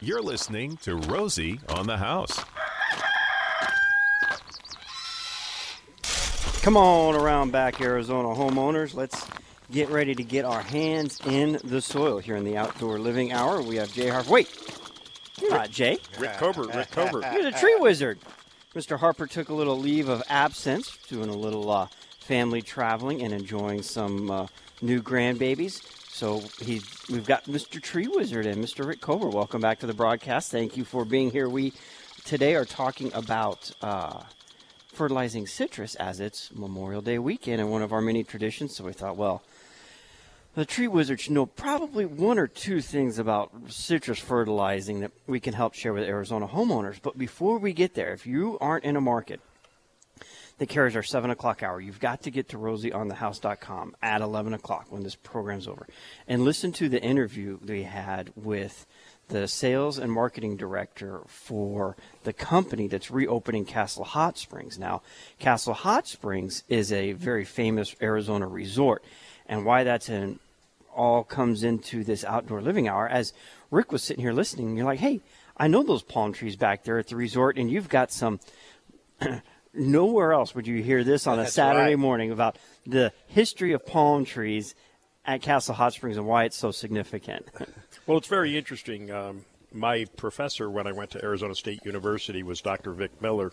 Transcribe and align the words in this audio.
You're 0.00 0.22
listening 0.22 0.76
to 0.78 0.94
Rosie 0.94 1.58
on 1.70 1.88
the 1.88 1.96
House. 1.96 2.38
Come 6.62 6.76
on 6.76 7.16
around 7.16 7.50
back, 7.50 7.80
Arizona 7.80 8.28
homeowners. 8.28 8.94
Let's 8.94 9.26
get 9.72 9.88
ready 9.88 10.14
to 10.14 10.22
get 10.22 10.44
our 10.44 10.62
hands 10.62 11.20
in 11.26 11.58
the 11.64 11.80
soil 11.80 12.18
here 12.18 12.36
in 12.36 12.44
the 12.44 12.56
outdoor 12.56 13.00
living 13.00 13.32
hour. 13.32 13.60
We 13.60 13.74
have 13.76 13.92
Jay 13.92 14.08
Harper. 14.08 14.30
Wait, 14.30 14.48
you're 15.40 15.50
not 15.50 15.72
Jay. 15.72 15.98
Rick 16.16 16.34
Cobert, 16.34 16.72
Rick 16.76 16.92
Cobert. 16.92 17.24
You're 17.32 17.50
the 17.50 17.58
tree 17.58 17.76
wizard. 17.80 18.20
Mr. 18.76 19.00
Harper 19.00 19.26
took 19.26 19.48
a 19.48 19.54
little 19.54 19.78
leave 19.80 20.08
of 20.08 20.22
absence, 20.28 20.96
doing 21.08 21.28
a 21.28 21.36
little 21.36 21.70
uh, 21.72 21.88
family 22.20 22.62
traveling 22.62 23.22
and 23.22 23.34
enjoying 23.34 23.82
some 23.82 24.30
uh, 24.30 24.46
new 24.80 25.02
grandbabies. 25.02 25.97
So 26.18 26.42
he, 26.60 26.82
we've 27.08 27.24
got 27.24 27.44
Mr. 27.44 27.80
Tree 27.80 28.08
Wizard 28.08 28.44
and 28.44 28.60
Mr. 28.60 28.84
Rick 28.84 29.00
Cobert. 29.00 29.32
Welcome 29.32 29.60
back 29.60 29.78
to 29.78 29.86
the 29.86 29.94
broadcast. 29.94 30.50
Thank 30.50 30.76
you 30.76 30.84
for 30.84 31.04
being 31.04 31.30
here. 31.30 31.48
We 31.48 31.72
today 32.24 32.56
are 32.56 32.64
talking 32.64 33.12
about 33.14 33.70
uh, 33.82 34.24
fertilizing 34.88 35.46
citrus 35.46 35.94
as 35.94 36.18
it's 36.18 36.52
Memorial 36.52 37.02
Day 37.02 37.20
weekend 37.20 37.60
and 37.60 37.70
one 37.70 37.82
of 37.82 37.92
our 37.92 38.00
many 38.00 38.24
traditions. 38.24 38.74
So 38.74 38.82
we 38.82 38.94
thought, 38.94 39.16
well, 39.16 39.44
the 40.56 40.64
tree 40.64 40.88
wizard 40.88 41.20
should 41.20 41.34
know 41.34 41.46
probably 41.46 42.04
one 42.04 42.40
or 42.40 42.48
two 42.48 42.80
things 42.80 43.20
about 43.20 43.52
citrus 43.68 44.18
fertilizing 44.18 44.98
that 45.02 45.12
we 45.28 45.38
can 45.38 45.54
help 45.54 45.74
share 45.74 45.92
with 45.92 46.02
Arizona 46.02 46.48
homeowners. 46.48 47.00
But 47.00 47.16
before 47.16 47.58
we 47.58 47.72
get 47.72 47.94
there, 47.94 48.12
if 48.12 48.26
you 48.26 48.58
aren't 48.60 48.82
in 48.82 48.96
a 48.96 49.00
market 49.00 49.40
that 50.58 50.68
carries 50.68 50.96
our 50.96 51.02
7 51.02 51.30
o'clock 51.30 51.62
hour, 51.62 51.80
you've 51.80 52.00
got 52.00 52.22
to 52.22 52.30
get 52.30 52.48
to 52.50 52.58
rosieonthehouse.com 52.58 53.96
at 54.02 54.20
11 54.20 54.54
o'clock 54.54 54.86
when 54.90 55.02
this 55.02 55.14
program's 55.14 55.68
over 55.68 55.86
and 56.26 56.44
listen 56.44 56.72
to 56.72 56.88
the 56.88 57.02
interview 57.02 57.58
we 57.64 57.84
had 57.84 58.32
with 58.36 58.86
the 59.28 59.46
sales 59.46 59.98
and 59.98 60.10
marketing 60.10 60.56
director 60.56 61.20
for 61.26 61.96
the 62.24 62.32
company 62.32 62.88
that's 62.88 63.10
reopening 63.10 63.64
Castle 63.64 64.04
Hot 64.04 64.38
Springs. 64.38 64.78
Now, 64.78 65.02
Castle 65.38 65.74
Hot 65.74 66.06
Springs 66.06 66.64
is 66.68 66.92
a 66.92 67.12
very 67.12 67.44
famous 67.44 67.94
Arizona 68.00 68.46
resort, 68.46 69.04
and 69.46 69.64
why 69.64 69.84
that's 69.84 70.08
in 70.08 70.38
all 70.94 71.22
comes 71.22 71.62
into 71.62 72.02
this 72.02 72.24
outdoor 72.24 72.60
living 72.60 72.88
hour. 72.88 73.06
As 73.08 73.32
Rick 73.70 73.92
was 73.92 74.02
sitting 74.02 74.22
here 74.22 74.32
listening, 74.32 74.76
you're 74.76 74.86
like, 74.86 74.98
hey, 74.98 75.20
I 75.56 75.68
know 75.68 75.82
those 75.82 76.02
palm 76.02 76.32
trees 76.32 76.56
back 76.56 76.82
there 76.84 76.98
at 76.98 77.08
the 77.08 77.16
resort, 77.16 77.56
and 77.56 77.70
you've 77.70 77.88
got 77.88 78.10
some. 78.10 78.40
Nowhere 79.74 80.32
else 80.32 80.54
would 80.54 80.66
you 80.66 80.82
hear 80.82 81.04
this 81.04 81.26
on 81.26 81.38
a 81.38 81.42
That's 81.42 81.54
Saturday 81.54 81.94
right. 81.94 81.98
morning 81.98 82.30
about 82.30 82.56
the 82.86 83.12
history 83.26 83.72
of 83.72 83.84
palm 83.86 84.24
trees 84.24 84.74
at 85.24 85.42
Castle 85.42 85.74
Hot 85.74 85.92
Springs 85.92 86.16
and 86.16 86.26
why 86.26 86.44
it's 86.44 86.56
so 86.56 86.70
significant. 86.70 87.46
Well, 88.06 88.16
it's 88.16 88.28
very 88.28 88.56
interesting. 88.56 89.10
Um, 89.10 89.44
my 89.70 90.06
professor 90.16 90.70
when 90.70 90.86
I 90.86 90.92
went 90.92 91.10
to 91.10 91.22
Arizona 91.22 91.54
State 91.54 91.84
University 91.84 92.42
was 92.42 92.62
Dr. 92.62 92.92
Vic 92.92 93.20
Miller, 93.20 93.52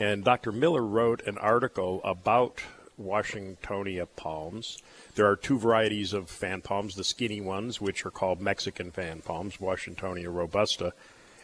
and 0.00 0.24
Dr. 0.24 0.52
Miller 0.52 0.82
wrote 0.82 1.20
an 1.26 1.36
article 1.36 2.00
about 2.02 2.62
Washingtonia 2.98 4.08
palms. 4.16 4.78
There 5.16 5.26
are 5.26 5.36
two 5.36 5.58
varieties 5.58 6.14
of 6.14 6.30
fan 6.30 6.62
palms: 6.62 6.94
the 6.94 7.04
skinny 7.04 7.42
ones, 7.42 7.78
which 7.78 8.06
are 8.06 8.10
called 8.10 8.40
Mexican 8.40 8.90
fan 8.90 9.20
palms, 9.20 9.58
Washingtonia 9.58 10.34
robusta, 10.34 10.94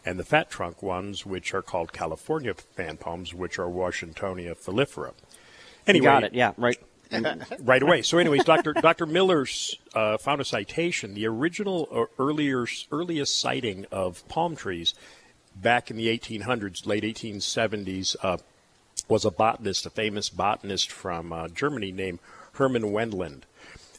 and 0.05 0.19
the 0.19 0.25
fat 0.25 0.51
trunk 0.51 0.83
ones, 0.83 1.27
which 1.27 1.55
are 1.55 1.63
called 1.63 1.93
California 1.93 2.55
fan 2.55 2.97
palms, 2.97 3.35
which 3.35 3.59
are 3.59 3.69
Washingtonia 3.69 4.57
filifera. 4.57 5.13
Anyway, 5.87 6.05
you 6.05 6.11
got 6.11 6.25
it, 6.25 6.35
yeah, 6.35 6.53
right. 6.57 6.79
right 7.61 7.83
away. 7.83 8.03
So, 8.03 8.19
anyways, 8.19 8.45
Dr. 8.45 8.73
Dr. 8.73 9.07
Miller's 9.07 9.77
uh, 9.95 10.17
found 10.19 10.41
a 10.41 10.45
citation. 10.45 11.15
The 11.15 11.27
original 11.27 11.89
or 11.91 12.09
earlier 12.19 12.67
earliest 12.93 13.41
sighting 13.41 13.87
of 13.91 14.27
palm 14.29 14.55
trees 14.55 14.95
back 15.57 15.91
in 15.91 15.97
the 15.97 16.07
1800s, 16.07 16.87
late 16.87 17.03
1870s, 17.03 18.17
uh, 18.23 18.37
was 19.09 19.25
a 19.25 19.31
botanist, 19.31 19.87
a 19.87 19.91
famous 19.91 20.29
botanist 20.29 20.91
from 20.91 21.33
uh, 21.33 21.49
Germany 21.49 21.91
named 21.91 22.21
Hermann 22.53 22.93
Wendland. 22.93 23.43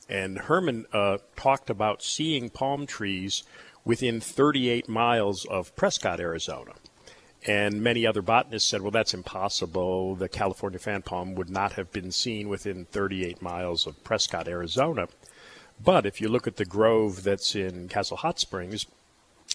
And 0.07 0.37
Hermann 0.37 0.85
uh, 0.93 1.17
talked 1.35 1.69
about 1.69 2.03
seeing 2.03 2.49
palm 2.49 2.85
trees 2.85 3.43
within 3.83 4.19
38 4.21 4.87
miles 4.87 5.45
of 5.45 5.75
Prescott, 5.75 6.19
Arizona. 6.19 6.73
And 7.47 7.81
many 7.81 8.05
other 8.05 8.21
botanists 8.21 8.69
said, 8.69 8.81
well, 8.81 8.91
that's 8.91 9.15
impossible. 9.15 10.15
The 10.15 10.29
California 10.29 10.77
fan 10.77 11.01
palm 11.01 11.33
would 11.35 11.49
not 11.49 11.73
have 11.73 11.91
been 11.91 12.11
seen 12.11 12.49
within 12.49 12.85
38 12.85 13.41
miles 13.41 13.87
of 13.87 14.03
Prescott, 14.03 14.47
Arizona. 14.47 15.07
But 15.83 16.05
if 16.05 16.21
you 16.21 16.29
look 16.29 16.45
at 16.45 16.57
the 16.57 16.65
grove 16.65 17.23
that's 17.23 17.55
in 17.55 17.87
Castle 17.87 18.17
Hot 18.17 18.39
Springs, 18.39 18.85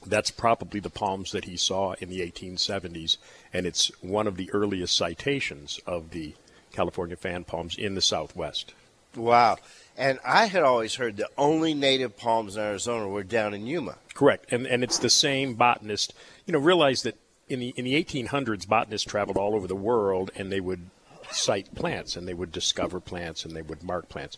that's 0.04 0.30
probably 0.30 0.80
the 0.80 0.90
palms 0.90 1.30
that 1.32 1.44
he 1.44 1.56
saw 1.56 1.94
in 2.00 2.08
the 2.08 2.20
1870s, 2.20 3.16
and 3.52 3.66
it's 3.66 3.90
one 4.02 4.26
of 4.26 4.36
the 4.36 4.50
earliest 4.52 4.96
citations 4.96 5.80
of 5.86 6.10
the 6.10 6.34
California 6.72 7.16
fan 7.16 7.44
palms 7.44 7.76
in 7.76 7.94
the 7.94 8.02
Southwest. 8.02 8.74
Wow. 9.14 9.56
And 9.96 10.18
I 10.24 10.46
had 10.46 10.62
always 10.62 10.96
heard 10.96 11.16
the 11.16 11.28
only 11.38 11.72
native 11.72 12.16
palms 12.16 12.56
in 12.56 12.62
Arizona 12.62 13.08
were 13.08 13.22
down 13.22 13.54
in 13.54 13.66
Yuma. 13.66 13.96
Correct, 14.14 14.52
and 14.52 14.66
and 14.66 14.84
it's 14.84 14.98
the 14.98 15.10
same 15.10 15.54
botanist. 15.54 16.12
You 16.44 16.52
know, 16.52 16.58
realize 16.58 17.02
that 17.02 17.16
in 17.48 17.60
the 17.60 17.72
in 17.76 17.84
the 17.84 18.02
1800s, 18.02 18.68
botanists 18.68 19.10
traveled 19.10 19.36
all 19.36 19.54
over 19.54 19.66
the 19.66 19.74
world, 19.74 20.30
and 20.36 20.52
they 20.52 20.60
would 20.60 20.90
cite 21.30 21.74
plants, 21.74 22.16
and 22.16 22.28
they 22.28 22.34
would 22.34 22.52
discover 22.52 23.00
plants, 23.00 23.44
and 23.44 23.56
they 23.56 23.62
would 23.62 23.82
mark 23.82 24.08
plants. 24.08 24.36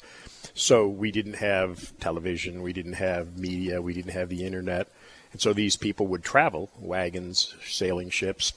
So 0.55 0.87
we 0.87 1.11
didn't 1.11 1.35
have 1.35 1.93
television, 1.99 2.63
we 2.63 2.73
didn't 2.73 2.95
have 2.95 3.39
media, 3.39 3.83
we 3.83 3.93
didn't 3.93 4.13
have 4.13 4.29
the 4.29 4.45
internet, 4.45 4.89
and 5.33 5.41
so 5.41 5.53
these 5.53 5.77
people 5.77 6.07
would 6.07 6.25
travel 6.25 6.71
wagons, 6.79 7.55
sailing 7.65 8.11
ships, 8.11 8.53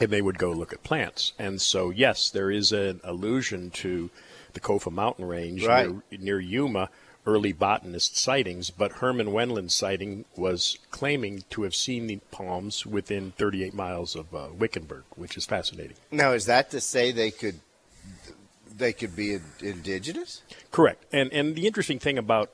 and 0.00 0.10
they 0.10 0.22
would 0.22 0.38
go 0.38 0.52
look 0.52 0.72
at 0.72 0.82
plants. 0.82 1.32
And 1.38 1.60
so, 1.60 1.90
yes, 1.90 2.30
there 2.30 2.50
is 2.50 2.72
an 2.72 3.00
allusion 3.04 3.70
to 3.70 4.10
the 4.56 4.60
Kofa 4.60 4.90
mountain 4.90 5.26
range 5.26 5.64
Right. 5.66 5.88
near, 5.88 6.02
near 6.18 6.40
Yuma, 6.40 6.88
early 7.26 7.52
botanist 7.52 8.16
sightings, 8.16 8.70
but 8.70 8.92
Hermann 8.92 9.32
Wendland's 9.32 9.74
sighting 9.74 10.24
was 10.34 10.78
claiming 10.90 11.44
to 11.50 11.62
have 11.64 11.74
seen 11.74 12.06
the 12.06 12.16
palms 12.30 12.86
within 12.86 13.32
38 13.32 13.74
miles 13.74 14.16
of 14.16 14.34
uh, 14.34 14.48
Wickenburg, 14.56 15.04
which 15.14 15.36
is 15.36 15.44
fascinating. 15.44 15.96
Now, 16.10 16.32
is 16.32 16.46
that 16.46 16.70
to 16.70 16.80
say 16.80 17.12
they 17.12 17.30
could 17.30 17.60
they 18.78 18.92
could 18.92 19.14
be 19.14 19.34
in- 19.34 19.42
indigenous? 19.60 20.42
Correct. 20.70 21.04
And 21.12 21.32
and 21.32 21.54
the 21.54 21.66
interesting 21.66 21.98
thing 21.98 22.16
about 22.18 22.50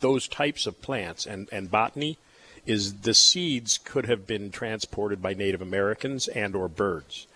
those 0.00 0.28
types 0.28 0.66
of 0.66 0.80
plants 0.82 1.26
and, 1.26 1.48
and 1.50 1.70
botany 1.70 2.18
is 2.66 3.00
the 3.00 3.14
seeds 3.14 3.78
could 3.78 4.06
have 4.06 4.26
been 4.26 4.50
transported 4.50 5.20
by 5.22 5.34
Native 5.34 5.62
Americans 5.62 6.28
and 6.28 6.54
or 6.54 6.68
birds. 6.68 7.26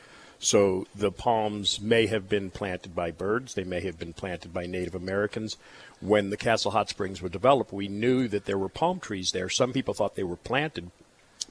So 0.41 0.87
the 0.95 1.11
palms 1.11 1.81
may 1.81 2.07
have 2.07 2.29
been 2.29 2.51
planted 2.51 2.95
by 2.95 3.11
birds, 3.11 3.55
they 3.55 3.65
may 3.65 3.81
have 3.81 3.99
been 3.99 4.13
planted 4.13 4.53
by 4.55 4.67
Native 4.67 4.95
Americans. 4.95 5.57
When 6.01 6.31
the 6.31 6.37
Castle 6.37 6.71
Hot 6.71 6.89
Springs 6.89 7.21
were 7.21 7.29
developed, 7.29 7.73
we 7.73 7.89
knew 7.89 8.29
that 8.29 8.45
there 8.45 8.59
were 8.59 8.69
palm 8.69 9.01
trees 9.01 9.33
there. 9.33 9.49
Some 9.49 9.73
people 9.73 9.95
thought 9.95 10.15
they 10.15 10.23
were 10.23 10.37
planted, 10.37 10.93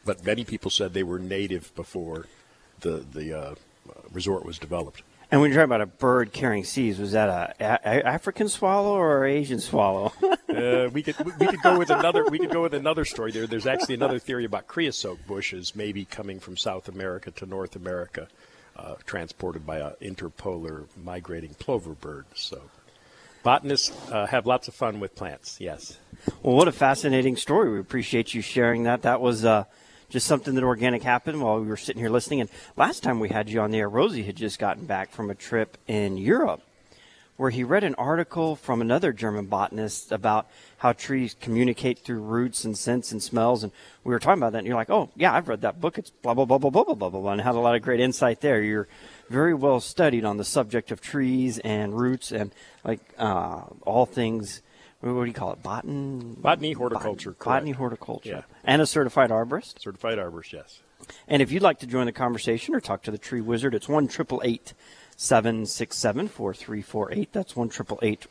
but 0.05 0.25
many 0.25 0.45
people 0.45 0.71
said 0.71 0.93
they 0.93 1.03
were 1.03 1.19
native 1.19 1.75
before 1.75 2.27
the 2.79 3.05
the 3.11 3.37
uh, 3.37 3.55
resort 4.11 4.45
was 4.45 4.57
developed. 4.57 5.03
And 5.29 5.41
when 5.41 5.51
you're 5.51 5.57
talking 5.59 5.75
about 5.75 5.81
a 5.81 5.85
bird 5.87 6.31
carrying 6.31 6.63
seeds, 6.63 6.99
was 6.99 7.11
that 7.11 7.27
a, 7.27 7.53
a- 7.59 8.07
African 8.07 8.47
swallow 8.47 8.95
or 8.95 9.25
Asian 9.25 9.59
swallow? 9.59 10.13
Uh, 10.47 10.89
we 10.91 11.03
could 11.03 11.15
we 11.39 11.45
could 11.45 11.61
go 11.61 11.77
with 11.77 11.89
another 11.89 12.25
we 12.29 12.39
could 12.39 12.49
go 12.49 12.63
with 12.63 12.73
another 12.73 13.05
story 13.05 13.31
there. 13.31 13.45
There's 13.45 13.67
actually 13.67 13.93
another 13.93 14.17
theory 14.17 14.45
about 14.45 14.65
creosote 14.65 15.27
bushes 15.27 15.75
maybe 15.75 16.03
coming 16.05 16.39
from 16.39 16.57
South 16.57 16.87
America 16.87 17.29
to 17.31 17.45
North 17.45 17.75
America, 17.75 18.27
uh, 18.77 18.95
transported 19.05 19.65
by 19.65 19.77
a 19.77 19.91
interpolar 19.95 20.85
migrating 21.03 21.53
plover 21.55 21.93
bird. 21.93 22.25
So, 22.35 22.61
botanists 23.43 23.91
uh, 24.11 24.27
have 24.27 24.45
lots 24.45 24.67
of 24.67 24.73
fun 24.73 24.99
with 24.99 25.15
plants. 25.15 25.57
Yes. 25.59 25.97
well, 26.43 26.55
what 26.55 26.67
a 26.67 26.71
fascinating 26.71 27.35
story. 27.35 27.71
We 27.71 27.79
appreciate 27.79 28.33
you 28.33 28.41
sharing 28.41 28.83
that. 28.83 29.01
That 29.01 29.21
was 29.21 29.45
uh, 29.45 29.65
just 30.09 30.27
something 30.27 30.55
that 30.55 30.63
organic 30.63 31.03
happened 31.03 31.41
while 31.41 31.59
we 31.59 31.67
were 31.67 31.77
sitting 31.77 32.01
here 32.01 32.09
listening. 32.09 32.41
And 32.41 32.49
last 32.75 33.03
time 33.03 33.19
we 33.19 33.29
had 33.29 33.49
you 33.49 33.61
on 33.61 33.71
the 33.71 33.79
air, 33.79 33.89
Rosie 33.89 34.23
had 34.23 34.35
just 34.35 34.59
gotten 34.59 34.85
back 34.85 35.11
from 35.11 35.29
a 35.29 35.35
trip 35.35 35.77
in 35.87 36.17
Europe 36.17 36.61
where 37.37 37.51
he 37.51 37.63
read 37.63 37.83
an 37.83 37.95
article 37.95 38.55
from 38.55 38.81
another 38.81 39.13
German 39.13 39.45
botanist 39.45 40.11
about 40.11 40.47
how 40.79 40.91
trees 40.91 41.35
communicate 41.39 41.99
through 41.99 42.19
roots 42.19 42.65
and 42.65 42.75
scents 42.77 43.11
and 43.11 43.21
smells. 43.21 43.63
And 43.63 43.71
we 44.03 44.11
were 44.11 44.19
talking 44.19 44.41
about 44.41 44.53
that, 44.53 44.59
and 44.59 44.67
you're 44.67 44.75
like, 44.75 44.89
oh, 44.89 45.09
yeah, 45.15 45.33
I've 45.33 45.47
read 45.47 45.61
that 45.61 45.79
book. 45.79 45.99
It's 45.99 46.09
blah, 46.09 46.33
blah, 46.33 46.45
blah, 46.45 46.57
blah, 46.57 46.71
blah, 46.71 46.83
blah, 46.83 46.95
blah, 46.95 47.09
blah, 47.09 47.21
blah, 47.21 47.31
and 47.31 47.41
had 47.41 47.55
a 47.55 47.59
lot 47.59 47.75
of 47.75 47.83
great 47.83 47.99
insight 47.99 48.41
there. 48.41 48.61
You're 48.61 48.87
very 49.29 49.53
well 49.53 49.79
studied 49.79 50.25
on 50.25 50.37
the 50.37 50.43
subject 50.43 50.91
of 50.91 50.99
trees 50.99 51.59
and 51.59 51.97
roots 51.97 52.31
and 52.31 52.51
like 52.83 53.01
uh, 53.17 53.61
all 53.83 54.05
things. 54.05 54.61
What 54.99 55.13
do 55.13 55.25
you 55.25 55.33
call 55.33 55.53
it? 55.53 55.61
Botan? 55.61 56.41
Botany, 56.41 56.73
horticulture, 56.73 57.31
Botany, 57.31 57.45
botany 57.45 57.71
horticulture. 57.71 58.29
Yeah. 58.29 58.41
And 58.63 58.81
a 58.81 58.87
certified 58.87 59.29
arborist. 59.29 59.79
Certified 59.79 60.17
arborist. 60.17 60.53
Yes. 60.53 60.81
And 61.27 61.43
if 61.43 61.51
you'd 61.51 61.61
like 61.61 61.77
to 61.79 61.87
join 61.87 62.07
the 62.07 62.11
conversation 62.11 62.73
or 62.73 62.81
talk 62.81 63.03
to 63.03 63.11
the 63.11 63.19
tree 63.19 63.41
wizard, 63.41 63.75
it's 63.75 63.87
1 63.87 64.07
767 65.17 66.29
4348. 66.29 67.33
That's 67.33 67.55
1 67.55 67.71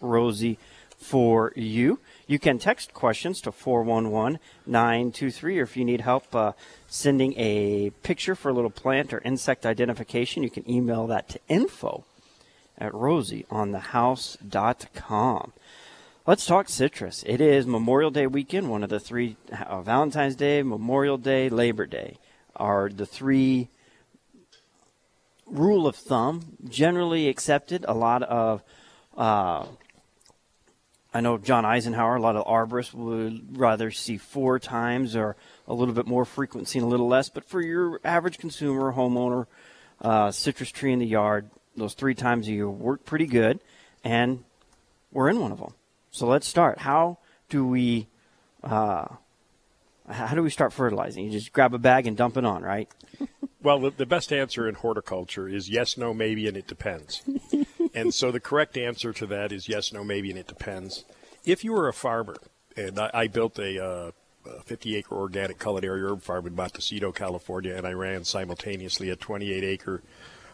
Rosie 0.00 0.58
for 0.96 1.52
you. 1.54 2.00
You 2.26 2.38
can 2.38 2.58
text 2.58 2.94
questions 2.94 3.42
to 3.42 3.52
411 3.52 4.40
923, 4.66 5.58
or 5.58 5.62
if 5.62 5.76
you 5.76 5.84
need 5.84 6.00
help 6.00 6.34
uh, 6.34 6.52
sending 6.88 7.34
a 7.36 7.90
picture 8.02 8.34
for 8.34 8.48
a 8.48 8.54
little 8.54 8.70
plant 8.70 9.12
or 9.12 9.20
insect 9.20 9.66
identification, 9.66 10.42
you 10.42 10.48
can 10.50 10.68
email 10.70 11.06
that 11.08 11.28
to 11.28 11.38
info 11.48 12.04
at 12.78 12.92
rosieonthehouse.com. 12.92 15.52
Let's 16.26 16.46
talk 16.46 16.68
citrus. 16.68 17.22
It 17.26 17.40
is 17.40 17.66
Memorial 17.66 18.10
Day 18.10 18.26
weekend, 18.26 18.68
one 18.68 18.82
of 18.82 18.90
the 18.90 18.98
three 18.98 19.36
uh, 19.52 19.80
Valentine's 19.82 20.34
Day, 20.34 20.60
Memorial 20.62 21.18
Day, 21.18 21.48
Labor 21.48 21.86
Day 21.86 22.18
are 22.56 22.88
the 22.88 23.06
three 23.06 23.68
rule 25.46 25.86
of 25.86 25.96
thumb 25.96 26.56
generally 26.68 27.28
accepted. 27.28 27.84
A 27.88 27.94
lot 27.94 28.22
of 28.22 28.62
uh, 29.16 29.66
I 31.16 31.20
know 31.20 31.38
John 31.38 31.64
Eisenhower, 31.64 32.16
a 32.16 32.20
lot 32.20 32.36
of 32.36 32.44
arborists 32.44 32.92
would 32.92 33.56
rather 33.56 33.90
see 33.90 34.18
four 34.18 34.58
times 34.58 35.16
or 35.16 35.34
a 35.66 35.72
little 35.72 35.94
bit 35.94 36.06
more 36.06 36.26
frequency 36.26 36.78
and 36.78 36.86
a 36.86 36.90
little 36.90 37.08
less. 37.08 37.30
But 37.30 37.46
for 37.46 37.62
your 37.62 38.02
average 38.04 38.36
consumer, 38.36 38.92
homeowner, 38.92 39.46
uh, 40.02 40.30
citrus 40.30 40.70
tree 40.70 40.92
in 40.92 40.98
the 40.98 41.06
yard, 41.06 41.48
those 41.74 41.94
three 41.94 42.14
times 42.14 42.48
a 42.48 42.52
year 42.52 42.68
work 42.68 43.06
pretty 43.06 43.24
good. 43.24 43.60
And 44.04 44.44
we're 45.10 45.30
in 45.30 45.40
one 45.40 45.52
of 45.52 45.58
them. 45.58 45.72
So 46.10 46.26
let's 46.26 46.46
start. 46.46 46.80
How 46.80 47.16
do 47.48 47.66
we 47.66 48.08
uh, 48.62 49.06
how 50.08 50.34
do 50.34 50.42
we 50.42 50.50
start 50.50 50.72
fertilizing? 50.72 51.24
You 51.24 51.30
just 51.30 51.52
grab 51.52 51.74
a 51.74 51.78
bag 51.78 52.06
and 52.06 52.16
dump 52.16 52.36
it 52.36 52.44
on, 52.44 52.62
right? 52.62 52.88
Well, 53.62 53.80
the, 53.80 53.90
the 53.90 54.06
best 54.06 54.32
answer 54.32 54.68
in 54.68 54.76
horticulture 54.76 55.48
is 55.48 55.68
yes, 55.68 55.96
no, 55.96 56.14
maybe, 56.14 56.46
and 56.46 56.56
it 56.56 56.68
depends. 56.68 57.22
and 57.94 58.14
so 58.14 58.30
the 58.30 58.38
correct 58.38 58.76
answer 58.76 59.12
to 59.14 59.26
that 59.26 59.50
is 59.50 59.68
yes, 59.68 59.92
no, 59.92 60.04
maybe, 60.04 60.30
and 60.30 60.38
it 60.38 60.46
depends. 60.46 61.04
If 61.44 61.64
you 61.64 61.72
were 61.72 61.88
a 61.88 61.92
farmer, 61.92 62.36
and 62.76 62.96
I, 62.96 63.10
I 63.12 63.26
built 63.26 63.58
a, 63.58 63.84
uh, 63.84 64.10
a 64.48 64.62
50 64.62 64.94
acre 64.94 65.16
organic 65.16 65.58
culinary 65.58 66.00
herb 66.02 66.22
farm 66.22 66.46
in 66.46 66.54
Montecito, 66.54 67.10
California, 67.10 67.74
and 67.74 67.84
I 67.84 67.92
ran 67.92 68.22
simultaneously 68.22 69.10
a 69.10 69.16
28 69.16 69.64
acre 69.64 70.02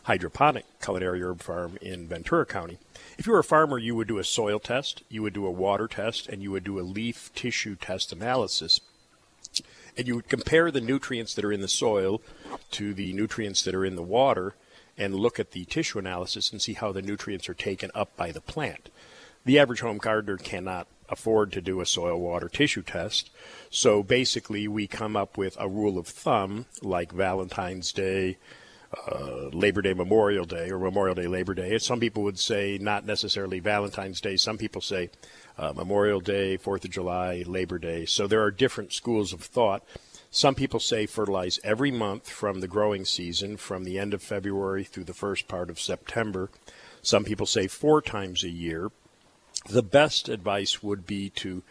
hydroponic 0.05 0.65
culinary 0.81 1.23
herb 1.23 1.43
farm 1.43 1.77
in 1.83 2.09
Ventura 2.09 2.47
County. 2.47 2.79
If 3.19 3.27
you 3.27 3.35
were 3.35 3.41
a 3.41 3.45
farmer, 3.45 3.77
you 3.79 3.95
would 3.95 4.09
do 4.09 4.19
a 4.19 4.25
soil 4.25 4.59
test, 4.59 5.03
you 5.11 5.23
would 5.23 5.35
do 5.35 5.47
a 5.47 5.51
water 5.51 5.87
test, 5.87 6.29
and 6.29 6.43
you 6.43 6.51
would 6.51 6.65
do 6.65 6.79
a 6.79 6.83
leaf 6.83 7.31
tissue 7.35 7.77
test 7.77 8.13
analysis. 8.13 8.81
And 9.97 10.07
you 10.07 10.15
would 10.17 10.29
compare 10.29 10.71
the 10.71 10.81
nutrients 10.81 11.35
that 11.35 11.45
are 11.45 11.53
in 11.53 11.61
the 11.61 11.69
soil 11.69 12.23
to 12.73 12.95
the 12.95 13.13
nutrients 13.13 13.63
that 13.63 13.75
are 13.75 13.85
in 13.85 13.97
the 13.97 14.03
water 14.03 14.55
and 14.97 15.15
look 15.15 15.39
at 15.39 15.53
the 15.53 15.65
tissue 15.65 15.99
analysis 15.99 16.51
and 16.51 16.61
see 16.61 16.75
how 16.75 16.93
the 16.93 17.03
nutrients 17.03 17.49
are 17.49 17.55
taken 17.55 17.91
up 17.95 18.17
by 18.17 18.31
the 18.31 18.41
plant. 18.41 18.91
The 19.45 19.59
average 19.59 19.81
home 19.81 19.99
gardener 19.99 20.37
cannot 20.37 20.87
afford 21.09 21.53
to 21.53 21.61
do 21.61 21.81
a 21.81 21.87
soil 21.87 22.19
water 22.19 22.49
tissue 22.49 22.83
test. 22.83 23.31
So 23.71 24.03
basically, 24.03 24.67
we 24.67 24.87
come 24.87 25.17
up 25.17 25.37
with 25.37 25.57
a 25.61 25.69
rule 25.69 25.99
of 25.99 26.07
thumb 26.07 26.67
like 26.81 27.13
Valentine's 27.13 27.93
Day, 27.93 28.39
uh, 29.07 29.49
Labor 29.53 29.83
Day, 29.83 29.95
Memorial 29.95 30.45
Day, 30.45 30.71
or 30.71 30.79
Memorial 30.79 31.15
Day, 31.15 31.27
Labor 31.27 31.55
Day. 31.55 31.79
Some 31.79 32.01
people 32.01 32.23
would 32.25 32.39
say 32.39 32.79
not 32.81 33.07
necessarily 33.07 33.59
Valentine's 33.61 34.21
Day. 34.21 34.37
Some 34.37 34.59
people 34.59 34.81
say 34.81 35.11
uh, 35.59 35.73
Memorial 35.75 36.21
Day, 36.21 36.57
Fourth 36.57 36.85
of 36.85 36.91
July, 36.91 37.45
Labor 37.47 37.79
Day. 37.79 38.05
So 38.05 38.27
there 38.27 38.43
are 38.43 38.51
different 38.51 38.93
schools 38.93 39.33
of 39.33 39.41
thought. 39.41 39.83
Some 40.31 40.55
people 40.55 40.81
say 40.81 41.07
fertilize 41.07 41.61
every 41.63 41.91
month 41.91 42.29
from 42.29 42.61
the 42.61 42.69
growing 42.69 43.05
season, 43.05 43.57
from 43.57 43.85
the 43.85 43.99
end 43.99 44.15
of 44.15 44.23
February 44.23 44.85
through 44.85 45.05
the 45.05 45.15
first 45.15 45.49
part 45.49 45.69
of 45.69 45.81
September. 45.81 46.51
Some 47.03 47.25
people 47.25 47.47
say 47.47 47.67
four 47.67 48.01
times 48.01 48.43
a 48.43 48.49
year. 48.49 48.91
The 49.69 49.83
best 49.83 50.29
advice 50.29 50.83
would 50.83 51.07
be 51.07 51.29
to 51.31 51.63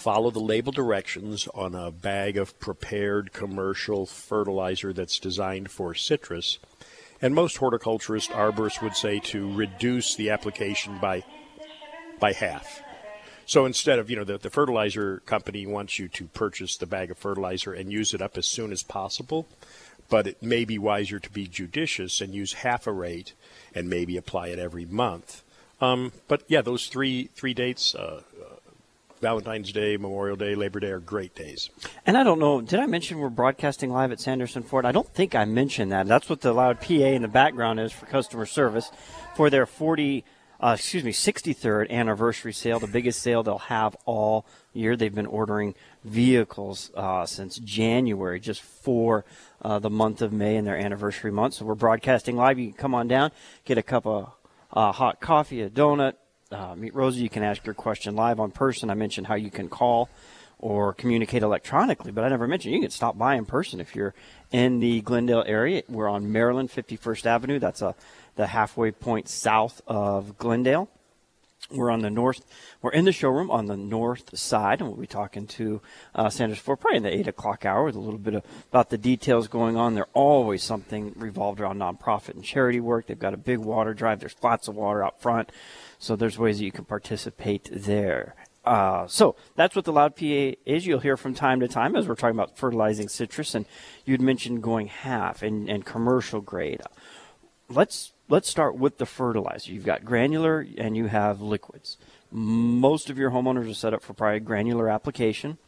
follow 0.00 0.30
the 0.30 0.40
label 0.40 0.72
directions 0.72 1.46
on 1.54 1.74
a 1.74 1.90
bag 1.90 2.38
of 2.38 2.58
prepared 2.58 3.34
commercial 3.34 4.06
fertilizer 4.06 4.94
that's 4.94 5.18
designed 5.18 5.70
for 5.70 5.94
citrus. 5.94 6.58
And 7.20 7.34
most 7.34 7.58
horticulturists, 7.58 8.32
arborists 8.32 8.80
would 8.82 8.96
say 8.96 9.20
to 9.20 9.52
reduce 9.52 10.14
the 10.14 10.30
application 10.30 10.98
by 10.98 11.22
by 12.18 12.32
half. 12.32 12.82
So 13.44 13.66
instead 13.66 13.98
of, 13.98 14.08
you 14.08 14.16
know, 14.16 14.24
the, 14.24 14.38
the 14.38 14.48
fertilizer 14.48 15.20
company 15.26 15.66
wants 15.66 15.98
you 15.98 16.08
to 16.08 16.26
purchase 16.28 16.76
the 16.76 16.86
bag 16.86 17.10
of 17.10 17.18
fertilizer 17.18 17.72
and 17.74 17.92
use 17.92 18.14
it 18.14 18.22
up 18.22 18.38
as 18.38 18.46
soon 18.46 18.72
as 18.72 18.82
possible, 18.82 19.48
but 20.08 20.26
it 20.26 20.42
may 20.42 20.64
be 20.64 20.78
wiser 20.78 21.18
to 21.18 21.30
be 21.30 21.46
judicious 21.46 22.20
and 22.20 22.34
use 22.34 22.52
half 22.54 22.86
a 22.86 22.92
rate 22.92 23.34
and 23.74 23.90
maybe 23.90 24.16
apply 24.16 24.48
it 24.48 24.58
every 24.58 24.86
month. 24.86 25.42
Um, 25.80 26.12
but 26.28 26.42
yeah, 26.46 26.62
those 26.62 26.86
three 26.86 27.30
three 27.34 27.54
dates, 27.54 27.94
uh, 27.94 28.22
uh, 28.40 28.54
Valentine's 29.20 29.72
Day, 29.72 29.96
Memorial 29.96 30.36
Day, 30.36 30.54
Labor 30.54 30.80
Day, 30.80 30.90
are 30.90 31.00
great 31.00 31.34
days. 31.34 31.70
And 32.06 32.16
I 32.16 32.22
don't 32.22 32.38
know, 32.38 32.60
did 32.60 32.80
I 32.80 32.86
mention 32.86 33.18
we're 33.18 33.28
broadcasting 33.28 33.90
live 33.90 34.12
at 34.12 34.20
Sanderson 34.20 34.62
Ford? 34.62 34.86
I 34.86 34.92
don't 34.92 35.08
think 35.08 35.34
I 35.34 35.44
mentioned 35.44 35.92
that. 35.92 36.06
That's 36.06 36.28
what 36.28 36.40
the 36.40 36.52
loud 36.52 36.80
PA 36.80 36.94
in 36.94 37.22
the 37.22 37.28
background 37.28 37.80
is 37.80 37.92
for 37.92 38.06
customer 38.06 38.46
service 38.46 38.90
for 39.36 39.50
their 39.50 39.66
40- 39.66 40.22
uh, 40.62 40.74
excuse 40.78 41.02
me, 41.02 41.12
63rd 41.12 41.90
anniversary 41.90 42.52
sale, 42.52 42.78
the 42.78 42.86
biggest 42.86 43.22
sale 43.22 43.42
they'll 43.42 43.58
have 43.58 43.96
all 44.04 44.44
year. 44.74 44.94
They've 44.94 45.14
been 45.14 45.26
ordering 45.26 45.74
vehicles 46.04 46.90
uh, 46.94 47.24
since 47.24 47.58
January, 47.58 48.38
just 48.40 48.60
for 48.60 49.24
uh, 49.62 49.78
the 49.78 49.90
month 49.90 50.20
of 50.20 50.32
May 50.32 50.56
and 50.56 50.66
their 50.66 50.76
anniversary 50.76 51.32
month. 51.32 51.54
So 51.54 51.64
we're 51.64 51.74
broadcasting 51.74 52.36
live. 52.36 52.58
You 52.58 52.68
can 52.68 52.76
come 52.76 52.94
on 52.94 53.08
down, 53.08 53.32
get 53.64 53.78
a 53.78 53.82
cup 53.82 54.06
of 54.06 54.32
uh, 54.72 54.92
hot 54.92 55.20
coffee, 55.20 55.62
a 55.62 55.70
donut, 55.70 56.14
uh, 56.50 56.74
meet 56.74 56.94
Rosie. 56.94 57.22
You 57.22 57.30
can 57.30 57.42
ask 57.42 57.64
your 57.64 57.74
question 57.74 58.16
live 58.16 58.40
on 58.40 58.50
person. 58.50 58.90
I 58.90 58.94
mentioned 58.94 59.26
how 59.26 59.34
you 59.34 59.50
can 59.50 59.68
call 59.68 60.08
or 60.58 60.92
communicate 60.92 61.42
electronically, 61.42 62.12
but 62.12 62.24
I 62.24 62.28
never 62.28 62.46
mentioned 62.46 62.74
you 62.74 62.80
can 62.80 62.90
stop 62.90 63.16
by 63.16 63.36
in 63.36 63.46
person 63.46 63.80
if 63.80 63.94
you're 63.94 64.14
in 64.52 64.80
the 64.80 65.00
Glendale 65.00 65.44
area. 65.46 65.82
We're 65.88 66.08
on 66.08 66.32
Maryland 66.32 66.70
51st 66.70 67.26
Avenue. 67.26 67.58
That's 67.58 67.82
a 67.82 67.94
the 68.36 68.46
halfway 68.46 68.90
point 68.90 69.28
south 69.28 69.80
of 69.86 70.38
Glendale. 70.38 70.88
We're 71.70 71.90
on 71.90 72.00
the 72.00 72.10
north. 72.10 72.44
We're 72.82 72.92
in 72.92 73.04
the 73.04 73.12
showroom 73.12 73.50
on 73.50 73.66
the 73.66 73.76
north 73.76 74.36
side, 74.36 74.80
and 74.80 74.88
we'll 74.88 74.98
be 74.98 75.06
talking 75.06 75.46
to 75.48 75.80
uh, 76.14 76.30
Sanderson 76.30 76.62
Ford 76.64 76.80
probably 76.80 76.96
in 76.96 77.02
the 77.02 77.14
eight 77.14 77.28
o'clock 77.28 77.64
hour 77.64 77.84
with 77.84 77.96
a 77.96 78.00
little 78.00 78.18
bit 78.18 78.34
of, 78.34 78.44
about 78.70 78.90
the 78.90 78.98
details 78.98 79.46
going 79.46 79.76
on. 79.76 79.94
There's 79.94 80.06
always 80.14 80.62
something 80.62 81.12
revolved 81.16 81.60
around 81.60 81.78
nonprofit 81.78 82.30
and 82.30 82.42
charity 82.42 82.80
work. 82.80 83.06
They've 83.06 83.18
got 83.18 83.34
a 83.34 83.38
big 83.38 83.58
water 83.58 83.94
drive. 83.94 84.20
There's 84.20 84.34
lots 84.42 84.68
of 84.68 84.74
water 84.74 85.04
out 85.04 85.20
front, 85.20 85.50
so 86.00 86.16
there's 86.16 86.38
ways 86.38 86.58
that 86.58 86.64
you 86.64 86.72
can 86.72 86.86
participate 86.86 87.68
there. 87.70 88.34
Uh, 88.64 89.06
so 89.06 89.36
that's 89.54 89.76
what 89.76 89.84
the 89.84 89.92
loud 89.92 90.16
PA 90.16 90.52
is. 90.66 90.86
You'll 90.86 91.00
hear 91.00 91.16
from 91.16 91.34
time 91.34 91.60
to 91.60 91.68
time 91.68 91.94
as 91.94 92.08
we're 92.08 92.14
talking 92.14 92.36
about 92.36 92.58
fertilizing 92.58 93.08
citrus, 93.08 93.54
and 93.54 93.66
you'd 94.04 94.20
mentioned 94.20 94.62
going 94.62 94.88
half 94.88 95.42
and, 95.42 95.68
and 95.68 95.84
commercial 95.84 96.40
grade. 96.40 96.80
Let's 97.68 98.12
let's 98.28 98.48
start 98.48 98.76
with 98.76 98.98
the 98.98 99.06
fertilizer. 99.06 99.72
You've 99.72 99.84
got 99.84 100.04
granular 100.04 100.66
and 100.78 100.96
you 100.96 101.06
have 101.06 101.40
liquids. 101.40 101.98
Most 102.32 103.10
of 103.10 103.18
your 103.18 103.30
homeowners 103.30 103.70
are 103.70 103.74
set 103.74 103.94
up 103.94 104.02
for 104.02 104.14
probably 104.14 104.40
granular 104.40 104.88
application. 104.88 105.58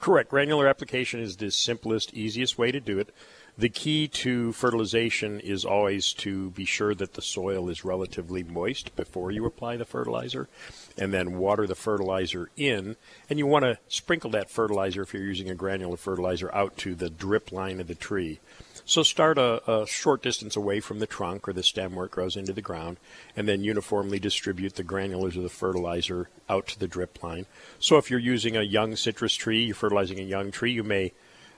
Correct. 0.00 0.30
Granular 0.30 0.66
application 0.66 1.20
is 1.20 1.36
the 1.36 1.50
simplest, 1.50 2.14
easiest 2.14 2.58
way 2.58 2.72
to 2.72 2.80
do 2.80 2.98
it. 2.98 3.14
The 3.60 3.68
key 3.68 4.08
to 4.08 4.52
fertilization 4.52 5.38
is 5.38 5.66
always 5.66 6.14
to 6.14 6.48
be 6.52 6.64
sure 6.64 6.94
that 6.94 7.12
the 7.12 7.20
soil 7.20 7.68
is 7.68 7.84
relatively 7.84 8.42
moist 8.42 8.96
before 8.96 9.30
you 9.30 9.44
apply 9.44 9.76
the 9.76 9.84
fertilizer, 9.84 10.48
and 10.96 11.12
then 11.12 11.36
water 11.36 11.66
the 11.66 11.74
fertilizer 11.74 12.48
in. 12.56 12.96
And 13.28 13.38
you 13.38 13.46
want 13.46 13.66
to 13.66 13.76
sprinkle 13.86 14.30
that 14.30 14.48
fertilizer, 14.48 15.02
if 15.02 15.12
you're 15.12 15.24
using 15.24 15.50
a 15.50 15.54
granular 15.54 15.98
fertilizer, 15.98 16.50
out 16.54 16.78
to 16.78 16.94
the 16.94 17.10
drip 17.10 17.52
line 17.52 17.82
of 17.82 17.86
the 17.86 17.94
tree. 17.94 18.40
So 18.86 19.02
start 19.02 19.36
a, 19.36 19.70
a, 19.70 19.86
short 19.86 20.22
distance 20.22 20.56
away 20.56 20.80
from 20.80 20.98
the 20.98 21.06
trunk 21.06 21.46
or 21.46 21.52
the 21.52 21.62
stem 21.62 21.94
where 21.94 22.06
it 22.06 22.12
grows 22.12 22.36
into 22.36 22.54
the 22.54 22.62
ground, 22.62 22.96
and 23.36 23.46
then 23.46 23.62
uniformly 23.62 24.18
distribute 24.18 24.76
the 24.76 24.84
granulars 24.84 25.36
of 25.36 25.42
the 25.42 25.50
fertilizer 25.50 26.30
out 26.48 26.66
to 26.68 26.78
the 26.78 26.88
drip 26.88 27.22
line. 27.22 27.44
So 27.78 27.98
if 27.98 28.10
you're 28.10 28.20
using 28.20 28.56
a 28.56 28.62
young 28.62 28.96
citrus 28.96 29.34
tree, 29.34 29.64
you're 29.64 29.74
fertilizing 29.74 30.18
a 30.18 30.22
young 30.22 30.50
tree, 30.50 30.72
you 30.72 30.82
may 30.82 31.12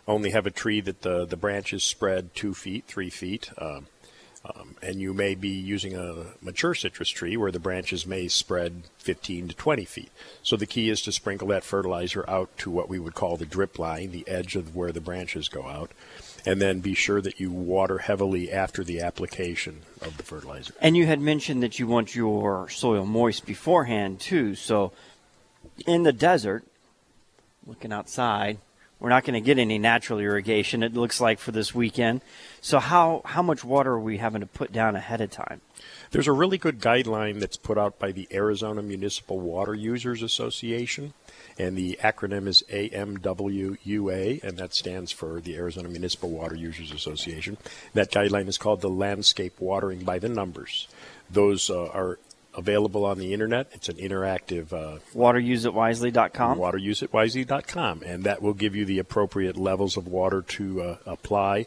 only 0.06 0.30
have 0.30 0.46
a 0.46 0.50
tree 0.50 0.80
that 0.80 1.02
the, 1.02 1.24
the 1.24 1.36
branches 1.36 1.84
spread 1.84 2.34
two 2.34 2.54
feet, 2.54 2.84
three 2.86 3.10
feet. 3.10 3.50
Um, 3.58 3.86
um, 4.44 4.74
and 4.82 5.00
you 5.00 5.14
may 5.14 5.36
be 5.36 5.50
using 5.50 5.94
a 5.94 6.24
mature 6.40 6.74
citrus 6.74 7.08
tree 7.08 7.36
where 7.36 7.52
the 7.52 7.60
branches 7.60 8.04
may 8.04 8.26
spread 8.26 8.82
15 8.98 9.48
to 9.48 9.54
20 9.54 9.84
feet. 9.84 10.10
So 10.42 10.56
the 10.56 10.66
key 10.66 10.90
is 10.90 11.00
to 11.02 11.12
sprinkle 11.12 11.46
that 11.48 11.62
fertilizer 11.62 12.28
out 12.28 12.56
to 12.58 12.70
what 12.70 12.88
we 12.88 12.98
would 12.98 13.14
call 13.14 13.36
the 13.36 13.46
drip 13.46 13.78
line, 13.78 14.10
the 14.10 14.26
edge 14.26 14.56
of 14.56 14.74
where 14.74 14.90
the 14.90 15.00
branches 15.00 15.48
go 15.48 15.68
out 15.68 15.92
and 16.44 16.60
then 16.60 16.80
be 16.80 16.94
sure 16.94 17.20
that 17.20 17.38
you 17.38 17.50
water 17.50 17.98
heavily 17.98 18.52
after 18.52 18.82
the 18.82 19.00
application 19.00 19.82
of 20.00 20.16
the 20.16 20.22
fertilizer. 20.22 20.74
And 20.80 20.96
you 20.96 21.06
had 21.06 21.20
mentioned 21.20 21.62
that 21.62 21.78
you 21.78 21.86
want 21.86 22.14
your 22.14 22.68
soil 22.68 23.06
moist 23.06 23.46
beforehand 23.46 24.20
too. 24.20 24.54
So 24.54 24.92
in 25.86 26.02
the 26.02 26.12
desert, 26.12 26.64
looking 27.66 27.92
outside, 27.92 28.58
we're 29.02 29.08
not 29.08 29.24
going 29.24 29.34
to 29.34 29.40
get 29.40 29.58
any 29.58 29.80
natural 29.80 30.20
irrigation. 30.20 30.84
It 30.84 30.94
looks 30.94 31.20
like 31.20 31.40
for 31.40 31.50
this 31.50 31.74
weekend. 31.74 32.20
So 32.60 32.78
how 32.78 33.22
how 33.24 33.42
much 33.42 33.64
water 33.64 33.94
are 33.94 34.00
we 34.00 34.18
having 34.18 34.42
to 34.42 34.46
put 34.46 34.70
down 34.70 34.94
ahead 34.94 35.20
of 35.20 35.28
time? 35.28 35.60
There's 36.12 36.28
a 36.28 36.32
really 36.32 36.56
good 36.56 36.78
guideline 36.78 37.40
that's 37.40 37.56
put 37.56 37.76
out 37.76 37.98
by 37.98 38.12
the 38.12 38.28
Arizona 38.30 38.80
Municipal 38.80 39.40
Water 39.40 39.74
Users 39.74 40.22
Association, 40.22 41.14
and 41.58 41.76
the 41.76 41.98
acronym 42.00 42.46
is 42.46 42.62
AMWUA, 42.70 44.44
and 44.44 44.56
that 44.58 44.72
stands 44.72 45.10
for 45.10 45.40
the 45.40 45.56
Arizona 45.56 45.88
Municipal 45.88 46.30
Water 46.30 46.54
Users 46.54 46.92
Association. 46.92 47.56
That 47.94 48.12
guideline 48.12 48.46
is 48.46 48.56
called 48.56 48.82
the 48.82 48.88
Landscape 48.88 49.58
Watering 49.58 50.04
by 50.04 50.20
the 50.20 50.28
Numbers. 50.28 50.86
Those 51.28 51.70
uh, 51.70 51.88
are 51.88 52.20
available 52.54 53.04
on 53.04 53.18
the 53.18 53.32
internet. 53.32 53.68
It's 53.72 53.88
an 53.88 53.96
interactive 53.96 54.72
uh, 54.72 54.98
wateruseitwisely.com. 55.14 56.58
wateruseitwisely.com, 56.58 58.02
and 58.04 58.24
that 58.24 58.42
will 58.42 58.54
give 58.54 58.76
you 58.76 58.84
the 58.84 58.98
appropriate 58.98 59.56
levels 59.56 59.96
of 59.96 60.06
water 60.06 60.42
to 60.42 60.82
uh, 60.82 60.96
apply. 61.06 61.66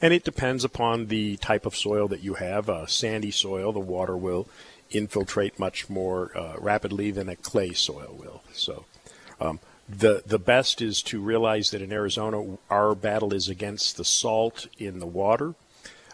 And 0.00 0.12
it 0.12 0.24
depends 0.24 0.64
upon 0.64 1.06
the 1.06 1.36
type 1.38 1.66
of 1.66 1.76
soil 1.76 2.08
that 2.08 2.22
you 2.22 2.34
have. 2.34 2.68
Uh, 2.68 2.86
sandy 2.86 3.30
soil, 3.30 3.72
the 3.72 3.80
water 3.80 4.16
will 4.16 4.48
infiltrate 4.90 5.58
much 5.58 5.88
more 5.88 6.36
uh, 6.36 6.56
rapidly 6.58 7.10
than 7.10 7.28
a 7.28 7.36
clay 7.36 7.72
soil 7.72 8.16
will. 8.18 8.42
So, 8.52 8.84
um, 9.40 9.60
the 9.88 10.22
the 10.24 10.38
best 10.38 10.80
is 10.80 11.02
to 11.02 11.20
realize 11.20 11.70
that 11.70 11.82
in 11.82 11.92
Arizona, 11.92 12.58
our 12.70 12.94
battle 12.94 13.34
is 13.34 13.48
against 13.48 13.96
the 13.96 14.04
salt 14.04 14.66
in 14.78 14.98
the 14.98 15.06
water. 15.06 15.54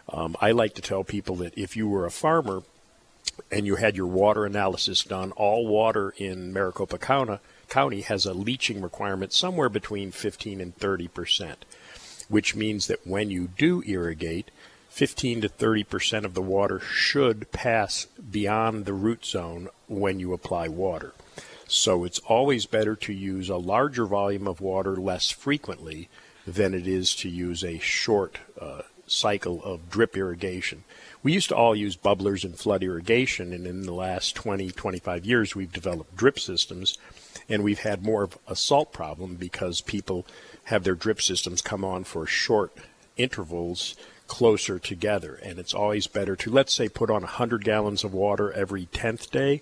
Um, 0.09 0.35
I 0.41 0.51
like 0.51 0.73
to 0.75 0.81
tell 0.81 1.03
people 1.03 1.35
that 1.37 1.57
if 1.57 1.77
you 1.77 1.87
were 1.87 2.05
a 2.05 2.11
farmer 2.11 2.63
and 3.51 3.65
you 3.65 3.75
had 3.75 3.95
your 3.95 4.07
water 4.07 4.45
analysis 4.45 5.03
done, 5.03 5.31
all 5.33 5.67
water 5.67 6.13
in 6.17 6.53
Maricopa 6.53 6.97
County, 6.97 8.01
has 8.01 8.25
a 8.25 8.33
leaching 8.33 8.81
requirement 8.81 9.33
somewhere 9.33 9.69
between 9.69 10.11
15 10.11 10.61
and 10.61 10.75
30 10.75 11.07
percent, 11.07 11.65
which 12.29 12.55
means 12.55 12.87
that 12.87 13.05
when 13.05 13.31
you 13.31 13.47
do 13.57 13.81
irrigate, 13.85 14.51
15 14.89 15.41
to 15.41 15.49
30 15.49 15.83
percent 15.85 16.25
of 16.25 16.33
the 16.33 16.41
water 16.41 16.79
should 16.79 17.51
pass 17.51 18.05
beyond 18.29 18.85
the 18.85 18.93
root 18.93 19.25
zone 19.25 19.69
when 19.87 20.19
you 20.19 20.33
apply 20.33 20.67
water. 20.67 21.13
So 21.67 22.03
it's 22.03 22.19
always 22.19 22.65
better 22.65 22.97
to 22.97 23.13
use 23.13 23.47
a 23.47 23.55
larger 23.55 24.05
volume 24.05 24.45
of 24.45 24.59
water 24.59 24.97
less 24.97 25.29
frequently 25.29 26.09
than 26.45 26.73
it 26.73 26.85
is 26.85 27.15
to 27.15 27.29
use 27.29 27.63
a 27.63 27.79
short 27.79 28.39
uh, 28.59 28.81
cycle 29.11 29.63
of 29.63 29.89
drip 29.89 30.15
irrigation. 30.17 30.83
We 31.23 31.33
used 31.33 31.49
to 31.49 31.55
all 31.55 31.75
use 31.75 31.95
bubblers 31.95 32.43
and 32.43 32.57
flood 32.57 32.83
irrigation, 32.83 33.53
and 33.53 33.67
in 33.67 33.83
the 33.83 33.93
last 33.93 34.35
20, 34.35 34.71
25 34.71 35.25
years, 35.25 35.55
we've 35.55 35.71
developed 35.71 36.15
drip 36.15 36.39
systems, 36.39 36.97
and 37.47 37.63
we've 37.63 37.79
had 37.79 38.03
more 38.03 38.23
of 38.23 38.37
a 38.47 38.55
salt 38.55 38.91
problem 38.91 39.35
because 39.35 39.81
people 39.81 40.25
have 40.65 40.83
their 40.83 40.95
drip 40.95 41.21
systems 41.21 41.61
come 41.61 41.83
on 41.85 42.03
for 42.03 42.25
short 42.25 42.73
intervals 43.17 43.95
closer 44.27 44.79
together. 44.79 45.35
And 45.43 45.59
it's 45.59 45.73
always 45.73 46.07
better 46.07 46.35
to, 46.37 46.49
let's 46.49 46.73
say, 46.73 46.87
put 46.87 47.09
on 47.09 47.21
100 47.21 47.63
gallons 47.63 48.03
of 48.03 48.13
water 48.13 48.51
every 48.53 48.85
10th 48.87 49.29
day 49.29 49.61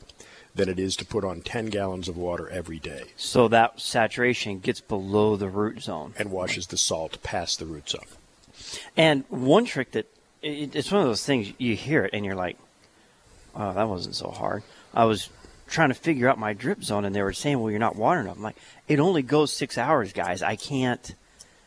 than 0.55 0.69
it 0.69 0.79
is 0.79 0.95
to 0.97 1.05
put 1.05 1.23
on 1.23 1.41
10 1.41 1.67
gallons 1.67 2.07
of 2.07 2.17
water 2.17 2.49
every 2.49 2.79
day 2.79 3.03
So 3.15 3.47
that 3.49 3.79
saturation 3.79 4.59
gets 4.59 4.81
below 4.81 5.35
the 5.35 5.47
root 5.47 5.81
zone. 5.81 6.13
and 6.17 6.31
washes 6.31 6.67
the 6.67 6.77
salt 6.77 7.21
past 7.23 7.59
the 7.59 7.65
root 7.65 7.89
zone. 7.89 8.01
And 8.97 9.23
one 9.29 9.65
trick 9.65 9.91
that 9.91 10.05
it, 10.41 10.75
it's 10.75 10.91
one 10.91 11.01
of 11.01 11.07
those 11.07 11.25
things 11.25 11.53
you 11.57 11.75
hear 11.75 12.05
it 12.05 12.11
and 12.13 12.25
you're 12.25 12.35
like, 12.35 12.57
"Oh, 13.55 13.73
that 13.73 13.87
wasn't 13.87 14.15
so 14.15 14.29
hard." 14.29 14.63
I 14.93 15.05
was 15.05 15.29
trying 15.67 15.89
to 15.89 15.95
figure 15.95 16.29
out 16.29 16.39
my 16.39 16.53
drip 16.53 16.83
zone, 16.83 17.05
and 17.05 17.15
they 17.15 17.21
were 17.21 17.33
saying, 17.33 17.59
"Well, 17.59 17.71
you're 17.71 17.79
not 17.79 17.95
watering 17.95 18.25
enough." 18.25 18.37
I'm 18.37 18.43
like, 18.43 18.57
"It 18.87 18.99
only 18.99 19.21
goes 19.21 19.53
six 19.53 19.77
hours, 19.77 20.13
guys. 20.13 20.41
I 20.41 20.55
can't, 20.55 21.15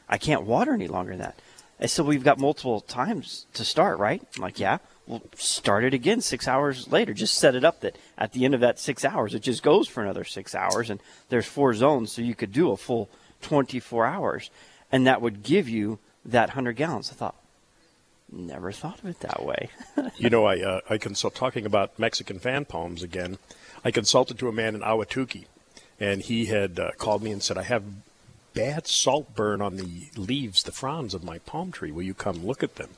I 0.08 0.18
can't 0.18 0.42
water 0.42 0.75
any 0.75 0.88
longer 0.88 1.12
than 1.12 1.20
that." 1.20 1.37
And 1.78 1.90
so 1.90 2.04
we've 2.04 2.25
got 2.25 2.38
multiple 2.38 2.80
times 2.80 3.46
to 3.54 3.64
start, 3.64 3.99
right? 3.99 4.22
I'm 4.37 4.42
like, 4.42 4.58
"Yeah." 4.58 4.78
We'll 5.04 5.22
start 5.34 5.82
it 5.82 5.94
again 5.94 6.20
six 6.20 6.46
hours 6.46 6.92
later. 6.92 7.12
Just 7.12 7.34
set 7.34 7.56
it 7.56 7.64
up 7.64 7.80
that 7.80 7.99
at 8.16 8.32
the 8.32 8.44
end 8.44 8.54
of 8.54 8.61
that 8.61 8.78
six 8.78 9.04
hours, 9.04 9.34
it 9.34 9.42
just 9.42 9.64
goes 9.64 9.88
for 9.88 10.00
another 10.00 10.22
six 10.22 10.54
hours, 10.54 10.90
and 10.90 11.00
there's 11.28 11.44
four 11.44 11.75
zones, 11.75 12.12
so 12.12 12.22
you 12.22 12.37
could 12.37 12.52
do 12.52 12.70
a 12.70 12.76
full 12.76 13.11
24 13.42 14.06
hours, 14.06 14.50
and 14.92 15.06
that 15.06 15.20
would 15.20 15.42
give 15.42 15.68
you 15.68 15.99
that 16.25 16.50
100 16.50 16.73
gallons. 16.73 17.11
I 17.11 17.14
thought, 17.14 17.37
never 18.31 18.73
thought 18.73 18.99
of 19.00 19.07
it 19.07 19.21
that 19.21 19.45
way. 19.45 19.71
you 20.17 20.31
know, 20.31 20.45
I 20.47 20.61
uh, 20.61 20.81
I 20.88 20.99
consult 20.99 21.35
talking 21.35 21.67
about 21.67 21.99
Mexican 21.99 22.38
fan 22.38 22.64
palms 22.64 23.02
again. 23.02 23.38
I 23.85 23.91
consulted 23.91 24.38
to 24.38 24.49
a 24.49 24.52
man 24.52 24.75
in 24.75 24.81
Ahwatukee, 24.81 25.47
and 26.00 26.23
he 26.23 26.47
had 26.47 26.79
uh, 26.79 26.93
called 26.99 27.23
me 27.23 27.31
and 27.31 27.43
said, 27.43 27.59
"I 27.59 27.62
have 27.62 27.85
bad 28.55 28.87
salt 28.87 29.35
burn 29.35 29.61
on 29.61 29.76
the 29.76 30.09
leaves, 30.17 30.62
the 30.62 30.73
fronds 30.73 31.14
of 31.14 31.25
my 31.25 31.38
palm 31.38 31.73
tree. 31.73 31.93
Will 31.93 32.02
you 32.02 32.14
come 32.14 32.47
look 32.47 32.62
at 32.62 32.76
them?" 32.76 32.91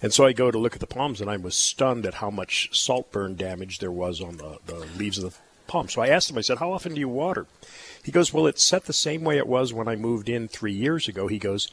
And 0.00 0.12
so 0.12 0.24
I 0.24 0.32
go 0.32 0.50
to 0.50 0.58
look 0.58 0.74
at 0.74 0.80
the 0.80 0.86
palms, 0.86 1.20
and 1.20 1.28
I 1.28 1.36
was 1.36 1.56
stunned 1.56 2.06
at 2.06 2.14
how 2.14 2.30
much 2.30 2.70
salt 2.72 3.10
burn 3.10 3.34
damage 3.34 3.80
there 3.80 3.90
was 3.90 4.20
on 4.20 4.36
the, 4.36 4.58
the 4.66 4.86
leaves 4.96 5.18
of 5.18 5.32
the 5.32 5.38
palm. 5.66 5.88
So 5.88 6.00
I 6.00 6.08
asked 6.08 6.30
him, 6.30 6.38
I 6.38 6.42
said, 6.42 6.58
"How 6.58 6.72
often 6.72 6.94
do 6.94 7.00
you 7.00 7.08
water?" 7.08 7.46
He 8.04 8.12
goes, 8.12 8.32
"Well, 8.32 8.46
it's 8.46 8.62
set 8.62 8.84
the 8.84 8.92
same 8.92 9.24
way 9.24 9.38
it 9.38 9.48
was 9.48 9.72
when 9.72 9.88
I 9.88 9.96
moved 9.96 10.28
in 10.28 10.46
three 10.46 10.72
years 10.72 11.08
ago." 11.08 11.26
He 11.26 11.38
goes. 11.38 11.68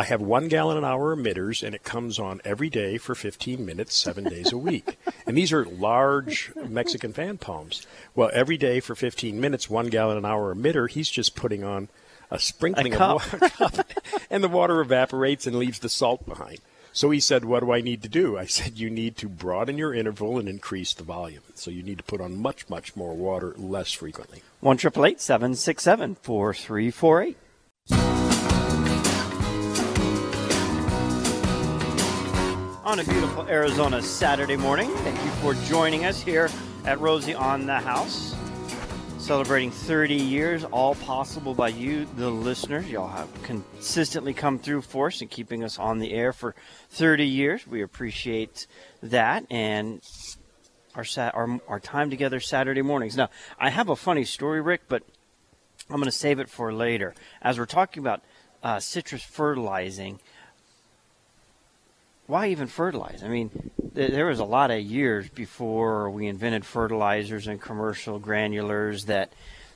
I 0.00 0.04
have 0.04 0.22
one 0.22 0.48
gallon 0.48 0.78
an 0.78 0.84
hour 0.84 1.14
emitters, 1.14 1.62
and 1.62 1.74
it 1.74 1.84
comes 1.84 2.18
on 2.18 2.40
every 2.42 2.70
day 2.70 2.96
for 2.96 3.14
15 3.14 3.66
minutes, 3.66 3.94
seven 3.94 4.24
days 4.24 4.50
a 4.50 4.56
week. 4.56 4.98
And 5.26 5.36
these 5.36 5.52
are 5.52 5.64
large 5.64 6.50
Mexican 6.56 7.12
fan 7.12 7.36
palms. 7.36 7.86
Well, 8.16 8.30
every 8.32 8.56
day 8.56 8.80
for 8.80 8.94
15 8.96 9.38
minutes, 9.38 9.70
one 9.70 9.88
gallon 9.88 10.16
an 10.16 10.24
hour 10.24 10.52
emitter, 10.52 10.90
he's 10.90 11.10
just 11.10 11.36
putting 11.36 11.62
on 11.62 11.88
a 12.30 12.38
sprinkling 12.38 12.94
a 12.94 12.98
of 12.98 13.32
water, 13.32 13.84
and 14.30 14.42
the 14.42 14.48
water 14.48 14.80
evaporates 14.80 15.46
and 15.46 15.56
leaves 15.56 15.80
the 15.80 15.90
salt 15.90 16.26
behind. 16.26 16.60
So 16.92 17.10
he 17.10 17.20
said, 17.20 17.44
What 17.44 17.60
do 17.60 17.70
I 17.70 17.80
need 17.80 18.02
to 18.02 18.08
do? 18.08 18.38
I 18.38 18.46
said, 18.46 18.78
You 18.78 18.90
need 18.90 19.18
to 19.18 19.28
broaden 19.28 19.78
your 19.78 19.94
interval 19.94 20.38
and 20.38 20.48
increase 20.48 20.94
the 20.94 21.04
volume. 21.04 21.42
So 21.54 21.70
you 21.70 21.82
need 21.82 21.98
to 21.98 22.04
put 22.04 22.22
on 22.22 22.40
much, 22.40 22.68
much 22.68 22.96
more 22.96 23.14
water 23.14 23.54
less 23.56 23.92
frequently. 23.92 24.42
1 24.60 24.76
888 24.76 25.20
767 25.20 26.16
4348. 26.16 27.36
On 32.82 32.98
a 32.98 33.04
beautiful 33.04 33.46
Arizona 33.46 34.00
Saturday 34.00 34.56
morning, 34.56 34.88
thank 34.88 35.22
you 35.22 35.30
for 35.42 35.52
joining 35.68 36.06
us 36.06 36.22
here 36.22 36.48
at 36.86 36.98
Rosie 36.98 37.34
on 37.34 37.66
the 37.66 37.78
House. 37.78 38.34
Celebrating 39.18 39.70
30 39.70 40.14
years, 40.14 40.64
all 40.64 40.94
possible 40.94 41.52
by 41.52 41.68
you, 41.68 42.06
the 42.16 42.30
listeners. 42.30 42.88
Y'all 42.88 43.06
have 43.06 43.28
consistently 43.42 44.32
come 44.32 44.58
through 44.58 44.80
for 44.80 45.08
us 45.08 45.20
and 45.20 45.30
keeping 45.30 45.62
us 45.62 45.78
on 45.78 45.98
the 45.98 46.14
air 46.14 46.32
for 46.32 46.54
30 46.88 47.26
years. 47.26 47.66
We 47.66 47.82
appreciate 47.82 48.66
that. 49.02 49.44
And 49.50 50.00
our, 50.94 51.04
our 51.34 51.60
our 51.68 51.80
time 51.80 52.08
together 52.08 52.40
Saturday 52.40 52.82
mornings. 52.82 53.14
Now, 53.14 53.28
I 53.58 53.68
have 53.68 53.90
a 53.90 53.96
funny 53.96 54.24
story, 54.24 54.62
Rick, 54.62 54.84
but 54.88 55.02
I'm 55.90 55.96
going 55.96 56.06
to 56.06 56.10
save 56.10 56.38
it 56.38 56.48
for 56.48 56.72
later. 56.72 57.14
As 57.42 57.58
we're 57.58 57.66
talking 57.66 58.02
about 58.02 58.22
uh, 58.62 58.80
citrus 58.80 59.22
fertilizing, 59.22 60.18
why 62.30 62.46
even 62.46 62.68
fertilize? 62.68 63.22
I 63.24 63.28
mean, 63.28 63.50
th- 63.94 64.12
there 64.12 64.26
was 64.26 64.38
a 64.38 64.44
lot 64.44 64.70
of 64.70 64.80
years 64.80 65.28
before 65.28 66.08
we 66.10 66.28
invented 66.28 66.64
fertilizers 66.64 67.48
and 67.48 67.60
commercial 67.60 68.20
granulars 68.20 69.06
that 69.06 69.32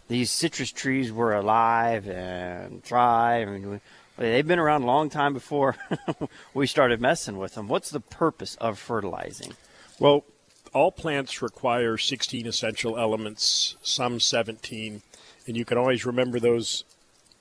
these 0.07 0.31
citrus 0.31 0.71
trees 0.71 1.11
were 1.11 1.35
alive 1.35 2.09
and 2.09 2.83
thrive. 2.85 3.49
I 3.49 3.51
mean, 3.51 3.71
we, 3.71 3.81
they've 4.19 4.47
been 4.47 4.61
around 4.61 4.83
a 4.83 4.87
long 4.87 5.11
time 5.11 5.35
before 5.35 5.75
we 6.55 6.69
started 6.69 7.01
messing 7.01 7.39
with 7.39 7.55
them. 7.55 7.67
What's 7.67 7.91
the 7.91 8.01
purpose 8.01 8.55
of 8.61 8.79
fertilizing? 8.79 9.55
Well, 9.99 10.25
all 10.73 10.93
plants 10.93 11.43
require 11.43 11.99
16 11.99 12.47
essential 12.47 12.97
elements, 12.99 13.77
some 13.83 14.21
17, 14.21 15.03
and 15.49 15.57
you 15.57 15.65
can 15.65 15.77
always 15.77 16.07
remember 16.07 16.39
those 16.39 16.85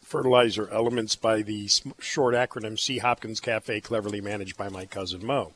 fertilizer 0.03 0.69
elements 0.69 1.15
by 1.15 1.41
the 1.41 1.69
short 1.99 2.35
acronym 2.35 2.79
C. 2.79 2.99
Hopkins 2.99 3.39
Cafe, 3.39 3.81
cleverly 3.81 4.21
managed 4.21 4.57
by 4.57 4.69
my 4.69 4.85
cousin 4.85 5.25
Mo. 5.25 5.53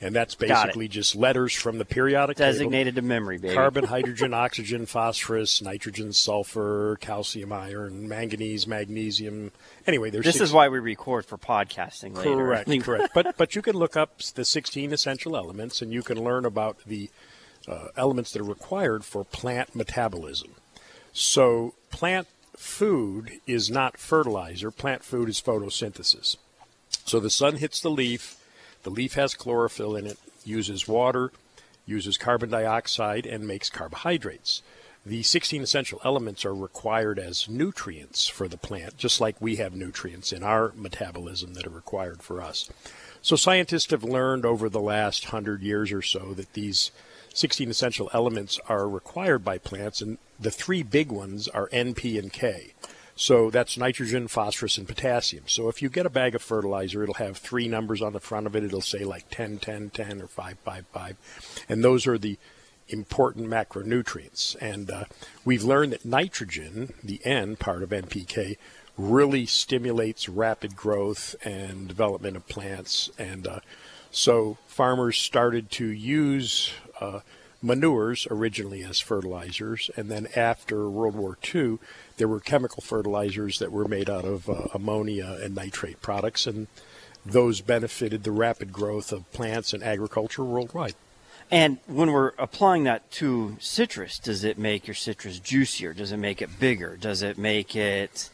And 0.00 0.16
that's 0.16 0.34
basically 0.34 0.88
just 0.88 1.14
letters 1.14 1.52
from 1.54 1.78
the 1.78 1.84
periodic 1.84 2.36
table. 2.36 2.50
Designated 2.50 2.96
to 2.96 3.02
memory, 3.02 3.38
baby. 3.38 3.54
Carbon, 3.54 3.84
hydrogen, 3.88 4.34
oxygen, 4.34 4.84
phosphorus, 4.84 5.62
nitrogen, 5.62 6.12
sulfur, 6.12 6.98
calcium, 7.00 7.52
iron, 7.52 8.08
manganese, 8.08 8.66
magnesium. 8.66 9.52
Anyway, 9.86 10.10
there's 10.10 10.24
This 10.24 10.34
six- 10.38 10.46
is 10.46 10.52
why 10.52 10.68
we 10.68 10.80
record 10.80 11.24
for 11.24 11.38
podcasting 11.38 12.16
later. 12.16 12.34
Correct, 12.34 12.80
correct. 12.82 13.14
But 13.14 13.36
but 13.36 13.54
you 13.54 13.62
can 13.62 13.76
look 13.76 13.96
up 13.96 14.18
the 14.34 14.44
16 14.44 14.92
essential 14.92 15.36
elements, 15.36 15.80
and 15.80 15.92
you 15.92 16.02
can 16.02 16.22
learn 16.24 16.44
about 16.44 16.78
the 16.84 17.08
uh, 17.68 17.88
elements 17.96 18.32
that 18.32 18.42
are 18.42 18.44
required 18.44 19.04
for 19.04 19.22
plant 19.24 19.76
metabolism. 19.76 20.56
So 21.12 21.74
plant 21.90 22.26
food 22.62 23.32
is 23.46 23.68
not 23.70 23.98
fertilizer. 23.98 24.70
Plant 24.70 25.02
food 25.02 25.28
is 25.28 25.40
photosynthesis. 25.40 26.36
So 27.04 27.18
the 27.18 27.28
sun 27.28 27.56
hits 27.56 27.80
the 27.80 27.90
leaf. 27.90 28.36
The 28.84 28.90
leaf 28.90 29.14
has 29.14 29.34
chlorophyll 29.34 29.96
in 29.96 30.06
it. 30.06 30.18
Uses 30.44 30.86
water, 30.86 31.32
uses 31.86 32.16
carbon 32.16 32.50
dioxide, 32.50 33.26
and 33.26 33.46
makes 33.46 33.68
carbohydrates. 33.68 34.62
the 35.04 35.24
16 35.24 35.62
essential 35.62 36.00
elements 36.04 36.44
are 36.44 36.54
required 36.54 37.18
as 37.18 37.48
nutrients 37.48 38.28
for 38.28 38.46
the 38.46 38.56
plant, 38.56 38.96
just 38.96 39.20
like 39.20 39.34
we 39.40 39.56
have 39.56 39.74
nutrients 39.74 40.32
in 40.32 40.44
our 40.44 40.72
metabolism 40.76 41.54
that 41.54 41.66
are 41.66 41.70
required 41.70 42.22
for 42.22 42.40
us. 42.40 42.70
So 43.20 43.34
scientists 43.34 43.90
have 43.90 44.04
learned 44.04 44.46
over 44.46 44.68
the 44.68 44.80
last 44.80 45.26
hundred 45.26 45.62
years 45.62 45.90
or 45.90 46.02
so 46.02 46.32
that 46.34 46.52
these 46.52 46.92
16 47.34 47.70
essential 47.70 48.10
elements 48.12 48.58
are 48.68 48.88
required 48.88 49.44
by 49.44 49.58
plants, 49.58 50.00
and 50.00 50.18
the 50.38 50.50
three 50.50 50.82
big 50.82 51.10
ones 51.10 51.48
are 51.48 51.68
N, 51.72 51.94
P, 51.94 52.18
and 52.18 52.32
K. 52.32 52.72
So 53.14 53.50
that's 53.50 53.76
nitrogen, 53.76 54.28
phosphorus, 54.28 54.78
and 54.78 54.88
potassium. 54.88 55.44
So 55.46 55.68
if 55.68 55.82
you 55.82 55.88
get 55.88 56.06
a 56.06 56.10
bag 56.10 56.34
of 56.34 56.42
fertilizer, 56.42 57.02
it'll 57.02 57.14
have 57.14 57.36
three 57.36 57.68
numbers 57.68 58.00
on 58.00 58.12
the 58.12 58.20
front 58.20 58.46
of 58.46 58.56
it. 58.56 58.64
It'll 58.64 58.80
say 58.80 59.04
like 59.04 59.28
10, 59.30 59.58
10, 59.58 59.90
10, 59.90 60.22
or 60.22 60.26
5, 60.26 60.58
5, 60.64 60.86
5. 60.92 61.16
And 61.68 61.84
those 61.84 62.06
are 62.06 62.18
the 62.18 62.38
important 62.88 63.48
macronutrients. 63.48 64.56
And 64.60 64.90
uh, 64.90 65.04
we've 65.44 65.62
learned 65.62 65.92
that 65.92 66.04
nitrogen, 66.04 66.94
the 67.02 67.20
N 67.24 67.56
part 67.56 67.82
of 67.82 67.90
NPK, 67.90 68.56
really 68.96 69.46
stimulates 69.46 70.28
rapid 70.28 70.76
growth 70.76 71.34
and 71.44 71.88
development 71.88 72.36
of 72.36 72.46
plants. 72.48 73.10
And 73.18 73.46
uh, 73.46 73.60
so 74.10 74.58
farmers 74.66 75.18
started 75.18 75.70
to 75.72 75.86
use 75.86 76.72
uh, 77.02 77.20
manures 77.62 78.26
originally 78.30 78.82
as 78.82 79.00
fertilizers, 79.00 79.90
and 79.96 80.10
then 80.10 80.26
after 80.34 80.88
World 80.88 81.14
War 81.14 81.38
II, 81.54 81.78
there 82.16 82.28
were 82.28 82.40
chemical 82.40 82.82
fertilizers 82.82 83.58
that 83.58 83.72
were 83.72 83.86
made 83.86 84.10
out 84.10 84.24
of 84.24 84.48
uh, 84.48 84.68
ammonia 84.74 85.38
and 85.42 85.54
nitrate 85.54 86.02
products, 86.02 86.46
and 86.46 86.66
those 87.24 87.60
benefited 87.60 88.24
the 88.24 88.32
rapid 88.32 88.72
growth 88.72 89.12
of 89.12 89.30
plants 89.32 89.72
and 89.72 89.82
agriculture 89.82 90.44
worldwide. 90.44 90.94
And 91.50 91.78
when 91.86 92.10
we're 92.10 92.32
applying 92.38 92.84
that 92.84 93.10
to 93.12 93.56
citrus, 93.60 94.18
does 94.18 94.42
it 94.42 94.58
make 94.58 94.86
your 94.86 94.94
citrus 94.94 95.38
juicier? 95.38 95.92
Does 95.92 96.10
it 96.10 96.16
make 96.16 96.42
it 96.42 96.58
bigger? 96.58 96.96
Does 96.96 97.22
it 97.22 97.38
make 97.38 97.76
it 97.76 98.30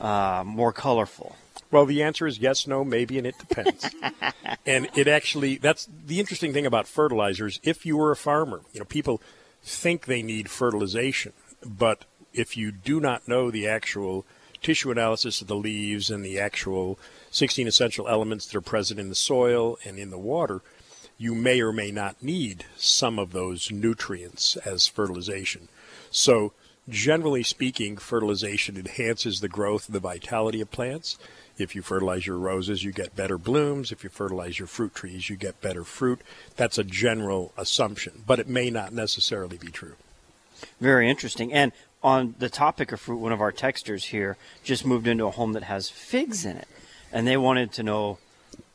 uh, 0.00 0.44
more 0.46 0.72
colorful? 0.72 1.36
Well, 1.70 1.86
the 1.86 2.02
answer 2.02 2.26
is 2.26 2.38
yes, 2.38 2.66
no, 2.66 2.84
maybe, 2.84 3.16
and 3.18 3.26
it 3.26 3.38
depends. 3.38 3.88
and 4.66 4.88
it 4.96 5.06
actually, 5.06 5.56
that's 5.56 5.88
the 6.06 6.18
interesting 6.18 6.52
thing 6.52 6.66
about 6.66 6.88
fertilizers. 6.88 7.60
If 7.62 7.86
you 7.86 7.96
were 7.96 8.10
a 8.10 8.16
farmer, 8.16 8.62
you 8.72 8.80
know, 8.80 8.86
people 8.86 9.22
think 9.62 10.06
they 10.06 10.22
need 10.22 10.50
fertilization, 10.50 11.32
but 11.64 12.04
if 12.32 12.56
you 12.56 12.72
do 12.72 13.00
not 13.00 13.28
know 13.28 13.50
the 13.50 13.68
actual 13.68 14.24
tissue 14.62 14.90
analysis 14.90 15.40
of 15.40 15.46
the 15.46 15.56
leaves 15.56 16.10
and 16.10 16.24
the 16.24 16.38
actual 16.38 16.98
16 17.30 17.66
essential 17.66 18.08
elements 18.08 18.46
that 18.46 18.56
are 18.56 18.60
present 18.60 19.00
in 19.00 19.08
the 19.08 19.14
soil 19.14 19.78
and 19.84 19.98
in 19.98 20.10
the 20.10 20.18
water, 20.18 20.62
you 21.18 21.34
may 21.34 21.60
or 21.60 21.72
may 21.72 21.90
not 21.90 22.22
need 22.22 22.64
some 22.76 23.18
of 23.18 23.32
those 23.32 23.70
nutrients 23.70 24.56
as 24.58 24.86
fertilization. 24.86 25.68
So, 26.10 26.52
generally 26.88 27.42
speaking, 27.42 27.96
fertilization 27.96 28.76
enhances 28.76 29.40
the 29.40 29.48
growth 29.48 29.86
and 29.86 29.94
the 29.94 30.00
vitality 30.00 30.60
of 30.60 30.70
plants. 30.70 31.18
If 31.60 31.74
you 31.74 31.82
fertilize 31.82 32.26
your 32.26 32.38
roses, 32.38 32.82
you 32.84 32.92
get 32.92 33.14
better 33.14 33.38
blooms. 33.38 33.92
If 33.92 34.02
you 34.02 34.10
fertilize 34.10 34.58
your 34.58 34.68
fruit 34.68 34.94
trees, 34.94 35.28
you 35.28 35.36
get 35.36 35.60
better 35.60 35.84
fruit. 35.84 36.20
That's 36.56 36.78
a 36.78 36.84
general 36.84 37.52
assumption, 37.56 38.22
but 38.26 38.38
it 38.38 38.48
may 38.48 38.70
not 38.70 38.92
necessarily 38.92 39.56
be 39.56 39.68
true. 39.68 39.94
Very 40.80 41.08
interesting. 41.08 41.52
And 41.52 41.72
on 42.02 42.34
the 42.38 42.48
topic 42.48 42.92
of 42.92 43.00
fruit, 43.00 43.18
one 43.18 43.32
of 43.32 43.40
our 43.40 43.52
texters 43.52 44.04
here 44.04 44.36
just 44.64 44.86
moved 44.86 45.06
into 45.06 45.26
a 45.26 45.30
home 45.30 45.52
that 45.52 45.64
has 45.64 45.88
figs 45.88 46.44
in 46.44 46.56
it. 46.56 46.68
And 47.12 47.26
they 47.26 47.36
wanted 47.36 47.72
to 47.72 47.82
know 47.82 48.18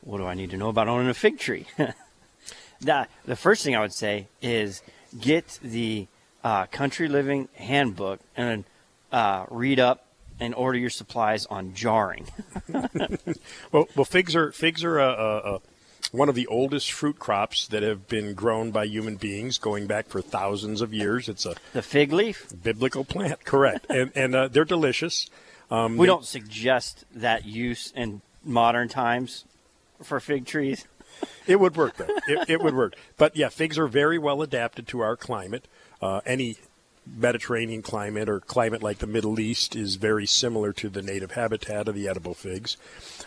what 0.02 0.18
do 0.18 0.24
I 0.26 0.34
need 0.34 0.50
to 0.50 0.56
know 0.56 0.68
about 0.68 0.88
owning 0.88 1.08
a 1.08 1.14
fig 1.14 1.38
tree? 1.38 1.66
the, 2.80 3.08
the 3.24 3.36
first 3.36 3.64
thing 3.64 3.74
I 3.74 3.80
would 3.80 3.92
say 3.92 4.28
is 4.40 4.82
get 5.20 5.58
the 5.62 6.06
uh, 6.44 6.66
Country 6.66 7.08
Living 7.08 7.48
Handbook 7.54 8.20
and 8.36 8.64
uh, 9.10 9.46
read 9.50 9.80
up 9.80 10.05
and 10.38 10.54
order 10.54 10.78
your 10.78 10.90
supplies 10.90 11.46
on 11.46 11.74
jarring. 11.74 12.26
well, 13.72 13.88
well, 13.94 14.04
figs 14.04 14.36
are 14.36 14.52
figs 14.52 14.84
are 14.84 14.98
a, 14.98 15.08
a, 15.08 15.54
a, 15.54 15.60
one 16.12 16.28
of 16.28 16.34
the 16.34 16.46
oldest 16.46 16.92
fruit 16.92 17.18
crops 17.18 17.66
that 17.68 17.82
have 17.82 18.08
been 18.08 18.34
grown 18.34 18.70
by 18.70 18.84
human 18.84 19.16
beings, 19.16 19.58
going 19.58 19.86
back 19.86 20.08
for 20.08 20.20
thousands 20.20 20.80
of 20.80 20.92
years. 20.92 21.28
It's 21.28 21.46
a 21.46 21.56
the 21.72 21.82
fig 21.82 22.12
leaf 22.12 22.52
biblical 22.62 23.04
plant, 23.04 23.44
correct? 23.44 23.86
and 23.90 24.12
and 24.14 24.34
uh, 24.34 24.48
they're 24.48 24.64
delicious. 24.64 25.28
Um, 25.70 25.96
we 25.96 26.06
they, 26.06 26.12
don't 26.12 26.24
suggest 26.24 27.04
that 27.14 27.44
use 27.44 27.92
in 27.96 28.20
modern 28.44 28.88
times 28.88 29.44
for 30.02 30.20
fig 30.20 30.46
trees. 30.46 30.86
It 31.46 31.58
would 31.58 31.76
work 31.76 31.96
though. 31.96 32.08
it, 32.28 32.50
it, 32.50 32.62
would 32.62 32.74
work. 32.74 32.94
But 33.16 33.36
yeah, 33.36 33.48
figs 33.48 33.78
are 33.78 33.86
very 33.86 34.18
well 34.18 34.42
adapted 34.42 34.86
to 34.88 35.00
our 35.00 35.16
climate. 35.16 35.66
Uh, 36.02 36.20
any 36.26 36.56
Mediterranean 37.06 37.82
climate 37.82 38.28
or 38.28 38.40
climate 38.40 38.82
like 38.82 38.98
the 38.98 39.06
Middle 39.06 39.38
East 39.38 39.76
is 39.76 39.96
very 39.96 40.26
similar 40.26 40.72
to 40.74 40.88
the 40.88 41.02
native 41.02 41.32
habitat 41.32 41.88
of 41.88 41.94
the 41.94 42.08
edible 42.08 42.34
figs. 42.34 42.76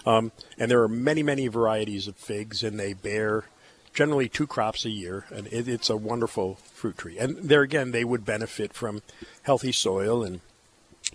Um, 0.06 0.32
and 0.58 0.70
there 0.70 0.82
are 0.82 0.90
many, 0.90 1.24
many 1.24 1.48
varieties 1.48 2.08
of 2.08 2.16
figs, 2.16 2.64
and 2.64 2.80
they 2.80 2.94
bear 2.94 3.46
generally 3.94 4.30
two 4.30 4.48
crops 4.48 4.86
a 4.86 4.90
year, 4.90 5.26
and 5.30 5.48
it, 5.48 5.68
it's 5.68 5.90
a 5.90 5.98
wonderful 5.98 6.56
fruit 6.56 6.98
tree. 6.98 7.18
And 7.18 7.38
there 7.38 7.62
again, 7.62 7.92
they 7.92 8.04
would 8.04 8.26
benefit 8.26 8.74
from 8.74 9.02
healthy 9.44 9.72
soil 9.72 10.24
and 10.24 10.42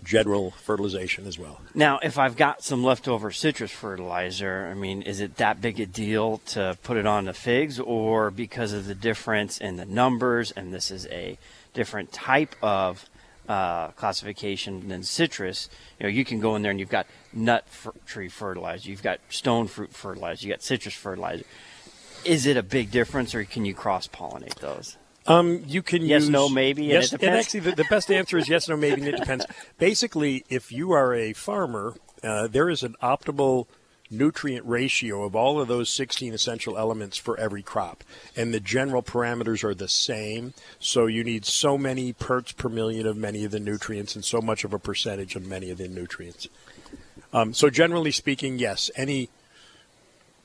general 0.03 0.51
fertilization 0.51 1.25
as 1.25 1.39
well. 1.39 1.61
Now, 1.73 1.99
if 2.03 2.17
I've 2.17 2.35
got 2.35 2.63
some 2.63 2.83
leftover 2.83 3.31
citrus 3.31 3.71
fertilizer, 3.71 4.67
I 4.69 4.73
mean, 4.73 5.01
is 5.01 5.21
it 5.21 5.37
that 5.37 5.61
big 5.61 5.79
a 5.79 5.85
deal 5.85 6.39
to 6.47 6.77
put 6.83 6.97
it 6.97 7.05
on 7.05 7.25
the 7.25 7.33
figs, 7.33 7.79
or 7.79 8.29
because 8.29 8.73
of 8.73 8.87
the 8.87 8.95
difference 8.95 9.57
in 9.57 9.77
the 9.77 9.85
numbers, 9.85 10.51
and 10.51 10.73
this 10.73 10.91
is 10.91 11.07
a 11.07 11.37
different 11.75 12.11
type 12.11 12.55
of 12.63 13.07
uh, 13.47 13.89
classification 13.89 14.87
than 14.87 15.03
citrus, 15.03 15.69
you 15.99 16.05
know, 16.05 16.09
you 16.09 16.25
can 16.25 16.39
go 16.39 16.55
in 16.55 16.63
there 16.63 16.71
and 16.71 16.79
you've 16.79 16.89
got 16.89 17.05
nut 17.31 17.63
f- 17.67 17.93
tree 18.07 18.27
fertilizer, 18.27 18.89
you've 18.89 19.03
got 19.03 19.19
stone 19.29 19.67
fruit 19.67 19.93
fertilizer, 19.93 20.47
you 20.47 20.53
got 20.53 20.63
citrus 20.63 20.95
fertilizer. 20.95 21.43
Is 22.23 22.47
it 22.47 22.57
a 22.57 22.63
big 22.63 22.89
difference, 22.89 23.35
or 23.35 23.43
can 23.43 23.65
you 23.65 23.75
cross 23.75 24.07
pollinate 24.07 24.55
those? 24.55 24.97
Um, 25.27 25.63
you 25.67 25.83
can 25.83 26.03
yes, 26.03 26.23
use, 26.23 26.29
no, 26.29 26.49
maybe. 26.49 26.85
Yes, 26.85 27.13
and, 27.13 27.21
and 27.23 27.35
actually, 27.35 27.59
the, 27.61 27.71
the, 27.73 27.85
best 27.85 28.11
answer 28.11 28.37
is 28.37 28.49
yes, 28.49 28.67
no, 28.67 28.77
maybe, 28.77 29.01
and 29.01 29.09
it 29.09 29.17
depends. 29.17 29.45
Basically, 29.77 30.43
if 30.49 30.71
you 30.71 30.91
are 30.91 31.13
a 31.13 31.33
farmer, 31.33 31.93
uh, 32.23 32.47
there 32.47 32.69
is 32.69 32.81
an 32.83 32.95
optimal 33.01 33.67
nutrient 34.17 34.65
ratio 34.65 35.23
of 35.23 35.35
all 35.35 35.59
of 35.59 35.67
those 35.67 35.89
16 35.89 36.33
essential 36.33 36.77
elements 36.77 37.17
for 37.17 37.39
every 37.39 37.61
crop. 37.61 38.03
And 38.35 38.53
the 38.53 38.59
general 38.59 39.03
parameters 39.03 39.63
are 39.63 39.75
the 39.75 39.87
same. 39.87 40.53
So 40.79 41.05
you 41.05 41.23
need 41.23 41.45
so 41.45 41.77
many 41.77 42.13
parts 42.13 42.51
per 42.51 42.69
million 42.69 43.05
of 43.05 43.17
many 43.17 43.43
of 43.43 43.51
the 43.51 43.59
nutrients 43.59 44.15
and 44.15 44.23
so 44.23 44.41
much 44.41 44.63
of 44.63 44.73
a 44.73 44.79
percentage 44.79 45.35
of 45.35 45.45
many 45.45 45.69
of 45.69 45.77
the 45.77 45.87
nutrients. 45.87 46.47
Um, 47.33 47.53
so 47.53 47.69
generally 47.69 48.11
speaking, 48.11 48.59
yes, 48.59 48.89
any 48.95 49.29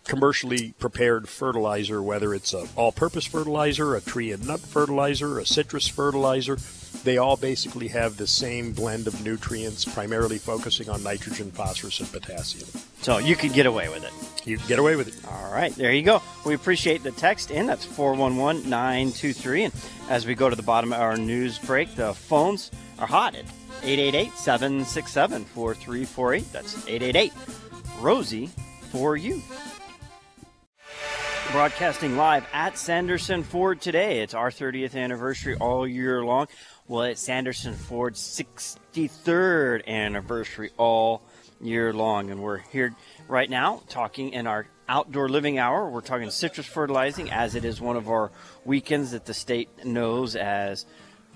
commercially 0.04 0.72
prepared 0.78 1.28
fertilizer, 1.28 2.02
whether 2.02 2.34
it's 2.34 2.52
an 2.52 2.68
all-purpose 2.74 3.26
fertilizer, 3.26 3.94
a 3.94 4.00
tree 4.00 4.32
and 4.32 4.46
nut 4.46 4.60
fertilizer, 4.60 5.38
a 5.38 5.46
citrus 5.46 5.86
fertilizer, 5.86 6.56
they 7.04 7.18
all 7.18 7.36
basically 7.36 7.88
have 7.88 8.16
the 8.16 8.26
same 8.26 8.72
blend 8.72 9.06
of 9.06 9.24
nutrients, 9.24 9.84
primarily 9.84 10.38
focusing 10.38 10.88
on 10.88 11.02
nitrogen, 11.02 11.50
phosphorus, 11.50 12.00
and 12.00 12.10
potassium. 12.10 12.68
So 13.00 13.18
you 13.18 13.36
could 13.36 13.52
get 13.52 13.66
away 13.66 13.88
with 13.88 14.04
it. 14.04 14.46
You 14.46 14.58
can 14.58 14.68
get 14.68 14.78
away 14.78 14.96
with 14.96 15.08
it. 15.08 15.30
All 15.30 15.52
right, 15.52 15.74
there 15.74 15.92
you 15.92 16.02
go. 16.02 16.22
We 16.44 16.54
appreciate 16.54 17.02
the 17.02 17.12
text 17.12 17.50
in. 17.50 17.66
That's 17.66 17.84
411 17.84 18.68
923. 18.68 19.64
And 19.64 19.74
as 20.08 20.26
we 20.26 20.34
go 20.34 20.50
to 20.50 20.56
the 20.56 20.62
bottom 20.62 20.92
of 20.92 21.00
our 21.00 21.16
news 21.16 21.58
break, 21.58 21.94
the 21.94 22.14
phones 22.14 22.70
are 22.98 23.06
hot 23.06 23.34
at 23.34 23.44
888 23.82 24.32
767 24.32 25.44
4348. 25.44 26.52
That's 26.52 26.86
888 26.86 27.32
Rosie 28.00 28.50
for 28.90 29.16
you 29.16 29.42
broadcasting 31.52 32.16
live 32.16 32.46
at 32.52 32.78
Sanderson 32.78 33.42
Ford 33.42 33.80
today. 33.80 34.20
It's 34.20 34.34
our 34.34 34.50
30th 34.50 34.94
anniversary 34.94 35.56
all 35.56 35.84
year 35.84 36.24
long. 36.24 36.46
Well, 36.90 37.04
it's 37.04 37.20
Sanderson 37.20 37.74
Ford's 37.74 38.18
63rd 38.20 39.86
anniversary 39.86 40.72
all 40.76 41.22
year 41.60 41.92
long. 41.92 42.32
And 42.32 42.42
we're 42.42 42.58
here 42.58 42.96
right 43.28 43.48
now 43.48 43.80
talking 43.88 44.32
in 44.32 44.48
our 44.48 44.66
outdoor 44.88 45.28
living 45.28 45.56
hour. 45.56 45.88
We're 45.88 46.00
talking 46.00 46.28
citrus 46.30 46.66
fertilizing 46.66 47.30
as 47.30 47.54
it 47.54 47.64
is 47.64 47.80
one 47.80 47.94
of 47.94 48.08
our 48.08 48.32
weekends 48.64 49.12
that 49.12 49.24
the 49.24 49.34
state 49.34 49.68
knows 49.84 50.34
as 50.34 50.84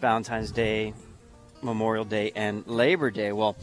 Valentine's 0.00 0.50
Day, 0.50 0.92
Memorial 1.62 2.04
Day, 2.04 2.32
and 2.34 2.66
Labor 2.66 3.12
Day. 3.12 3.30
Well, 3.30 3.56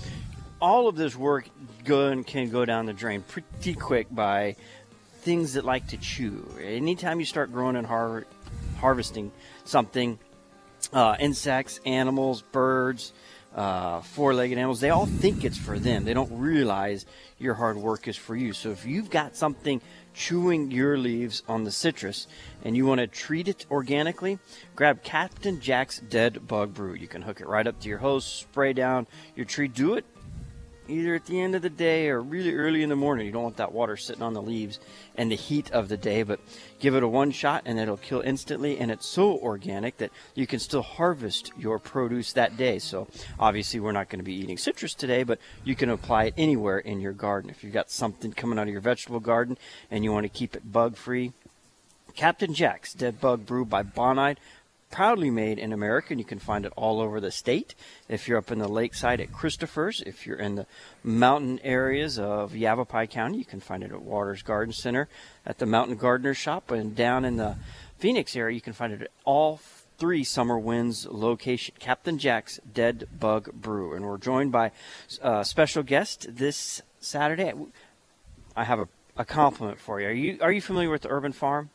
all 0.62 0.88
of 0.88 0.96
this 0.96 1.14
work 1.18 1.50
go, 1.84 2.24
can 2.24 2.52
go 2.52 2.64
down 2.64 2.86
the 2.86 2.94
drain 2.94 3.22
pretty 3.22 3.74
quick 3.74 4.08
by 4.10 4.56
things 5.24 5.56
that 5.56 5.66
like 5.66 5.88
to 5.88 5.98
chew. 5.98 6.50
Anytime 6.64 7.20
you 7.20 7.26
start 7.26 7.52
growing 7.52 7.76
and 7.76 7.86
har- 7.86 8.28
harvesting 8.80 9.34
something, 9.66 10.20
uh, 10.94 11.16
insects, 11.20 11.80
animals, 11.86 12.42
birds, 12.42 13.14
uh, 13.56 14.02
four-legged 14.02 14.58
animals. 14.58 14.80
They 14.80 14.90
all 14.90 15.06
think 15.06 15.44
it's 15.44 15.58
for 15.58 15.78
them. 15.78 16.06
They 16.06 16.14
don't 16.14 16.32
realize 16.40 17.06
your 17.38 17.54
hard 17.54 17.78
work 17.78 18.08
is 18.08 18.16
for 18.16 18.36
you. 18.36 18.54
So 18.54 18.70
if 18.70 18.86
you've 18.86 19.10
got 19.10 19.36
something 19.36 19.82
chewing 20.14 20.72
your 20.72 20.98
leaves 20.98 21.44
on 21.48 21.64
the 21.64 21.72
citrus 21.72 22.28
and 22.64 22.78
you 22.78 22.86
want 22.86 23.00
to 23.02 23.08
treat 23.08 23.48
it 23.48 23.66
organically, 23.70 24.40
grab 24.76 25.04
Captain 25.04 25.60
Jack's 25.60 26.00
Dead 26.00 26.48
Bug 26.48 26.74
Brew. 26.74 26.94
You 26.94 27.08
can 27.08 27.22
hook 27.22 27.42
it 27.42 27.48
right 27.48 27.68
up 27.68 27.80
to 27.82 27.90
your 27.90 27.98
hose, 27.98 28.26
spray 28.26 28.74
down 28.74 29.08
your 29.36 29.46
tree. 29.46 29.68
Do 29.68 29.96
it 29.96 30.06
either 30.92 31.16
at 31.16 31.26
the 31.26 31.40
end 31.40 31.56
of 31.56 31.62
the 31.62 31.70
day 31.70 32.10
or 32.10 32.22
really 32.22 32.54
early 32.54 32.84
in 32.84 32.90
the 32.90 32.96
morning. 32.96 33.26
You 33.26 33.32
don't 33.32 33.44
want 33.44 33.58
that 33.58 33.72
water 33.72 33.98
sitting 33.98 34.22
on 34.22 34.34
the 34.34 34.42
leaves 34.42 34.80
and 35.16 35.32
the 35.32 35.36
heat 35.36 35.72
of 35.72 35.90
the 35.90 35.98
day, 35.98 36.24
but 36.24 36.40
give 36.80 36.96
it 36.96 37.04
a 37.04 37.08
one 37.08 37.32
shot 37.32 37.64
and 37.66 37.80
it'll 37.80 37.98
kill 37.98 38.22
instantly. 38.22 38.78
And 38.78 38.92
it's 38.92 39.06
so 39.06 39.38
organic 39.38 39.98
that 39.98 40.12
you 40.36 40.46
can 40.46 40.60
still 40.60 40.82
harvest 40.82 41.52
your 41.58 41.80
produce 41.80 42.34
that 42.34 42.58
day. 42.58 42.80
So 42.80 43.08
obviously, 43.40 43.80
we're 43.80 43.92
not 43.92 44.10
going 44.10 44.20
to 44.20 44.26
be 44.26 44.36
eating 44.36 44.58
citrus 44.58 44.94
today, 44.94 45.24
but 45.24 45.40
you 45.64 45.76
can 45.76 45.90
apply 45.90 46.26
it 46.26 46.34
anywhere 46.38 46.80
in 46.80 47.00
your 47.00 47.14
garden. 47.14 47.50
If 47.50 47.64
you've 47.64 47.74
got 47.74 47.90
something 47.90 48.34
coming 48.34 48.60
out 48.60 48.68
of 48.68 48.74
your 48.74 48.82
vegetable 48.82 49.20
garden 49.20 49.58
and 49.90 50.04
you 50.04 50.12
want 50.12 50.26
to 50.26 50.30
keep 50.30 50.56
it 50.56 50.72
bug 50.72 50.98
free, 50.98 51.34
Captain 52.16 52.54
Jack's 52.54 52.94
Dead 52.94 53.22
Bug 53.22 53.46
Brew 53.46 53.64
by 53.66 53.84
Bonide 53.84 54.38
proudly 54.92 55.30
made 55.30 55.58
in 55.58 55.74
America, 55.74 56.08
and 56.12 56.20
you 56.20 56.26
can 56.26 56.40
find 56.40 56.66
it 56.66 56.74
all 56.76 57.00
over 57.00 57.20
the 57.20 57.32
state. 57.32 57.76
If 58.10 58.28
you're 58.28 58.38
up 58.38 58.52
in 58.52 58.60
the 58.60 58.68
lakeside 58.68 59.22
at 59.22 59.32
Christopher's, 59.32 60.02
if 60.06 60.28
you're 60.28 60.38
in 60.38 60.56
the 60.56 60.66
mountain 61.04 61.60
areas 61.64 62.20
of 62.20 62.56
Yavapai 62.56 63.08
County, 63.08 63.38
you 63.38 63.46
can 63.46 63.60
find 63.60 63.84
it 63.84 63.92
at 63.92 64.02
Watters 64.02 64.42
Garden 64.42 64.74
Center, 64.74 65.08
at 65.46 65.58
the 65.58 65.66
Mountain 65.66 65.96
Gardener 65.96 66.34
Shop, 66.34 66.72
and 66.72 66.96
down 66.96 67.26
in 67.26 67.38
the 67.38 67.56
Phoenix 67.98 68.36
area, 68.36 68.56
you 68.56 68.62
can 68.62 68.74
find 68.74 68.94
it 68.94 69.02
at 69.02 69.12
all 69.26 69.60
three 70.02 70.24
SummerWinds 70.24 71.08
location, 71.12 71.76
Captain 71.78 72.18
Jack's 72.18 72.60
Dead 72.74 73.08
Bug 73.20 73.52
Brew. 73.54 73.94
And 73.94 74.04
we're 74.04 74.18
joined 74.18 74.52
by 74.52 74.72
a 75.22 75.28
uh, 75.28 75.44
special 75.44 75.84
guest 75.84 76.26
this 76.28 76.82
Saturday. 77.00 77.54
I 78.56 78.64
have 78.64 78.80
a, 78.80 78.88
a 79.16 79.24
compliment 79.24 79.80
for 79.80 80.02
you. 80.02 80.08
Are 80.08 80.12
you 80.12 80.38
are 80.42 80.52
you 80.52 80.62
familiar 80.62 80.90
with 80.90 81.04
the 81.04 81.10
Urban 81.12 81.32
Farm? 81.32 81.70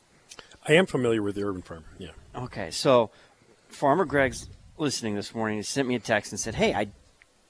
I 0.68 0.72
am 0.72 0.87
familiar 0.87 1.22
with 1.22 1.37
the 1.37 1.44
Urban 1.44 1.62
Farm. 1.62 1.85
Yeah. 1.98 2.11
Okay, 2.37 2.70
so 2.70 3.11
Farmer 3.68 4.05
Greg's 4.05 4.49
listening 4.77 5.14
this 5.14 5.35
morning. 5.35 5.57
He 5.57 5.62
sent 5.62 5.88
me 5.88 5.94
a 5.94 5.99
text 5.99 6.33
and 6.33 6.38
said, 6.38 6.55
"Hey, 6.55 6.75
I 6.75 6.88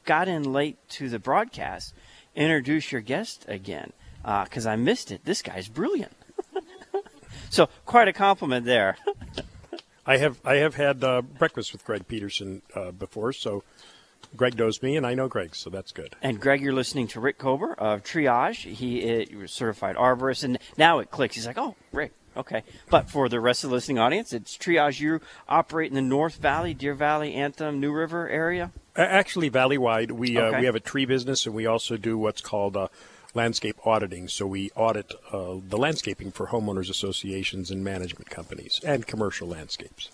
got 0.04 0.28
in 0.28 0.52
late 0.52 0.78
to 0.90 1.08
the 1.08 1.18
broadcast. 1.18 1.92
Introduce 2.36 2.92
your 2.92 3.00
guest 3.00 3.44
again 3.48 3.92
because 4.22 4.64
uh, 4.64 4.70
I 4.70 4.76
missed 4.76 5.10
it. 5.10 5.24
This 5.24 5.42
guy's 5.42 5.68
brilliant." 5.68 6.12
so 7.50 7.68
quite 7.84 8.06
a 8.06 8.12
compliment 8.12 8.64
there. 8.64 8.96
I 10.06 10.18
have 10.18 10.38
I 10.44 10.56
have 10.56 10.76
had 10.76 11.02
uh, 11.02 11.22
breakfast 11.22 11.72
with 11.72 11.84
Greg 11.84 12.06
Peterson 12.06 12.62
uh, 12.72 12.92
before, 12.92 13.32
so 13.32 13.64
Greg 14.36 14.56
knows 14.56 14.80
me, 14.82 14.96
and 14.96 15.04
I 15.04 15.14
know 15.14 15.26
Greg, 15.26 15.56
so 15.56 15.68
that's 15.68 15.90
good. 15.90 16.14
And 16.22 16.40
Greg, 16.40 16.60
you're 16.60 16.72
listening 16.72 17.08
to 17.08 17.20
Rick 17.20 17.38
Kober 17.38 17.74
of 17.74 18.04
Triage. 18.04 18.72
He 18.72 19.34
was 19.34 19.50
certified 19.50 19.96
arborist, 19.96 20.44
and 20.44 20.60
now 20.76 21.00
it 21.00 21.10
clicks. 21.10 21.34
He's 21.34 21.46
like, 21.46 21.58
"Oh, 21.58 21.74
Rick, 21.90 22.12
Okay. 22.36 22.62
But 22.90 23.10
for 23.10 23.28
the 23.28 23.40
rest 23.40 23.64
of 23.64 23.70
the 23.70 23.76
listening 23.76 23.98
audience, 23.98 24.32
it's 24.32 24.56
Triage. 24.56 25.00
You 25.00 25.20
operate 25.48 25.90
in 25.90 25.94
the 25.94 26.02
North 26.02 26.36
Valley, 26.36 26.74
Deer 26.74 26.94
Valley, 26.94 27.34
Anthem, 27.34 27.80
New 27.80 27.92
River 27.92 28.28
area? 28.28 28.72
Actually, 28.94 29.48
valley-wide. 29.48 30.10
We, 30.10 30.38
okay. 30.38 30.56
uh, 30.56 30.60
we 30.60 30.66
have 30.66 30.74
a 30.74 30.80
tree 30.80 31.04
business, 31.04 31.46
and 31.46 31.54
we 31.54 31.66
also 31.66 31.96
do 31.96 32.18
what's 32.18 32.40
called 32.40 32.76
uh, 32.76 32.88
landscape 33.34 33.76
auditing. 33.84 34.28
So 34.28 34.46
we 34.46 34.70
audit 34.74 35.12
uh, 35.32 35.56
the 35.66 35.78
landscaping 35.78 36.32
for 36.32 36.48
homeowners 36.48 36.90
associations 36.90 37.70
and 37.70 37.84
management 37.84 38.30
companies 38.30 38.80
and 38.84 39.06
commercial 39.06 39.48
landscapes. 39.48 40.10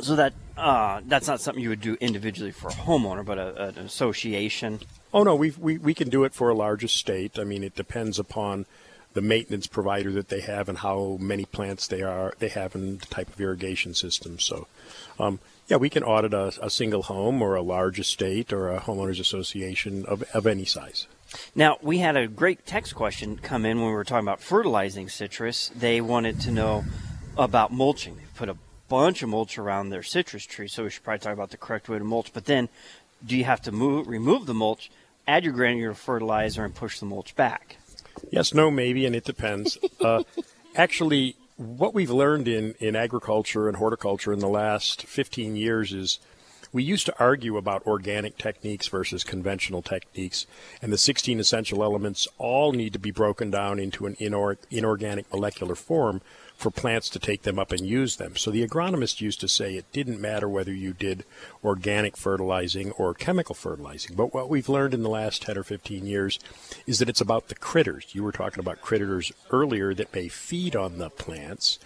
So 0.00 0.16
that 0.16 0.32
uh, 0.56 1.02
that's 1.04 1.28
not 1.28 1.40
something 1.40 1.62
you 1.62 1.68
would 1.68 1.80
do 1.80 1.96
individually 2.00 2.52
for 2.52 2.68
a 2.68 2.72
homeowner, 2.72 3.24
but 3.24 3.38
a, 3.38 3.68
an 3.68 3.78
association. 3.78 4.80
Oh 5.12 5.22
no, 5.22 5.34
we 5.34 5.52
we 5.58 5.78
we 5.78 5.94
can 5.94 6.08
do 6.08 6.24
it 6.24 6.32
for 6.32 6.48
a 6.48 6.54
large 6.54 6.82
estate. 6.84 7.38
I 7.38 7.44
mean, 7.44 7.62
it 7.62 7.74
depends 7.74 8.18
upon 8.18 8.66
the 9.14 9.22
maintenance 9.22 9.66
provider 9.66 10.10
that 10.12 10.28
they 10.28 10.40
have 10.40 10.68
and 10.68 10.78
how 10.78 11.16
many 11.20 11.44
plants 11.44 11.86
they 11.86 12.02
are 12.02 12.34
they 12.40 12.48
have 12.48 12.74
and 12.74 13.00
the 13.00 13.06
type 13.06 13.28
of 13.28 13.40
irrigation 13.40 13.94
system. 13.94 14.38
So, 14.38 14.66
um, 15.18 15.38
yeah, 15.68 15.76
we 15.78 15.88
can 15.88 16.02
audit 16.02 16.34
a, 16.34 16.52
a, 16.60 16.68
single 16.68 17.04
home 17.04 17.40
or 17.40 17.54
a 17.54 17.62
large 17.62 17.98
estate 17.98 18.52
or 18.52 18.70
a 18.70 18.80
homeowners 18.80 19.20
association 19.20 20.04
of, 20.06 20.22
of 20.34 20.46
any 20.46 20.64
size. 20.64 21.06
Now, 21.54 21.78
we 21.80 21.98
had 21.98 22.16
a 22.16 22.28
great 22.28 22.66
text 22.66 22.94
question 22.94 23.38
come 23.38 23.64
in 23.64 23.78
when 23.78 23.88
we 23.88 23.94
were 23.94 24.04
talking 24.04 24.26
about 24.26 24.40
fertilizing 24.40 25.08
citrus. 25.08 25.70
They 25.74 26.00
wanted 26.00 26.40
to 26.40 26.50
know 26.50 26.84
about 27.38 27.72
mulching. 27.72 28.16
They 28.16 28.22
put 28.34 28.48
a 28.48 28.56
bunch 28.88 29.22
of 29.22 29.28
mulch 29.28 29.58
around 29.58 29.88
their 29.88 30.02
citrus 30.02 30.44
tree, 30.44 30.68
so 30.68 30.84
we 30.84 30.90
should 30.90 31.02
probably 31.02 31.20
talk 31.20 31.32
about 31.32 31.50
the 31.50 31.56
correct 31.56 31.88
way 31.88 31.98
to 31.98 32.04
mulch. 32.04 32.32
But 32.32 32.44
then, 32.44 32.68
do 33.24 33.36
you 33.36 33.44
have 33.44 33.62
to 33.62 33.72
move, 33.72 34.06
remove 34.06 34.46
the 34.46 34.54
mulch, 34.54 34.90
add 35.26 35.44
your 35.44 35.54
granular 35.54 35.94
fertilizer, 35.94 36.64
and 36.64 36.74
push 36.74 36.98
the 36.98 37.06
mulch 37.06 37.34
back? 37.34 37.78
Yes, 38.30 38.54
no, 38.54 38.70
maybe, 38.70 39.06
and 39.06 39.14
it 39.14 39.24
depends. 39.24 39.78
Uh, 40.00 40.22
actually, 40.76 41.36
what 41.56 41.94
we've 41.94 42.10
learned 42.10 42.48
in, 42.48 42.74
in 42.80 42.96
agriculture 42.96 43.68
and 43.68 43.76
horticulture 43.76 44.32
in 44.32 44.40
the 44.40 44.48
last 44.48 45.02
15 45.02 45.56
years 45.56 45.92
is 45.92 46.18
we 46.72 46.82
used 46.82 47.06
to 47.06 47.14
argue 47.20 47.56
about 47.56 47.86
organic 47.86 48.36
techniques 48.36 48.88
versus 48.88 49.22
conventional 49.22 49.80
techniques, 49.80 50.46
and 50.82 50.92
the 50.92 50.98
16 50.98 51.38
essential 51.38 51.84
elements 51.84 52.26
all 52.36 52.72
need 52.72 52.92
to 52.92 52.98
be 52.98 53.12
broken 53.12 53.50
down 53.50 53.78
into 53.78 54.06
an 54.06 54.16
inor- 54.16 54.56
inorganic 54.70 55.32
molecular 55.32 55.76
form 55.76 56.20
for 56.64 56.70
plants 56.70 57.10
to 57.10 57.18
take 57.18 57.42
them 57.42 57.58
up 57.58 57.72
and 57.72 57.86
use 57.86 58.16
them. 58.16 58.36
So 58.36 58.50
the 58.50 58.66
agronomist 58.66 59.20
used 59.20 59.38
to 59.40 59.48
say 59.48 59.74
it 59.74 59.92
didn't 59.92 60.18
matter 60.18 60.48
whether 60.48 60.72
you 60.72 60.94
did 60.94 61.26
organic 61.62 62.16
fertilizing 62.16 62.90
or 62.92 63.12
chemical 63.12 63.54
fertilizing. 63.54 64.16
But 64.16 64.32
what 64.32 64.48
we've 64.48 64.70
learned 64.70 64.94
in 64.94 65.02
the 65.02 65.10
last 65.10 65.42
10 65.42 65.58
or 65.58 65.62
15 65.62 66.06
years 66.06 66.38
is 66.86 67.00
that 67.00 67.10
it's 67.10 67.20
about 67.20 67.48
the 67.48 67.54
critters. 67.54 68.14
You 68.14 68.22
were 68.22 68.32
talking 68.32 68.60
about 68.60 68.80
critters 68.80 69.30
earlier 69.50 69.92
that 69.92 70.14
may 70.14 70.28
feed 70.28 70.74
on 70.74 70.96
the 70.96 71.10
plants. 71.10 71.78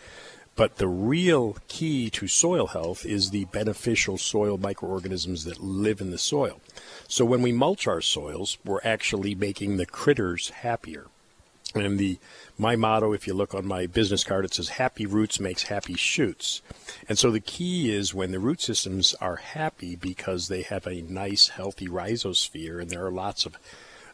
But 0.55 0.77
the 0.77 0.87
real 0.87 1.57
key 1.67 2.09
to 2.11 2.29
soil 2.29 2.69
health 2.69 3.05
is 3.05 3.31
the 3.31 3.47
beneficial 3.47 4.17
soil 4.17 4.59
microorganisms 4.59 5.43
that 5.43 5.59
live 5.61 6.01
in 6.01 6.13
the 6.13 6.19
soil. 6.19 6.61
So 7.09 7.25
when 7.25 7.43
we 7.43 7.51
mulch 7.51 7.89
our 7.89 8.01
soils, 8.01 8.59
we're 8.65 8.81
actually 8.85 9.35
making 9.35 9.77
the 9.77 9.87
critters 9.87 10.51
happier. 10.51 11.07
And 11.75 11.99
the 11.99 12.19
my 12.57 12.77
motto, 12.77 13.13
if 13.13 13.27
you 13.27 13.35
look 13.35 13.55
on 13.55 13.67
my 13.67 13.87
business 13.87 14.25
card, 14.25 14.45
it 14.45 14.55
says 14.55 14.71
happy 14.71 15.07
roots 15.07 15.39
makes 15.39 15.65
happy 15.65 15.95
shoots. 15.95 16.63
And 17.09 17.19
so 17.19 17.31
the 17.31 17.41
key 17.41 17.93
is 17.95 18.15
when 18.15 18.33
the 18.33 18.41
root 18.41 18.61
systems 18.61 19.15
are 19.21 19.37
happy 19.37 19.95
because 19.95 20.49
they 20.49 20.63
have 20.63 20.87
a 20.87 21.03
nice, 21.03 21.49
healthy 21.49 21.87
rhizosphere, 21.87 22.81
and 22.81 22.91
there 22.91 23.05
are 23.05 23.11
lots 23.11 23.45
of 23.47 23.57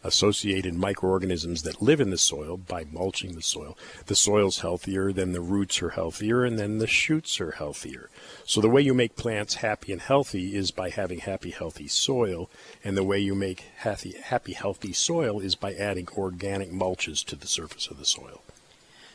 associated 0.05 0.75
microorganisms 0.75 1.63
that 1.63 1.83
live 1.83 2.01
in 2.01 2.11
the 2.11 2.19
soil 2.19 2.57
by 2.57 2.85
mulching 2.93 3.35
the 3.35 3.43
soil. 3.43 3.77
The 4.07 4.15
soil's 4.15 4.61
healthier, 4.61 5.13
then 5.13 5.33
the 5.33 5.41
roots 5.41 5.83
are 5.83 5.91
healthier, 5.91 6.45
and 6.45 6.59
then 6.59 6.79
the 6.79 6.87
shoots 6.87 7.41
are 7.41 7.53
healthier. 7.53 8.11
So 8.45 8.61
the 8.61 8.69
way 8.69 8.83
you 8.83 8.95
make 8.95 9.17
plants 9.17 9.55
happy 9.55 9.93
and 9.93 10.01
healthy 10.01 10.55
is 10.55 10.71
by 10.71 10.91
having 10.91 11.21
happy, 11.21 11.51
healthy 11.51 11.89
soil, 11.89 12.51
and 12.85 12.97
the 12.97 13.03
way 13.03 13.19
you 13.19 13.35
make 13.35 13.65
happy, 13.79 14.13
happy, 14.13 14.53
healthy 14.53 14.93
soil 14.93 15.41
is 15.41 15.55
by 15.55 15.73
adding 15.75 16.09
organic 16.17 16.71
mulches 16.71 17.25
to 17.25 17.37
the 17.37 17.47
surface 17.47 17.89
of 17.89 17.99
the 17.99 18.05
soil. 18.05 18.43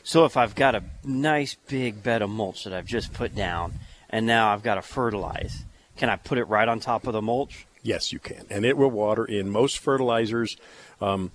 So 0.04 0.26
if 0.26 0.36
I've 0.36 0.56
got 0.56 0.76
a 0.76 0.84
nice 1.04 1.56
big 1.68 2.02
bed 2.02 2.24
of 2.24 2.32
mulch 2.32 2.64
that 2.64 2.74
I've 2.74 2.88
just 2.88 3.14
put 3.14 3.36
down, 3.36 3.74
and 4.10 4.26
now 4.26 4.52
I've 4.52 4.64
got 4.64 4.76
to 4.76 4.82
fertilize, 4.82 5.66
can 5.98 6.10
I 6.10 6.16
put 6.16 6.40
it 6.40 6.46
right 6.46 6.68
on 6.68 6.80
top 6.80 7.06
of 7.06 7.14
the 7.14 7.22
mulch? 7.22 7.68
Yes, 7.82 8.12
you 8.12 8.20
can. 8.20 8.46
And 8.50 8.66
it 8.66 8.78
will 8.78 8.92
water 8.92 9.26
in. 9.26 9.50
Most 9.50 9.80
fertilizers, 9.80 10.58
um, 11.00 11.32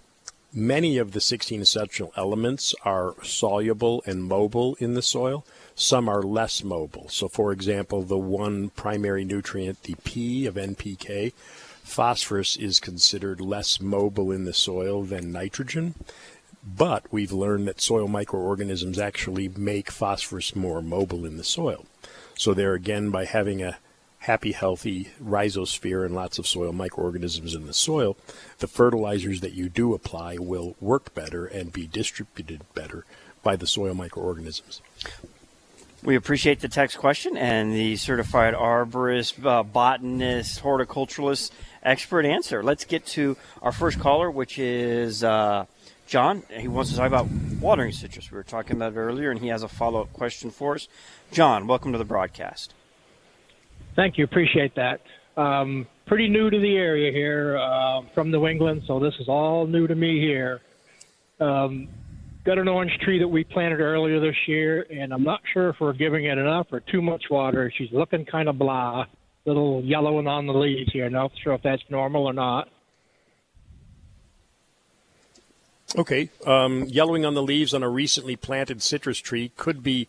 many 0.52 0.98
of 0.98 1.12
the 1.12 1.20
16 1.20 1.60
essential 1.60 2.12
elements 2.16 2.74
are 2.84 3.14
soluble 3.22 4.02
and 4.06 4.24
mobile 4.24 4.76
in 4.78 4.94
the 4.94 5.02
soil. 5.02 5.44
Some 5.74 6.08
are 6.08 6.22
less 6.22 6.62
mobile. 6.62 7.08
So, 7.08 7.28
for 7.28 7.50
example, 7.52 8.02
the 8.02 8.18
one 8.18 8.70
primary 8.70 9.24
nutrient, 9.24 9.82
the 9.82 9.96
P 10.04 10.46
of 10.46 10.54
NPK, 10.54 11.32
phosphorus 11.82 12.56
is 12.56 12.78
considered 12.78 13.40
less 13.40 13.80
mobile 13.80 14.30
in 14.30 14.44
the 14.44 14.54
soil 14.54 15.02
than 15.02 15.32
nitrogen. 15.32 15.94
But 16.66 17.04
we've 17.10 17.32
learned 17.32 17.68
that 17.68 17.80
soil 17.80 18.08
microorganisms 18.08 18.98
actually 18.98 19.48
make 19.48 19.90
phosphorus 19.90 20.56
more 20.56 20.80
mobile 20.80 21.26
in 21.26 21.36
the 21.36 21.44
soil. 21.44 21.84
So, 22.36 22.54
there 22.54 22.74
again, 22.74 23.10
by 23.10 23.24
having 23.24 23.62
a 23.62 23.78
happy, 24.24 24.52
healthy 24.52 25.08
rhizosphere 25.22 26.04
and 26.04 26.14
lots 26.14 26.38
of 26.38 26.46
soil 26.46 26.72
microorganisms 26.72 27.54
in 27.54 27.66
the 27.66 27.74
soil, 27.74 28.16
the 28.58 28.66
fertilizers 28.66 29.40
that 29.40 29.52
you 29.52 29.68
do 29.68 29.92
apply 29.92 30.38
will 30.38 30.74
work 30.80 31.14
better 31.14 31.44
and 31.44 31.72
be 31.72 31.86
distributed 31.86 32.62
better 32.74 33.04
by 33.42 33.54
the 33.54 33.66
soil 33.66 33.92
microorganisms. 33.92 34.80
We 36.02 36.16
appreciate 36.16 36.60
the 36.60 36.68
text 36.68 36.98
question 36.98 37.36
and 37.36 37.72
the 37.72 37.96
certified 37.96 38.54
arborist, 38.54 39.44
uh, 39.44 39.62
botanist, 39.62 40.62
horticulturalist 40.62 41.50
expert 41.82 42.24
answer. 42.24 42.62
Let's 42.62 42.84
get 42.84 43.04
to 43.08 43.36
our 43.60 43.72
first 43.72 44.00
caller, 44.00 44.30
which 44.30 44.58
is 44.58 45.22
uh, 45.22 45.66
John. 46.06 46.42
He 46.50 46.68
wants 46.68 46.90
to 46.90 46.96
talk 46.96 47.08
about 47.08 47.28
watering 47.60 47.92
citrus. 47.92 48.30
We 48.30 48.36
were 48.36 48.42
talking 48.42 48.76
about 48.76 48.94
it 48.94 48.96
earlier, 48.96 49.30
and 49.30 49.40
he 49.40 49.48
has 49.48 49.62
a 49.62 49.68
follow 49.68 50.00
up 50.02 50.12
question 50.12 50.50
for 50.50 50.74
us. 50.74 50.88
John, 51.30 51.66
welcome 51.66 51.92
to 51.92 51.98
the 51.98 52.04
broadcast. 52.04 52.74
Thank 53.96 54.18
you. 54.18 54.24
Appreciate 54.24 54.74
that. 54.74 55.00
Um, 55.36 55.86
pretty 56.06 56.28
new 56.28 56.50
to 56.50 56.58
the 56.58 56.76
area 56.76 57.12
here, 57.12 57.56
uh, 57.56 58.02
from 58.14 58.30
New 58.30 58.46
England, 58.46 58.82
so 58.86 58.98
this 59.00 59.14
is 59.20 59.28
all 59.28 59.66
new 59.66 59.86
to 59.86 59.94
me 59.94 60.20
here. 60.20 60.60
Um, 61.40 61.88
got 62.44 62.58
an 62.58 62.68
orange 62.68 62.96
tree 63.02 63.18
that 63.18 63.28
we 63.28 63.42
planted 63.44 63.80
earlier 63.80 64.20
this 64.20 64.36
year, 64.46 64.86
and 64.90 65.12
I'm 65.12 65.24
not 65.24 65.40
sure 65.52 65.70
if 65.70 65.76
we're 65.80 65.92
giving 65.92 66.24
it 66.26 66.38
enough 66.38 66.68
or 66.72 66.80
too 66.80 67.02
much 67.02 67.24
water. 67.30 67.72
She's 67.76 67.90
looking 67.90 68.24
kind 68.24 68.48
of 68.48 68.58
blah, 68.58 69.06
little 69.44 69.82
yellowing 69.82 70.26
on 70.26 70.46
the 70.46 70.52
leaves 70.52 70.92
here. 70.92 71.08
Not 71.08 71.32
sure 71.42 71.54
if 71.54 71.62
that's 71.62 71.82
normal 71.88 72.26
or 72.26 72.32
not. 72.32 72.68
Okay, 75.96 76.28
um, 76.44 76.84
yellowing 76.84 77.24
on 77.24 77.34
the 77.34 77.42
leaves 77.42 77.72
on 77.72 77.82
a 77.82 77.88
recently 77.88 78.36
planted 78.36 78.82
citrus 78.82 79.18
tree 79.18 79.52
could 79.56 79.82
be 79.82 80.08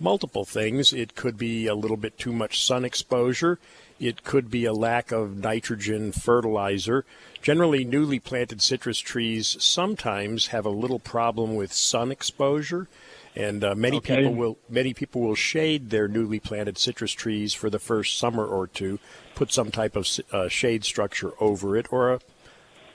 multiple 0.00 0.44
things. 0.44 0.92
It 0.92 1.14
could 1.14 1.36
be 1.38 1.66
a 1.66 1.74
little 1.74 1.96
bit 1.96 2.18
too 2.18 2.32
much 2.32 2.64
sun 2.64 2.84
exposure. 2.84 3.58
It 4.00 4.24
could 4.24 4.50
be 4.50 4.64
a 4.64 4.72
lack 4.72 5.12
of 5.12 5.36
nitrogen 5.36 6.12
fertilizer. 6.12 7.04
Generally, 7.42 7.84
newly 7.84 8.18
planted 8.18 8.60
citrus 8.60 8.98
trees 8.98 9.56
sometimes 9.62 10.48
have 10.48 10.66
a 10.66 10.70
little 10.70 10.98
problem 10.98 11.54
with 11.54 11.72
sun 11.72 12.10
exposure, 12.10 12.88
and 13.36 13.62
uh, 13.62 13.74
many 13.74 13.98
Okay. 13.98 14.16
people 14.16 14.34
will 14.34 14.58
many 14.68 14.94
people 14.94 15.20
will 15.20 15.34
shade 15.34 15.90
their 15.90 16.08
newly 16.08 16.40
planted 16.40 16.78
citrus 16.78 17.12
trees 17.12 17.54
for 17.54 17.70
the 17.70 17.78
first 17.78 18.18
summer 18.18 18.44
or 18.46 18.66
two, 18.66 18.98
put 19.34 19.52
some 19.52 19.70
type 19.70 19.94
of 19.94 20.08
uh, 20.32 20.48
shade 20.48 20.84
structure 20.84 21.32
over 21.40 21.76
it, 21.76 21.86
or 21.92 22.14
a 22.14 22.20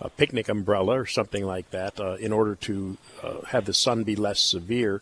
a 0.02 0.10
picnic 0.10 0.48
umbrella 0.48 0.98
or 0.98 1.06
something 1.06 1.46
like 1.46 1.70
that 1.72 2.00
uh, 2.00 2.14
in 2.16 2.32
order 2.32 2.56
to 2.56 2.98
uh, 3.22 3.42
have 3.48 3.66
the 3.66 3.74
sun 3.74 4.04
be 4.04 4.16
less 4.16 4.40
severe. 4.40 5.02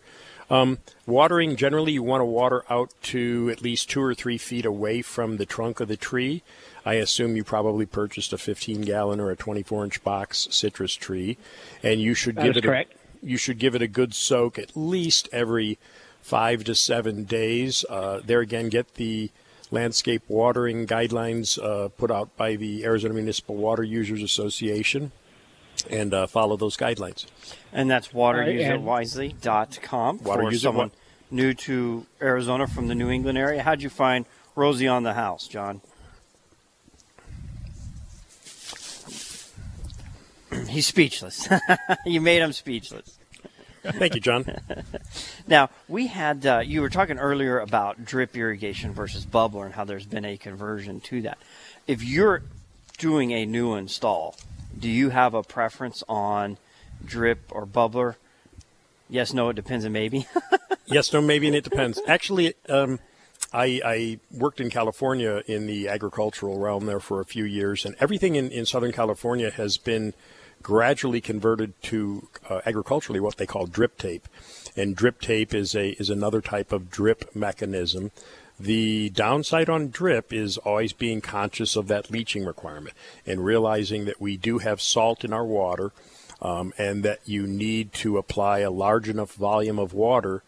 Um, 0.50 0.78
watering, 1.06 1.56
generally, 1.56 1.92
you 1.94 2.04
want 2.04 2.22
to 2.22 2.26
water 2.26 2.64
out 2.70 2.94
to 3.04 3.50
at 3.52 3.62
least 3.62 3.90
two 3.90 4.02
or 4.02 4.16
three 4.16 4.38
feet 4.38 4.66
away 4.66 5.02
from 5.02 5.38
the 5.38 5.46
trunk 5.46 5.80
of 5.80 5.88
the 5.88 5.98
tree. 5.98 6.42
I 6.86 6.96
assume 6.96 7.36
you 7.36 7.44
probably 7.44 7.86
purchased 7.86 8.32
a 8.32 8.38
15 8.38 8.82
gallon 8.82 9.20
or 9.20 9.30
a 9.30 9.36
24 9.36 9.84
inch 9.84 10.04
box 10.04 10.48
citrus 10.52 10.96
tree, 10.96 11.38
and 11.84 12.02
you 12.02 12.14
should 12.14 12.36
That 12.36 12.44
give 12.46 12.58
it 12.58 12.64
correct. 12.64 12.94
A, 12.94 13.26
you 13.26 13.38
should 13.38 13.60
give 13.60 13.76
it 13.76 13.82
a 13.82 13.88
good 13.88 14.14
soak 14.14 14.58
at 14.58 14.78
least 14.78 15.28
every 15.34 15.78
five 16.22 16.64
to 16.66 16.76
seven 16.76 17.26
days. 17.26 17.84
Uh, 17.90 18.22
there 18.26 18.40
again, 18.40 18.70
get 18.70 18.96
the 18.96 19.32
landscape 19.70 20.24
watering 20.30 20.88
guidelines 20.88 21.62
uh, 21.62 21.90
put 21.90 22.10
out 22.10 22.36
by 22.38 22.56
the 22.56 22.86
Arizona 22.86 23.14
Municipal 23.14 23.56
Water 23.56 23.84
Users 23.84 24.24
Association 24.24 25.12
and 25.90 26.14
uh, 26.14 26.28
follow 26.28 26.58
those 26.58 26.78
guidelines. 26.78 27.26
And 27.72 27.90
that's 27.90 28.10
wateruseitwisely.com 28.10 30.20
for 30.20 30.38
Wateruser 30.38 30.60
someone 30.60 30.90
what? 30.90 30.98
new 31.32 31.54
to 31.54 32.06
Arizona 32.22 32.68
from 32.68 32.88
the 32.88 32.96
New 32.96 33.10
England 33.10 33.38
area. 33.38 33.64
How'd 33.64 33.82
you 33.82 33.90
find 33.90 34.26
Rosie 34.56 34.88
on 34.88 35.04
the 35.04 35.14
house, 35.14 35.48
John? 35.48 35.82
He's 40.68 40.88
speechless. 40.88 41.48
you 42.06 42.22
made 42.22 42.42
him 42.42 42.54
speechless. 42.54 43.18
Thank 43.84 44.16
you, 44.16 44.22
John. 44.22 44.46
Now, 45.50 45.70
we 45.88 46.08
had, 46.08 46.46
uh, 46.46 46.60
you 46.60 46.82
were 46.82 46.90
talking 46.90 47.18
earlier 47.18 47.60
about 47.60 48.04
drip 48.04 48.36
irrigation 48.36 48.94
versus 48.94 49.26
bubbler 49.26 49.64
and 49.64 49.74
how 49.74 49.86
there's 49.86 50.06
been 50.06 50.26
a 50.26 50.36
conversion 50.36 51.00
to 51.02 51.22
that. 51.22 51.38
If 51.88 52.04
you're 52.04 52.44
doing 52.98 53.32
a 53.32 53.46
new 53.46 53.76
install, 53.76 54.36
do 54.80 54.90
you 54.90 55.10
have 55.10 55.34
a 55.34 55.44
preference 55.44 56.04
on 56.08 56.58
drip 57.06 57.40
or 57.52 57.66
bubbler? 57.66 58.16
Yes, 59.10 59.34
no, 59.34 59.50
it 59.50 59.56
depends, 59.56 59.86
and 59.86 59.94
maybe. 59.94 60.28
yes, 60.86 61.14
no, 61.14 61.22
maybe, 61.22 61.48
and 61.48 61.56
it 61.56 61.64
depends. 61.64 62.00
Actually, 62.08 62.56
um, 62.68 63.00
I, 63.54 63.82
I 63.86 64.20
worked 64.32 64.60
in 64.60 64.70
California 64.70 65.42
in 65.48 65.66
the 65.68 65.88
agricultural 65.88 66.60
realm 66.60 66.86
there 66.86 67.00
for 67.00 67.22
a 67.22 67.26
few 67.26 67.46
years, 67.46 67.86
and 67.86 67.96
everything 68.00 68.36
in, 68.36 68.52
in 68.52 68.66
Southern 68.66 68.92
California 68.92 69.50
has 69.52 69.78
been 69.78 70.14
gradually 70.62 71.22
converted 71.22 71.80
to 71.84 72.28
uh, 72.50 72.62
agriculturally 72.66 73.20
what 73.20 73.38
they 73.38 73.46
call 73.46 73.66
drip 73.66 73.98
tape. 73.98 74.28
And 74.76 74.96
drip 74.96 75.22
tape 75.22 75.54
is 75.54 75.76
a 75.76 75.92
is 75.92 76.10
another 76.10 76.42
type 76.42 76.72
of 76.72 76.90
drip 76.90 77.36
mechanism. 77.36 78.12
The 78.60 79.10
downside 79.12 79.70
on 79.70 79.90
drip 79.90 80.34
is 80.34 80.58
always 80.58 80.94
being 80.94 81.22
conscious 81.22 81.76
of 81.76 81.88
that 81.88 82.10
leaching 82.10 82.44
requirement 82.44 82.96
and 83.26 83.46
realizing 83.46 84.06
that 84.06 84.20
we 84.20 84.36
do 84.36 84.58
have 84.58 84.82
salt 84.82 85.24
in 85.24 85.32
our 85.32 85.46
water 85.46 85.92
um, 86.42 86.74
and 86.78 87.04
that 87.04 87.20
you 87.26 87.46
need 87.46 87.94
to 87.94 88.18
apply 88.18 88.60
a 88.60 88.72
large 88.72 89.10
enough 89.10 89.34
volume 89.34 89.78
of 89.78 89.94
water 89.94 90.44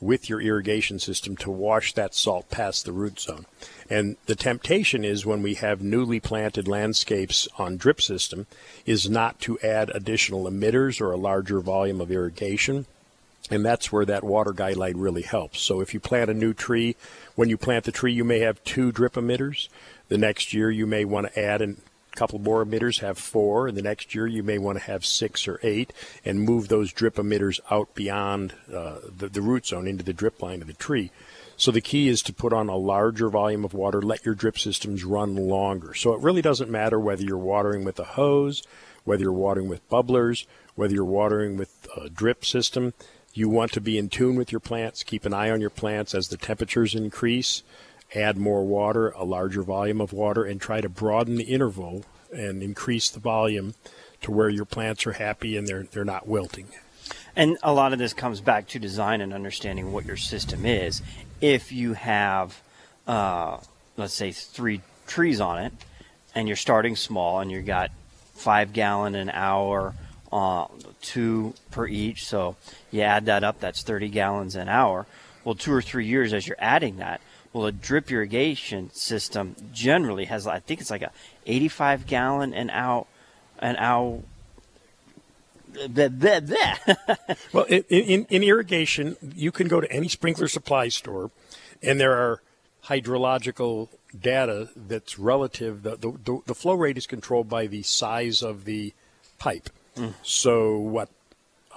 with 0.00 0.28
your 0.28 0.40
irrigation 0.40 0.98
system 0.98 1.36
to 1.36 1.50
wash 1.50 1.92
that 1.92 2.12
salt 2.12 2.50
past 2.50 2.84
the 2.84 2.92
root 2.92 3.20
zone. 3.20 3.46
And 3.88 4.16
the 4.26 4.34
temptation 4.34 5.04
is 5.04 5.24
when 5.24 5.42
we 5.42 5.54
have 5.54 5.80
newly 5.80 6.18
planted 6.18 6.66
landscapes 6.66 7.46
on 7.56 7.76
drip 7.76 8.02
system 8.02 8.48
is 8.84 9.08
not 9.08 9.38
to 9.42 9.60
add 9.60 9.90
additional 9.90 10.44
emitters 10.44 11.00
or 11.00 11.12
a 11.12 11.16
larger 11.16 11.60
volume 11.60 12.00
of 12.00 12.10
irrigation. 12.10 12.86
And 13.50 13.64
that's 13.64 13.90
where 13.90 14.04
that 14.04 14.24
water 14.24 14.52
guideline 14.52 14.94
really 14.96 15.22
helps. 15.22 15.60
So 15.60 15.80
if 15.80 15.92
you 15.92 16.00
plant 16.00 16.30
a 16.30 16.34
new 16.34 16.54
tree, 16.54 16.96
when 17.34 17.48
you 17.48 17.58
plant 17.58 17.84
the 17.84 17.92
tree, 17.92 18.12
you 18.12 18.24
may 18.24 18.38
have 18.38 18.62
two 18.64 18.92
drip 18.92 19.14
emitters. 19.14 19.68
The 20.08 20.18
next 20.18 20.54
year, 20.54 20.70
you 20.70 20.86
may 20.86 21.04
want 21.04 21.26
to 21.26 21.38
add 21.38 21.60
a 21.60 21.74
couple 22.14 22.38
more 22.38 22.64
emitters, 22.64 23.00
have 23.00 23.18
four. 23.18 23.66
And 23.66 23.76
the 23.76 23.82
next 23.82 24.14
year, 24.14 24.26
you 24.26 24.42
may 24.42 24.58
want 24.58 24.78
to 24.78 24.84
have 24.84 25.04
six 25.04 25.48
or 25.48 25.58
eight 25.62 25.92
and 26.24 26.40
move 26.40 26.68
those 26.68 26.92
drip 26.92 27.16
emitters 27.16 27.60
out 27.70 27.94
beyond 27.94 28.54
uh, 28.72 28.98
the, 29.16 29.28
the 29.28 29.42
root 29.42 29.66
zone 29.66 29.86
into 29.86 30.04
the 30.04 30.12
drip 30.12 30.40
line 30.40 30.60
of 30.60 30.68
the 30.68 30.74
tree. 30.74 31.10
So 31.56 31.70
the 31.70 31.80
key 31.80 32.08
is 32.08 32.22
to 32.22 32.32
put 32.32 32.52
on 32.52 32.68
a 32.68 32.76
larger 32.76 33.28
volume 33.28 33.64
of 33.64 33.74
water, 33.74 34.00
let 34.00 34.24
your 34.24 34.34
drip 34.34 34.58
systems 34.58 35.04
run 35.04 35.36
longer. 35.36 35.94
So 35.94 36.12
it 36.12 36.20
really 36.20 36.42
doesn't 36.42 36.70
matter 36.70 36.98
whether 36.98 37.22
you're 37.22 37.38
watering 37.38 37.84
with 37.84 37.98
a 37.98 38.04
hose, 38.04 38.62
whether 39.04 39.22
you're 39.22 39.32
watering 39.32 39.68
with 39.68 39.88
bubblers, 39.88 40.46
whether 40.74 40.94
you're 40.94 41.04
watering 41.04 41.56
with 41.56 41.86
a 41.96 42.08
drip 42.08 42.44
system. 42.44 42.94
You 43.34 43.48
want 43.48 43.72
to 43.72 43.80
be 43.80 43.96
in 43.96 44.08
tune 44.08 44.36
with 44.36 44.52
your 44.52 44.60
plants. 44.60 45.02
Keep 45.02 45.24
an 45.24 45.32
eye 45.32 45.50
on 45.50 45.60
your 45.60 45.70
plants 45.70 46.14
as 46.14 46.28
the 46.28 46.36
temperatures 46.36 46.94
increase. 46.94 47.62
Add 48.14 48.36
more 48.36 48.64
water, 48.64 49.10
a 49.10 49.24
larger 49.24 49.62
volume 49.62 50.00
of 50.00 50.12
water, 50.12 50.44
and 50.44 50.60
try 50.60 50.82
to 50.82 50.88
broaden 50.88 51.36
the 51.36 51.44
interval 51.44 52.04
and 52.30 52.62
increase 52.62 53.08
the 53.08 53.20
volume 53.20 53.74
to 54.20 54.30
where 54.30 54.50
your 54.50 54.64
plants 54.64 55.06
are 55.06 55.12
happy 55.12 55.56
and 55.56 55.66
they're 55.66 55.84
they're 55.84 56.04
not 56.04 56.28
wilting. 56.28 56.68
And 57.34 57.56
a 57.62 57.72
lot 57.72 57.92
of 57.92 57.98
this 57.98 58.12
comes 58.12 58.40
back 58.40 58.68
to 58.68 58.78
design 58.78 59.20
and 59.20 59.32
understanding 59.32 59.92
what 59.92 60.04
your 60.04 60.18
system 60.18 60.66
is. 60.66 61.00
If 61.40 61.72
you 61.72 61.94
have, 61.94 62.60
uh, 63.06 63.58
let's 63.96 64.14
say, 64.14 64.32
three 64.32 64.82
trees 65.06 65.40
on 65.40 65.58
it, 65.58 65.72
and 66.34 66.46
you're 66.46 66.56
starting 66.56 66.96
small, 66.96 67.40
and 67.40 67.50
you've 67.50 67.66
got 67.66 67.90
five 68.34 68.72
gallon 68.72 69.14
an 69.14 69.30
hour, 69.30 69.94
uh, 70.32 70.66
two 71.02 71.54
per 71.70 71.86
each, 71.86 72.24
so 72.24 72.56
you 72.90 73.02
add 73.02 73.26
that 73.26 73.44
up, 73.44 73.60
that's 73.60 73.82
30 73.82 74.08
gallons 74.08 74.56
an 74.56 74.68
hour. 74.68 75.06
Well, 75.44 75.54
two 75.54 75.72
or 75.72 75.82
three 75.82 76.06
years 76.06 76.32
as 76.32 76.46
you're 76.46 76.56
adding 76.58 76.96
that, 76.96 77.20
well, 77.52 77.66
a 77.66 77.72
drip 77.72 78.10
irrigation 78.10 78.90
system 78.94 79.56
generally 79.72 80.24
has, 80.24 80.46
I 80.46 80.60
think 80.60 80.80
it's 80.80 80.90
like 80.90 81.02
a 81.02 81.10
85 81.46 82.06
gallon 82.06 82.54
an 82.54 82.70
hour, 82.70 83.06
an 83.58 83.76
hour. 83.76 84.22
Bleh, 85.74 86.18
bleh, 86.18 86.48
bleh. 86.48 87.36
Well, 87.52 87.64
in, 87.64 87.84
in, 87.88 88.26
in 88.30 88.42
irrigation, 88.42 89.16
you 89.34 89.52
can 89.52 89.68
go 89.68 89.80
to 89.80 89.90
any 89.92 90.08
sprinkler 90.08 90.48
supply 90.48 90.88
store, 90.88 91.30
and 91.82 92.00
there 92.00 92.12
are 92.12 92.42
hydrological 92.86 93.88
data 94.18 94.68
that's 94.76 95.18
relative. 95.18 95.82
The, 95.82 95.96
the, 95.96 96.40
the 96.46 96.54
flow 96.54 96.74
rate 96.74 96.96
is 96.96 97.06
controlled 97.06 97.48
by 97.48 97.66
the 97.66 97.82
size 97.82 98.42
of 98.42 98.64
the 98.64 98.92
pipe. 99.38 99.68
So, 100.22 100.76
what 100.76 101.08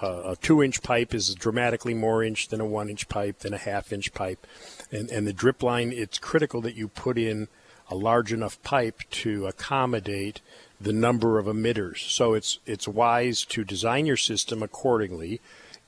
uh, 0.02 0.22
a 0.32 0.36
two 0.36 0.62
inch 0.62 0.82
pipe 0.82 1.14
is 1.14 1.34
dramatically 1.34 1.94
more 1.94 2.22
inch 2.22 2.48
than 2.48 2.60
a 2.60 2.66
one 2.66 2.88
inch 2.88 3.08
pipe, 3.08 3.40
than 3.40 3.54
a 3.54 3.58
half 3.58 3.92
inch 3.92 4.12
pipe. 4.14 4.46
And, 4.90 5.10
and 5.10 5.26
the 5.26 5.32
drip 5.32 5.62
line, 5.62 5.92
it's 5.92 6.18
critical 6.18 6.60
that 6.62 6.76
you 6.76 6.88
put 6.88 7.18
in 7.18 7.48
a 7.88 7.94
large 7.94 8.32
enough 8.32 8.60
pipe 8.62 9.02
to 9.10 9.46
accommodate 9.46 10.40
the 10.80 10.92
number 10.92 11.38
of 11.38 11.46
emitters. 11.46 12.10
So 12.10 12.34
it's 12.34 12.58
it's 12.66 12.88
wise 12.88 13.44
to 13.46 13.64
design 13.64 14.06
your 14.06 14.16
system 14.16 14.62
accordingly. 14.62 15.40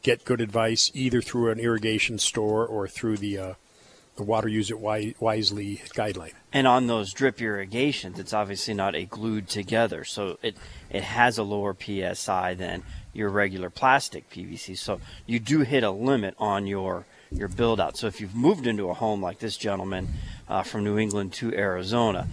Get 0.02 0.24
good 0.24 0.40
advice 0.40 0.90
either 0.94 1.20
through 1.20 1.50
an 1.50 1.58
irrigation 1.58 2.18
store 2.18 2.64
or 2.64 2.86
through 2.86 3.18
the 3.18 3.38
uh, 3.38 3.54
the 4.18 4.24
Water 4.24 4.48
Use 4.48 4.70
It 4.70 4.74
Wi- 4.74 5.14
Wisely 5.20 5.80
guideline. 5.94 6.32
And 6.52 6.66
on 6.66 6.88
those 6.88 7.12
drip 7.12 7.40
irrigations, 7.40 8.18
it's 8.18 8.34
obviously 8.34 8.74
not 8.74 8.94
a 8.94 9.06
glued 9.06 9.48
together, 9.48 10.04
so 10.04 10.38
it 10.42 10.56
it 10.90 11.04
has 11.04 11.38
a 11.38 11.42
lower 11.42 11.74
psi 11.74 12.54
than 12.54 12.82
your 13.14 13.30
regular 13.30 13.70
plastic 13.70 14.28
PVC. 14.28 14.76
So 14.76 15.00
you 15.26 15.38
do 15.38 15.60
hit 15.60 15.84
a 15.84 15.90
limit 15.90 16.34
on 16.38 16.66
your 16.66 17.06
your 17.30 17.48
build 17.48 17.80
out. 17.80 17.96
So 17.96 18.06
if 18.06 18.20
you've 18.20 18.34
moved 18.34 18.66
into 18.66 18.90
a 18.90 18.94
home 18.94 19.22
like 19.22 19.38
this 19.38 19.56
gentleman 19.56 20.08
uh, 20.48 20.62
from 20.62 20.84
New 20.84 20.98
England 20.98 21.32
to 21.34 21.54
Arizona, 21.54 22.26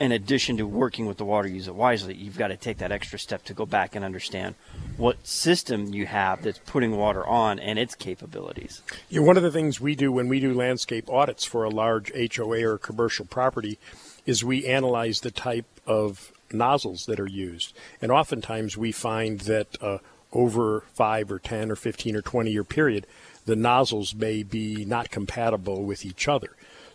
in 0.00 0.12
addition 0.12 0.56
to 0.56 0.66
working 0.66 1.04
with 1.04 1.18
the 1.18 1.24
water, 1.26 1.46
use 1.46 1.68
it 1.68 1.74
wisely, 1.74 2.14
you've 2.14 2.38
got 2.38 2.48
to 2.48 2.56
take 2.56 2.78
that 2.78 2.90
extra 2.90 3.18
step 3.18 3.44
to 3.44 3.54
go 3.54 3.66
back 3.66 3.94
and 3.94 4.02
understand 4.02 4.54
what 4.96 5.24
system 5.26 5.92
you 5.92 6.06
have 6.06 6.42
that's 6.42 6.58
putting 6.60 6.96
water 6.96 7.24
on 7.26 7.58
and 7.58 7.78
its 7.78 7.94
capabilities. 7.94 8.80
Yeah, 9.10 9.20
one 9.20 9.36
of 9.36 9.42
the 9.42 9.50
things 9.50 9.78
we 9.78 9.94
do 9.94 10.10
when 10.10 10.28
we 10.28 10.40
do 10.40 10.54
landscape 10.54 11.10
audits 11.10 11.44
for 11.44 11.64
a 11.64 11.70
large 11.70 12.10
HOA 12.34 12.66
or 12.66 12.78
commercial 12.78 13.26
property 13.26 13.78
is 14.24 14.42
we 14.42 14.66
analyze 14.66 15.20
the 15.20 15.30
type 15.30 15.66
of 15.86 16.32
nozzles 16.50 17.04
that 17.04 17.20
are 17.20 17.28
used. 17.28 17.74
And 18.00 18.10
oftentimes 18.10 18.78
we 18.78 18.92
find 18.92 19.40
that 19.40 19.76
uh, 19.82 19.98
over 20.32 20.84
5 20.94 21.30
or 21.30 21.38
10 21.38 21.70
or 21.70 21.76
15 21.76 22.16
or 22.16 22.22
20 22.22 22.50
year 22.50 22.64
period, 22.64 23.06
the 23.44 23.56
nozzles 23.56 24.14
may 24.14 24.42
be 24.42 24.84
not 24.86 25.10
compatible 25.10 25.84
with 25.84 26.06
each 26.06 26.26
other. 26.26 26.50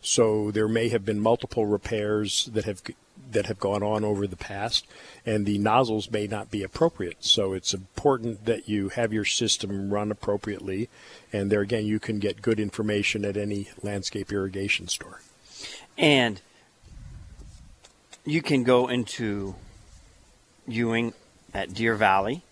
So 0.05 0.51
there 0.51 0.67
may 0.67 0.89
have 0.89 1.03
been 1.03 1.19
multiple 1.19 1.65
repairs 1.65 2.47
that 2.53 2.65
have 2.65 2.83
that 3.31 3.47
have 3.47 3.59
gone 3.59 3.81
on 3.81 4.03
over 4.03 4.27
the 4.27 4.35
past, 4.35 4.85
and 5.25 5.47
the 5.47 5.57
nozzles 5.57 6.11
may 6.11 6.27
not 6.27 6.51
be 6.51 6.61
appropriate. 6.61 7.25
So 7.25 7.53
it's 7.53 7.73
important 7.73 8.45
that 8.45 8.69
you 8.69 8.89
have 8.89 9.11
your 9.11 9.25
system 9.25 9.91
run 9.91 10.11
appropriately, 10.11 10.89
and 11.33 11.51
there 11.51 11.61
again, 11.61 11.87
you 11.87 11.99
can 11.99 12.19
get 12.19 12.43
good 12.43 12.59
information 12.59 13.25
at 13.25 13.35
any 13.35 13.67
landscape 13.81 14.31
irrigation 14.31 14.87
store. 14.87 15.21
And 15.97 16.39
you 18.25 18.43
can 18.43 18.63
go 18.63 18.87
into 18.87 19.55
Ewing 20.67 21.15
at 21.51 21.73
Deer 21.73 21.95
Valley 21.95 22.43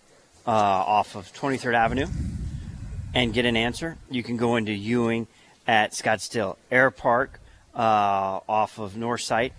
uh, 0.44 0.50
off 0.50 1.14
of 1.14 1.32
23rd 1.32 1.74
Avenue 1.74 2.06
and 3.14 3.32
get 3.32 3.44
an 3.46 3.56
answer. 3.56 3.96
You 4.10 4.24
can 4.24 4.36
go 4.36 4.56
into 4.56 4.72
Ewing 4.72 5.28
at 5.68 5.92
Scottsdale 5.92 6.56
Air 6.72 6.90
Park 6.90 7.38
uh, 7.74 8.40
off 8.48 8.78
of 8.78 8.96
North 8.96 9.22
Site 9.22 9.52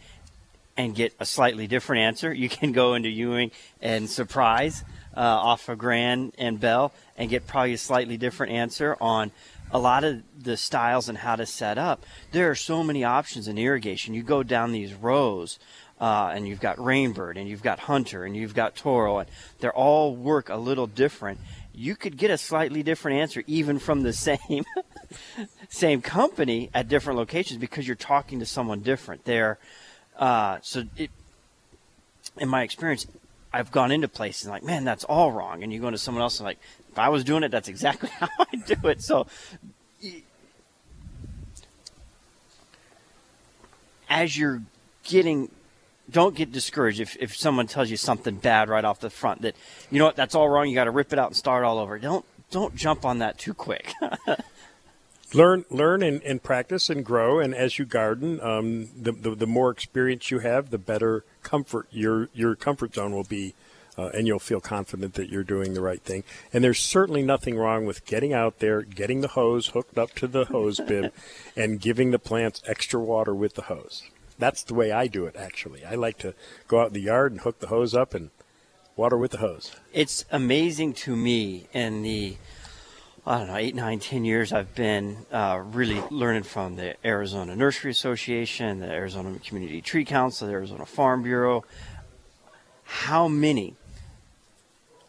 and 0.77 0.95
get 0.95 1.13
a 1.19 1.25
slightly 1.25 1.67
different 1.67 2.01
answer. 2.01 2.33
You 2.33 2.49
can 2.49 2.71
go 2.71 2.95
into 2.95 3.09
Ewing 3.09 3.51
and 3.81 4.09
Surprise 4.09 4.83
uh, 5.15 5.19
off 5.19 5.69
of 5.69 5.77
Grand 5.77 6.33
and 6.37 6.59
Bell 6.59 6.93
and 7.17 7.29
get 7.29 7.47
probably 7.47 7.73
a 7.73 7.77
slightly 7.77 8.17
different 8.17 8.51
answer 8.53 8.97
on 8.99 9.31
a 9.71 9.79
lot 9.79 10.03
of 10.03 10.21
the 10.37 10.57
styles 10.57 11.09
and 11.09 11.17
how 11.17 11.35
to 11.35 11.45
set 11.45 11.77
up. 11.77 12.05
There 12.31 12.49
are 12.51 12.55
so 12.55 12.83
many 12.83 13.03
options 13.03 13.47
in 13.47 13.57
irrigation. 13.57 14.13
You 14.13 14.23
go 14.23 14.43
down 14.43 14.71
these 14.71 14.93
rows. 14.93 15.59
Uh, 15.97 16.33
and 16.35 16.45
you've 16.45 16.59
got 16.59 16.75
Rainbird, 16.75 17.37
and 17.37 17.47
you've 17.47 17.63
got 17.63 17.79
Hunter, 17.79 18.25
and 18.25 18.35
you've 18.35 18.53
got 18.53 18.75
Toro, 18.75 19.19
and 19.19 19.29
they 19.61 19.69
all 19.69 20.13
work 20.13 20.49
a 20.49 20.57
little 20.57 20.87
different. 20.87 21.39
You 21.77 21.95
could 21.95 22.17
get 22.17 22.31
a 22.31 22.37
slightly 22.37 22.83
different 22.83 23.19
answer 23.19 23.43
even 23.47 23.79
from 23.79 24.03
the 24.03 24.13
same 24.27 24.63
same 25.69 26.01
company 26.01 26.69
at 26.73 26.87
different 26.87 27.19
locations 27.19 27.59
because 27.59 27.85
you're 27.87 27.95
talking 27.95 28.39
to 28.39 28.45
someone 28.45 28.79
different. 28.79 29.25
There, 29.25 29.59
uh, 30.17 30.59
so 30.61 30.83
it, 30.97 31.11
in 32.37 32.49
my 32.49 32.63
experience, 32.63 33.07
I've 33.53 33.71
gone 33.71 33.91
into 33.91 34.07
places 34.07 34.49
like, 34.49 34.63
man, 34.63 34.83
that's 34.83 35.03
all 35.03 35.31
wrong, 35.31 35.63
and 35.63 35.71
you 35.71 35.79
go 35.79 35.87
into 35.87 35.97
someone 35.97 36.21
else 36.21 36.39
and 36.39 36.45
like, 36.45 36.59
if 36.91 36.99
I 36.99 37.09
was 37.09 37.23
doing 37.23 37.43
it, 37.43 37.51
that's 37.51 37.67
exactly 37.67 38.09
how 38.19 38.27
I 38.39 38.55
do 38.55 38.87
it. 38.87 39.01
So, 39.01 39.27
as 44.09 44.37
you're 44.37 44.61
getting 45.03 45.49
don't 46.09 46.35
get 46.35 46.51
discouraged 46.51 46.99
if, 46.99 47.17
if 47.19 47.35
someone 47.35 47.67
tells 47.67 47.89
you 47.89 47.97
something 47.97 48.35
bad 48.35 48.69
right 48.69 48.85
off 48.85 48.99
the 48.99 49.09
front 49.09 49.41
that 49.41 49.55
you 49.89 49.99
know 49.99 50.05
what 50.05 50.15
that's 50.15 50.35
all 50.35 50.47
wrong 50.49 50.67
you 50.67 50.75
got 50.75 50.85
to 50.85 50.91
rip 50.91 51.11
it 51.13 51.19
out 51.19 51.27
and 51.27 51.35
start 51.35 51.63
all 51.63 51.79
over. 51.79 51.97
Don't 51.99 52.25
don't 52.51 52.75
jump 52.75 53.05
on 53.05 53.19
that 53.19 53.37
too 53.37 53.53
quick. 53.53 53.91
Learn 55.33 55.65
learn 55.69 56.03
and, 56.03 56.21
and 56.21 56.41
practice 56.41 56.89
and 56.89 57.03
grow 57.03 57.39
and 57.39 57.53
as 57.53 57.77
you 57.79 57.83
garden 57.83 58.39
um, 58.41 58.89
the, 58.95 59.11
the, 59.11 59.35
the 59.35 59.47
more 59.47 59.71
experience 59.71 60.29
you 60.29 60.39
have 60.39 60.69
the 60.69 60.77
better 60.77 61.25
comfort 61.41 61.87
your 61.91 62.29
your 62.33 62.55
comfort 62.55 62.93
zone 62.93 63.13
will 63.13 63.23
be 63.23 63.53
uh, 63.97 64.09
and 64.13 64.27
you'll 64.27 64.39
feel 64.39 64.61
confident 64.61 65.15
that 65.15 65.29
you're 65.29 65.43
doing 65.43 65.73
the 65.73 65.81
right 65.81 66.01
thing. 66.01 66.23
And 66.53 66.63
there's 66.63 66.79
certainly 66.79 67.23
nothing 67.23 67.57
wrong 67.57 67.85
with 67.85 68.05
getting 68.05 68.33
out 68.33 68.59
there 68.59 68.81
getting 68.81 69.21
the 69.21 69.29
hose 69.29 69.67
hooked 69.67 69.97
up 69.97 70.13
to 70.15 70.27
the 70.27 70.45
hose 70.45 70.79
bib 70.79 71.11
and 71.55 71.81
giving 71.81 72.11
the 72.11 72.19
plants 72.19 72.61
extra 72.67 72.99
water 72.99 73.33
with 73.33 73.55
the 73.55 73.63
hose 73.63 74.03
that's 74.37 74.63
the 74.63 74.73
way 74.73 74.91
I 74.91 75.07
do 75.07 75.25
it, 75.25 75.35
actually. 75.37 75.85
I 75.85 75.95
like 75.95 76.17
to 76.19 76.33
go 76.67 76.81
out 76.81 76.87
in 76.87 76.93
the 76.93 77.01
yard 77.01 77.31
and 77.31 77.41
hook 77.41 77.59
the 77.59 77.67
hose 77.67 77.95
up 77.95 78.13
and 78.13 78.29
water 78.95 79.17
with 79.17 79.31
the 79.31 79.37
hose. 79.39 79.71
It's 79.93 80.25
amazing 80.31 80.93
to 80.93 81.15
me 81.15 81.67
in 81.73 82.01
the, 82.01 82.37
I 83.25 83.39
don't 83.39 83.47
know, 83.47 83.55
eight, 83.55 83.75
nine, 83.75 83.99
ten 83.99 84.25
years 84.25 84.53
I've 84.53 84.75
been 84.75 85.25
uh, 85.31 85.61
really 85.63 86.01
learning 86.09 86.43
from 86.43 86.75
the 86.75 86.95
Arizona 87.05 87.55
Nursery 87.55 87.91
Association, 87.91 88.79
the 88.79 88.91
Arizona 88.91 89.37
Community 89.39 89.81
Tree 89.81 90.05
Council, 90.05 90.47
the 90.47 90.53
Arizona 90.53 90.85
Farm 90.85 91.23
Bureau, 91.23 91.63
how 92.83 93.27
many 93.27 93.75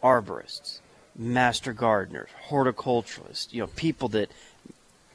arborists, 0.03 0.79
master 1.15 1.73
gardeners, 1.73 2.29
horticulturalists, 2.49 3.53
you 3.53 3.61
know, 3.61 3.67
people 3.67 4.09
that 4.09 4.31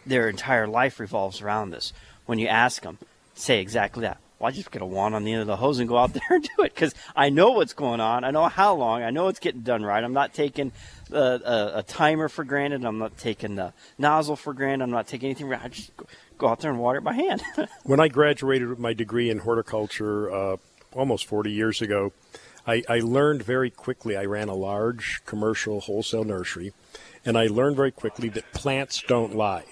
their 0.05 0.29
entire 0.29 0.67
life 0.67 0.99
revolves 0.99 1.41
around 1.41 1.71
this. 1.71 1.93
When 2.27 2.39
you 2.39 2.49
ask 2.49 2.83
them, 2.83 2.99
say 3.35 3.61
exactly 3.61 4.03
that. 4.03 4.19
Well, 4.39 4.49
I 4.49 4.51
just 4.51 4.73
get 4.73 4.83
a 4.83 4.87
wand 4.87 5.15
on 5.15 5.23
the 5.23 5.33
end 5.33 5.43
of 5.43 5.47
the 5.47 5.57
hose 5.57 5.79
and 5.79 5.89
go 5.89 5.97
out 5.97 6.13
there 6.15 6.23
and 6.31 6.43
do 6.43 6.65
it 6.65 6.75
because 6.75 6.95
I 7.15 7.31
know 7.31 7.53
what's 7.53 7.75
going 7.75 8.01
on. 8.01 8.25
I 8.25 8.33
know 8.33 8.49
how 8.49 8.75
long. 8.75 9.03
I 9.03 9.11
know 9.11 9.29
it's 9.29 9.39
getting 9.39 9.61
done 9.61 9.85
right. 9.85 10.03
I'm 10.03 10.13
not 10.13 10.35
taking 10.35 10.73
a, 11.13 11.17
a, 11.17 11.73
a 11.77 11.83
timer 11.85 12.29
for 12.29 12.45
granted. 12.45 12.85
I'm 12.85 12.99
not 12.99 13.17
taking 13.17 13.55
the 13.55 13.73
nozzle 13.99 14.37
for 14.37 14.53
granted. 14.53 14.85
I'm 14.85 14.91
not 14.91 15.07
taking 15.07 15.31
anything. 15.31 15.53
I 15.53 15.69
just 15.69 15.93
go 16.39 16.49
out 16.49 16.59
there 16.59 16.73
and 16.73 16.81
water 16.81 16.99
it 16.99 17.05
by 17.05 17.13
hand. 17.13 17.43
when 17.85 18.01
I 18.01 18.09
graduated 18.09 18.69
with 18.69 18.81
my 18.81 18.93
degree 18.93 19.31
in 19.31 19.39
horticulture 19.39 20.31
uh, 20.33 20.57
almost 20.93 21.27
40 21.27 21.53
years 21.53 21.81
ago, 21.81 22.13
I, 22.67 22.83
I 22.89 22.99
learned 22.99 23.43
very 23.43 23.71
quickly. 23.71 24.17
I 24.17 24.25
ran 24.25 24.49
a 24.49 24.55
large 24.55 25.23
commercial 25.25 25.81
wholesale 25.81 26.25
nursery, 26.25 26.73
and 27.25 27.37
I 27.37 27.47
learned 27.47 27.77
very 27.77 27.93
quickly 27.93 28.29
that 28.31 28.53
plants 28.53 29.03
don't 29.07 29.35
lie. 29.35 29.65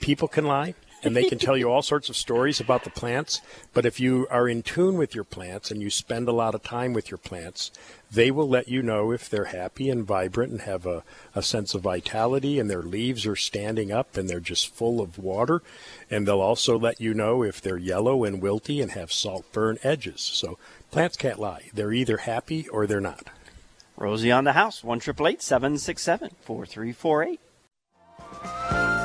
People 0.00 0.28
can 0.28 0.44
lie, 0.44 0.74
and 1.02 1.14
they 1.14 1.24
can 1.24 1.38
tell 1.38 1.56
you 1.56 1.70
all 1.70 1.82
sorts 1.82 2.08
of 2.08 2.16
stories 2.16 2.60
about 2.60 2.84
the 2.84 2.90
plants. 2.90 3.40
But 3.72 3.86
if 3.86 4.00
you 4.00 4.26
are 4.30 4.48
in 4.48 4.62
tune 4.62 4.96
with 4.96 5.14
your 5.14 5.24
plants 5.24 5.70
and 5.70 5.82
you 5.82 5.90
spend 5.90 6.28
a 6.28 6.32
lot 6.32 6.54
of 6.54 6.62
time 6.62 6.92
with 6.92 7.10
your 7.10 7.18
plants, 7.18 7.70
they 8.10 8.30
will 8.30 8.48
let 8.48 8.68
you 8.68 8.82
know 8.82 9.12
if 9.12 9.28
they're 9.28 9.46
happy 9.46 9.90
and 9.90 10.04
vibrant 10.04 10.52
and 10.52 10.60
have 10.62 10.86
a, 10.86 11.02
a 11.34 11.42
sense 11.42 11.74
of 11.74 11.82
vitality 11.82 12.58
and 12.58 12.70
their 12.70 12.82
leaves 12.82 13.26
are 13.26 13.36
standing 13.36 13.92
up 13.92 14.16
and 14.16 14.28
they're 14.28 14.40
just 14.40 14.74
full 14.74 15.00
of 15.00 15.18
water. 15.18 15.62
And 16.10 16.26
they'll 16.26 16.40
also 16.40 16.78
let 16.78 17.00
you 17.00 17.14
know 17.14 17.42
if 17.42 17.60
they're 17.60 17.76
yellow 17.76 18.24
and 18.24 18.42
wilty 18.42 18.82
and 18.82 18.92
have 18.92 19.12
salt 19.12 19.50
burn 19.52 19.78
edges. 19.82 20.20
So 20.20 20.58
plants 20.90 21.16
can't 21.16 21.38
lie. 21.38 21.70
They're 21.74 21.92
either 21.92 22.18
happy 22.18 22.68
or 22.68 22.86
they're 22.86 23.00
not. 23.00 23.26
Rosie 23.96 24.32
on 24.32 24.44
the 24.44 24.52
house, 24.52 24.84
1 24.84 25.00
767 25.00 26.30
4348. 26.42 28.95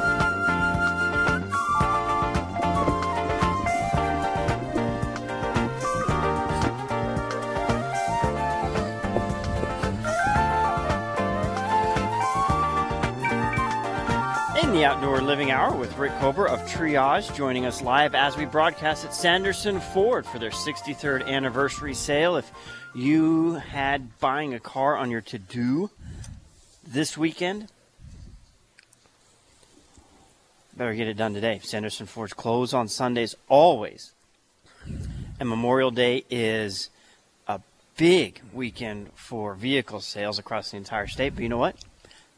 The 14.82 14.88
Outdoor 14.88 15.22
Living 15.22 15.52
Hour 15.52 15.76
with 15.76 15.96
Rick 16.00 16.12
Cobra 16.14 16.52
of 16.52 16.68
Treeage, 16.68 17.32
joining 17.36 17.68
us 17.68 17.84
live 17.84 18.16
as 18.16 18.36
we 18.36 18.46
broadcast 18.46 19.06
at 19.06 19.14
Sanderson 19.14 19.80
Ford 19.80 20.26
for 20.26 20.40
their 20.40 20.50
63rd 20.50 21.28
anniversary 21.28 21.94
sale. 21.94 22.36
If 22.36 22.52
you 22.96 23.54
had 23.54 24.18
buying 24.18 24.56
a 24.56 24.60
car 24.60 24.98
on 24.98 25.12
your 25.12 25.22
to 25.22 25.38
do 25.38 25.92
this 26.84 27.16
weekend, 27.16 27.68
better 30.76 30.96
get 30.96 31.08
it 31.08 31.16
done 31.16 31.36
today. 31.36 31.60
Sanderson 31.62 32.08
Ford's 32.08 32.34
closed 32.34 32.74
on 32.74 32.88
Sundays 32.88 33.36
always. 33.48 34.14
And 35.40 35.48
Memorial 35.48 35.92
Day 35.92 36.24
is 36.28 36.90
a 37.48 37.60
big 37.98 38.42
weekend 38.52 39.12
for 39.14 39.54
vehicle 39.54 40.02
sales 40.02 40.40
across 40.40 40.72
the 40.72 40.78
entire 40.78 41.06
state. 41.06 41.36
But 41.36 41.44
you 41.44 41.50
know 41.50 41.60
what? 41.60 41.76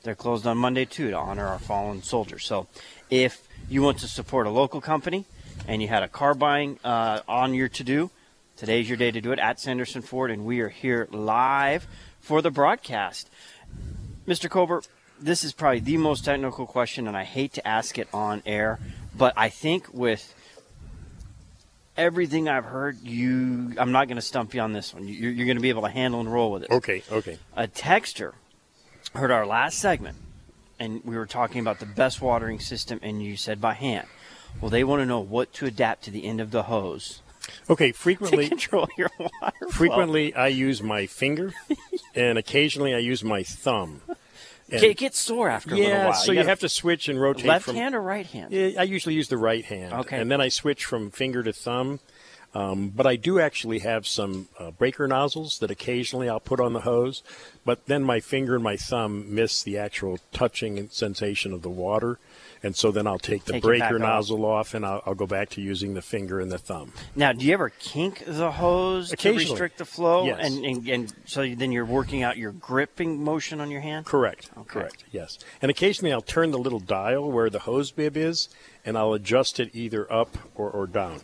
They're 0.03 0.15
closed 0.15 0.45
on 0.45 0.57
Monday 0.57 0.83
too 0.83 1.11
to 1.11 1.17
honor 1.17 1.47
our 1.47 1.59
fallen 1.59 2.03
soldiers. 2.03 2.45
So 2.45 2.67
if 3.09 3.47
you 3.69 3.81
want 3.81 3.99
to 3.99 4.07
support 4.09 4.47
a 4.47 4.49
local 4.49 4.81
company 4.81 5.23
and 5.65 5.81
you 5.81 5.87
had 5.87 6.03
a 6.03 6.09
car 6.09 6.33
buying 6.33 6.77
uh, 6.83 7.21
on 7.25 7.53
your 7.53 7.69
to 7.69 7.83
do, 7.85 8.11
today's 8.57 8.89
your 8.89 8.97
day 8.97 9.11
to 9.11 9.21
do 9.21 9.31
it 9.31 9.39
at 9.39 9.61
Sanderson 9.61 10.01
Ford, 10.01 10.29
and 10.29 10.45
we 10.45 10.59
are 10.59 10.67
here 10.67 11.07
live 11.09 11.87
for 12.19 12.41
the 12.41 12.51
broadcast. 12.51 13.29
Mr. 14.27 14.49
Cobra, 14.49 14.81
this 15.21 15.45
is 15.45 15.53
probably 15.53 15.79
the 15.79 15.95
most 15.95 16.25
technical 16.25 16.65
question, 16.65 17.07
and 17.07 17.15
I 17.15 17.23
hate 17.23 17.53
to 17.53 17.65
ask 17.65 17.97
it 17.97 18.09
on 18.13 18.43
air, 18.45 18.79
but 19.15 19.33
I 19.37 19.47
think 19.47 19.93
with 19.93 20.35
everything 21.95 22.49
I've 22.49 22.65
heard, 22.65 22.99
you, 23.01 23.73
I'm 23.77 23.93
not 23.93 24.09
going 24.09 24.17
to 24.17 24.21
stump 24.21 24.53
you 24.53 24.59
on 24.59 24.73
this 24.73 24.93
one. 24.93 25.07
You're, 25.07 25.31
you're 25.31 25.45
going 25.45 25.55
to 25.55 25.61
be 25.61 25.69
able 25.69 25.83
to 25.83 25.89
handle 25.89 26.19
and 26.19 26.31
roll 26.31 26.51
with 26.51 26.63
it. 26.63 26.71
Okay, 26.71 27.03
okay. 27.09 27.37
A 27.55 27.67
texter 27.67 28.33
heard 29.13 29.31
our 29.31 29.45
last 29.45 29.79
segment, 29.79 30.17
and 30.79 31.01
we 31.03 31.15
were 31.17 31.25
talking 31.25 31.61
about 31.61 31.79
the 31.79 31.85
best 31.85 32.21
watering 32.21 32.59
system, 32.59 32.99
and 33.03 33.21
you 33.23 33.37
said 33.37 33.61
by 33.61 33.73
hand. 33.73 34.07
Well, 34.61 34.69
they 34.69 34.83
want 34.83 35.01
to 35.01 35.05
know 35.05 35.19
what 35.19 35.53
to 35.53 35.65
adapt 35.65 36.03
to 36.03 36.11
the 36.11 36.25
end 36.25 36.39
of 36.39 36.51
the 36.51 36.63
hose 36.63 37.21
Okay, 37.69 37.91
frequently 37.91 38.47
control 38.47 38.87
your 38.97 39.09
water 39.19 39.31
flow? 39.59 39.69
frequently 39.69 40.33
I 40.33 40.47
use 40.47 40.81
my 40.81 41.07
finger, 41.07 41.53
and 42.15 42.37
occasionally 42.37 42.93
I 42.93 42.99
use 42.99 43.23
my 43.23 43.43
thumb. 43.43 44.01
And- 44.71 44.81
It 44.83 44.97
gets 44.97 45.19
sore 45.19 45.49
after 45.49 45.71
a 45.73 45.77
little 45.77 45.89
yeah, 45.91 46.05
while. 46.05 46.13
so 46.13 46.31
you, 46.31 46.37
gotta- 46.39 46.49
have 46.49 46.59
to 46.61 46.69
switch 46.69 47.09
and 47.09 47.19
rotate 47.19 47.45
left 47.45 47.65
from 47.65 47.75
hand 47.75 47.95
or 47.95 48.01
right 48.01 48.25
hand. 48.25 48.53
Yeah, 48.53 48.79
I 48.79 48.83
usually 48.83 49.15
use 49.15 49.27
the 49.27 49.37
right 49.37 49.65
hand. 49.65 49.93
Okay. 49.93 50.19
And 50.19 50.31
then 50.31 50.39
I 50.39 50.47
switch 50.49 50.85
from 50.85 51.11
finger 51.11 51.43
to 51.43 51.51
thumb. 51.51 51.99
Um, 52.53 52.89
but 52.89 53.07
I 53.07 53.15
do 53.15 53.39
actually 53.39 53.79
have 53.79 54.05
some 54.05 54.47
uh, 54.59 54.71
breaker 54.71 55.07
nozzles 55.07 55.59
that 55.59 55.71
occasionally 55.71 56.29
I'll 56.29 56.39
put 56.39 56.59
on 56.59 56.73
the 56.73 56.81
hose. 56.81 57.23
But 57.65 57.85
then 57.87 58.03
my 58.03 58.19
finger 58.19 58.55
and 58.55 58.63
my 58.63 58.77
thumb 58.77 59.33
miss 59.33 59.63
the 59.63 59.77
actual 59.77 60.19
touching 60.31 60.77
and 60.77 60.91
sensation 60.91 61.53
of 61.53 61.61
the 61.63 61.69
water. 61.69 62.19
And 62.61 62.75
so 62.75 62.91
then 62.91 63.07
I'll 63.07 63.19
take 63.19 63.43
the 63.43 63.53
Take 63.53 63.63
breaker 63.63 63.99
nozzle 63.99 64.45
off 64.45 64.73
and 64.73 64.85
I'll, 64.85 65.01
I'll 65.05 65.15
go 65.15 65.27
back 65.27 65.49
to 65.51 65.61
using 65.61 65.95
the 65.95 66.01
finger 66.01 66.39
and 66.39 66.49
the 66.49 66.57
thumb. 66.57 66.93
Now, 67.13 67.33
do 67.33 67.45
you 67.45 67.53
ever 67.53 67.69
kink 67.69 68.23
the 68.25 68.51
hose 68.51 69.11
to 69.11 69.33
restrict 69.33 69.79
the 69.79 69.85
flow? 69.85 70.25
Yes. 70.25 70.39
And, 70.41 70.65
and 70.65 70.87
and 70.87 71.13
so 71.25 71.45
then 71.55 71.73
you're 71.73 71.83
working 71.83 72.23
out 72.23 72.37
your 72.37 72.53
gripping 72.53 73.21
motion 73.21 73.59
on 73.59 73.69
your 73.69 73.81
hand. 73.81 74.05
Correct. 74.05 74.49
Okay. 74.57 74.79
Correct. 74.79 75.03
Yes. 75.11 75.39
And 75.61 75.69
occasionally 75.69 76.13
I'll 76.13 76.21
turn 76.21 76.51
the 76.51 76.57
little 76.57 76.79
dial 76.79 77.29
where 77.29 77.49
the 77.49 77.59
hose 77.59 77.91
bib 77.91 78.15
is 78.15 78.47
and 78.85 78.97
I'll 78.97 79.13
adjust 79.13 79.59
it 79.59 79.71
either 79.73 80.11
up 80.11 80.37
or, 80.55 80.69
or 80.69 80.87
down. 80.87 81.19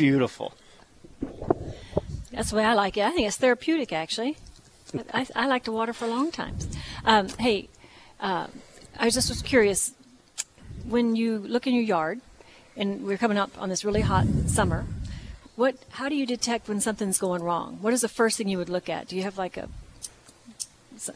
Beautiful. 0.00 0.54
That's 2.32 2.48
the 2.48 2.56
way 2.56 2.64
I 2.64 2.72
like 2.72 2.96
it. 2.96 3.04
I 3.04 3.10
think 3.10 3.26
it's 3.26 3.36
therapeutic, 3.36 3.92
actually. 3.92 4.38
I, 5.12 5.26
I 5.36 5.46
like 5.46 5.64
to 5.64 5.72
water 5.72 5.92
for 5.92 6.06
long 6.06 6.30
times. 6.30 6.66
Um, 7.04 7.28
hey, 7.38 7.68
uh, 8.18 8.46
I 8.98 9.10
just 9.10 9.28
was 9.28 9.42
curious. 9.42 9.92
When 10.88 11.16
you 11.16 11.36
look 11.36 11.66
in 11.66 11.74
your 11.74 11.82
yard, 11.82 12.22
and 12.78 13.04
we're 13.04 13.18
coming 13.18 13.36
up 13.36 13.50
on 13.58 13.68
this 13.68 13.84
really 13.84 14.00
hot 14.00 14.26
summer, 14.46 14.86
what? 15.54 15.76
How 15.90 16.08
do 16.08 16.14
you 16.14 16.24
detect 16.24 16.66
when 16.66 16.80
something's 16.80 17.18
going 17.18 17.42
wrong? 17.42 17.76
What 17.82 17.92
is 17.92 18.00
the 18.00 18.08
first 18.08 18.38
thing 18.38 18.48
you 18.48 18.56
would 18.56 18.70
look 18.70 18.88
at? 18.88 19.06
Do 19.06 19.16
you 19.16 19.22
have 19.24 19.36
like 19.36 19.58
a? 19.58 19.68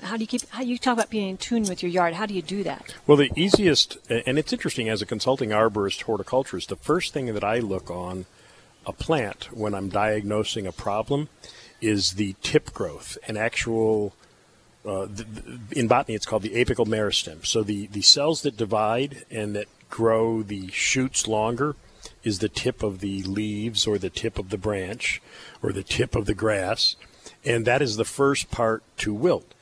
How 0.03 0.19
do 0.19 0.21
you 0.21 0.27
keep? 0.27 0.47
How 0.51 0.61
you 0.61 0.77
talk 0.77 0.93
about 0.93 1.09
being 1.09 1.31
in 1.31 1.37
tune 1.39 1.63
with 1.63 1.83
your 1.83 1.91
yard? 1.91 2.13
How 2.13 2.27
do 2.27 2.35
you 2.35 2.43
do 2.43 2.63
that? 2.65 2.95
Well, 3.07 3.17
the 3.17 3.31
easiest, 3.35 3.97
and 4.11 4.39
it's 4.39 4.53
interesting 4.53 4.91
as 4.91 5.01
a 5.01 5.07
consulting 5.07 5.51
arborist 5.51 6.03
horticulturist, 6.03 6.69
the 6.69 6.77
first 6.77 7.15
thing 7.15 7.33
that 7.33 7.45
I 7.45 7.61
look 7.61 7.91
on 7.91 8.27
a 8.87 8.93
plant 8.93 9.49
when 9.53 9.75
I'm 9.75 9.89
diagnosing 9.89 10.67
a 10.67 10.73
problem 10.73 11.29
is 11.81 12.13
the 12.13 12.35
tip 12.43 12.73
growth 12.73 13.19
and 13.27 13.37
actual. 13.39 14.15
Uh, 14.87 15.07
the, 15.07 15.25
the- 15.25 15.81
in 15.81 15.89
botany, 15.89 16.15
it's 16.15 16.27
called 16.27 16.43
the 16.43 16.51
apical 16.63 16.87
meristem. 16.87 17.45
So 17.47 17.63
the, 17.63 17.87
the 17.87 18.03
cells 18.03 18.43
that 18.43 18.57
divide 18.57 19.25
and 19.31 19.57
that 19.57 19.67
grow 19.89 20.43
the 20.43 20.71
shoots 20.73 21.27
longer 21.27 21.75
is 22.23 22.41
the 22.41 22.49
tip 22.51 22.83
of 22.83 23.01
the 23.01 23.23
leaves 23.23 23.87
or 23.87 23.97
the 23.97 24.11
tip 24.11 24.39
of 24.39 24.51
the 24.51 24.59
branch 24.59 25.23
or 25.63 25.73
the 25.73 25.83
tip 25.83 26.15
of 26.15 26.27
the 26.27 26.35
grass, 26.35 26.97
and 27.45 27.65
that 27.67 27.81
is 27.81 27.97
the 27.97 28.05
first 28.05 28.51
part 28.51 28.83
to 28.99 29.15
wilt. 29.15 29.55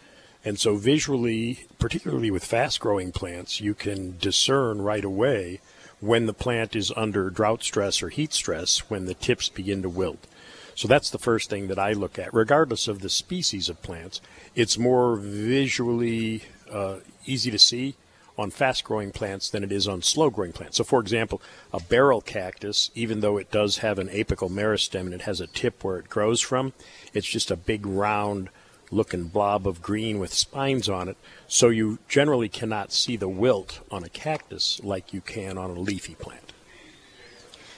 And 0.45 0.59
so 0.59 0.75
visually, 0.75 1.67
particularly 1.79 2.31
with 2.33 2.45
fast 2.45 2.81
growing 2.81 3.13
plants, 3.13 3.61
you 3.61 3.75
can 3.75 4.17
discern 4.19 4.83
right 4.83 5.05
away 5.05 5.61
when 6.03 6.27
the 6.27 6.35
plant 6.35 6.75
is 6.75 6.93
under 6.97 7.31
drought 7.31 7.63
stress 7.63 8.03
or 8.03 8.09
heat 8.09 8.33
stress 8.33 8.91
when 8.91 9.07
the 9.07 9.15
tips 9.15 9.49
begin 9.49 9.83
to 9.83 9.89
wilt. 9.89 10.27
So 10.75 10.89
that's 10.89 11.11
the 11.11 11.19
first 11.19 11.49
thing 11.49 11.69
that 11.69 11.79
I 11.79 11.93
look 11.93 12.19
at, 12.19 12.35
regardless 12.35 12.89
of 12.89 13.01
the 13.01 13.09
species 13.09 13.69
of 13.69 13.83
plants. 13.83 14.21
It's 14.57 14.77
more 14.77 15.15
visually 15.17 16.43
uh, 16.71 16.97
easy 17.25 17.53
to 17.53 17.59
see 17.59 17.95
on 18.37 18.51
fast 18.51 18.83
growing 18.83 19.13
plants 19.13 19.49
than 19.49 19.63
it 19.63 19.71
is 19.71 19.87
on 19.87 20.03
slow 20.03 20.29
growing 20.29 20.53
plants. 20.53 20.79
So, 20.79 20.85
for 20.85 20.99
example, 20.99 21.41
a 21.73 21.79
barrel 21.79 22.21
cactus, 22.21 22.91
even 22.97 23.21
though 23.21 23.37
it 23.37 23.53
does 23.53 23.79
have 23.79 24.01
an 24.01 24.09
apical 24.09 24.51
meristem 24.51 25.03
and 25.03 25.15
it 25.15 25.23
has 25.23 25.41
a 25.41 25.47
tip 25.47 25.85
where 25.85 25.99
it 25.99 26.09
grows 26.09 26.41
from, 26.41 26.73
it's 27.15 27.29
just 27.29 27.51
a 27.51 27.57
big 27.57 27.87
round 27.87 28.49
looking 28.93 29.25
blob 29.25 29.67
of 29.67 29.83
green 29.83 30.19
with 30.19 30.33
spines 30.33 30.89
on 30.89 31.09
it. 31.09 31.17
So, 31.49 31.69
you 31.69 31.99
generally 32.09 32.49
cannot 32.49 32.93
see 32.93 33.17
the 33.17 33.29
wilt 33.29 33.81
on 33.91 34.05
a 34.05 34.09
cactus 34.09 34.81
like 34.85 35.13
you 35.13 35.21
can 35.21 35.59
on 35.59 35.71
a 35.71 35.81
leafy 35.81 36.15
plant. 36.15 36.53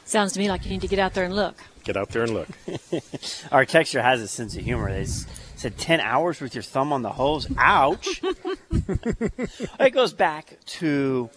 Sounds 0.04 0.34
to 0.34 0.38
me 0.38 0.48
like 0.48 0.64
you 0.64 0.70
need 0.70 0.82
to 0.82 0.88
get 0.88 0.98
out 0.98 1.14
there 1.14 1.24
and 1.24 1.34
look. 1.34 1.56
Get 1.82 1.96
out 1.96 2.10
there 2.10 2.24
and 2.24 2.34
look. 2.34 2.48
Our 3.52 3.64
texture 3.64 4.02
has 4.02 4.20
a 4.20 4.28
sense 4.28 4.56
of 4.56 4.64
humor. 4.64 4.90
They 4.90 5.06
said 5.06 5.78
10 5.78 6.00
hours 6.00 6.40
with 6.40 6.54
your 6.54 6.62
thumb 6.62 6.92
on 6.92 7.02
the 7.02 7.10
hose. 7.10 7.48
Ouch. 7.56 8.22
it 9.80 9.90
goes 9.92 10.12
back 10.12 10.58
to 10.66 11.30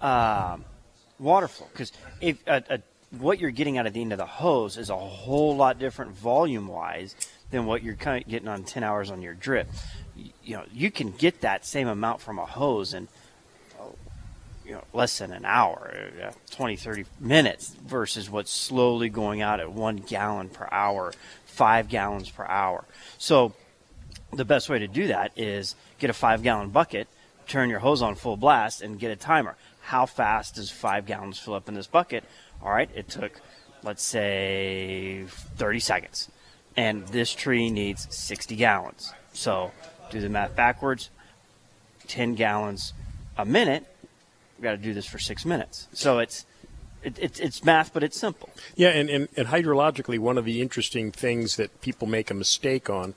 um, 0.00 0.64
water 1.18 1.48
flow 1.48 1.68
because 1.72 1.92
if 2.20 2.38
uh, 2.46 2.60
uh, 2.68 2.78
what 3.18 3.38
you're 3.38 3.50
getting 3.50 3.78
out 3.78 3.86
of 3.86 3.92
the 3.92 4.00
end 4.00 4.12
of 4.12 4.18
the 4.18 4.26
hose 4.26 4.76
is 4.76 4.90
a 4.90 4.96
whole 4.96 5.56
lot 5.56 5.78
different 5.78 6.12
volume 6.12 6.68
wise 6.68 7.14
than 7.52 7.66
what 7.66 7.84
you're 7.84 7.94
getting 7.94 8.48
on 8.48 8.64
10 8.64 8.82
hours 8.82 9.10
on 9.10 9.22
your 9.22 9.34
drip. 9.34 9.68
You 10.16 10.56
know, 10.56 10.64
you 10.72 10.90
can 10.90 11.12
get 11.12 11.42
that 11.42 11.64
same 11.64 11.86
amount 11.86 12.20
from 12.20 12.40
a 12.40 12.46
hose 12.46 12.92
and 12.94 13.06
you 14.64 14.72
know, 14.72 14.84
less 14.92 15.18
than 15.18 15.32
an 15.32 15.44
hour, 15.44 15.92
uh, 16.24 16.30
20, 16.52 16.76
30 16.76 17.04
minutes 17.20 17.74
versus 17.86 18.30
what's 18.30 18.50
slowly 18.50 19.08
going 19.08 19.42
out 19.42 19.60
at 19.60 19.70
one 19.72 19.96
gallon 19.96 20.48
per 20.48 20.68
hour, 20.70 21.12
five 21.44 21.88
gallons 21.88 22.30
per 22.30 22.44
hour. 22.46 22.84
So 23.18 23.52
the 24.32 24.44
best 24.44 24.68
way 24.68 24.78
to 24.78 24.88
do 24.88 25.08
that 25.08 25.32
is 25.36 25.74
get 25.98 26.10
a 26.10 26.14
five 26.14 26.42
gallon 26.42 26.70
bucket, 26.70 27.08
turn 27.46 27.70
your 27.70 27.80
hose 27.80 28.02
on 28.02 28.14
full 28.14 28.36
blast, 28.36 28.82
and 28.82 28.98
get 28.98 29.10
a 29.10 29.16
timer. 29.16 29.56
How 29.80 30.06
fast 30.06 30.54
does 30.54 30.70
five 30.70 31.06
gallons 31.06 31.38
fill 31.38 31.54
up 31.54 31.68
in 31.68 31.74
this 31.74 31.88
bucket? 31.88 32.24
All 32.62 32.70
right, 32.70 32.88
it 32.94 33.08
took, 33.08 33.40
let's 33.82 34.02
say, 34.02 35.24
30 35.56 35.80
seconds. 35.80 36.28
And 36.76 37.06
this 37.08 37.34
tree 37.34 37.70
needs 37.70 38.06
60 38.14 38.56
gallons. 38.56 39.12
So 39.32 39.72
do 40.10 40.20
the 40.20 40.28
math 40.28 40.54
backwards 40.56 41.10
10 42.08 42.34
gallons 42.34 42.92
a 43.36 43.44
minute. 43.44 43.86
We've 44.58 44.64
got 44.64 44.72
to 44.72 44.76
do 44.76 44.94
this 44.94 45.06
for 45.06 45.18
six 45.18 45.44
minutes. 45.44 45.88
So 45.92 46.18
it's, 46.18 46.46
it, 47.02 47.18
it's, 47.18 47.40
it's 47.40 47.64
math, 47.64 47.92
but 47.92 48.02
it's 48.02 48.18
simple. 48.18 48.50
Yeah, 48.76 48.90
and, 48.90 49.08
and, 49.08 49.28
and 49.36 49.48
hydrologically, 49.48 50.18
one 50.18 50.38
of 50.38 50.44
the 50.44 50.60
interesting 50.60 51.10
things 51.10 51.56
that 51.56 51.80
people 51.80 52.06
make 52.06 52.30
a 52.30 52.34
mistake 52.34 52.88
on 52.90 53.14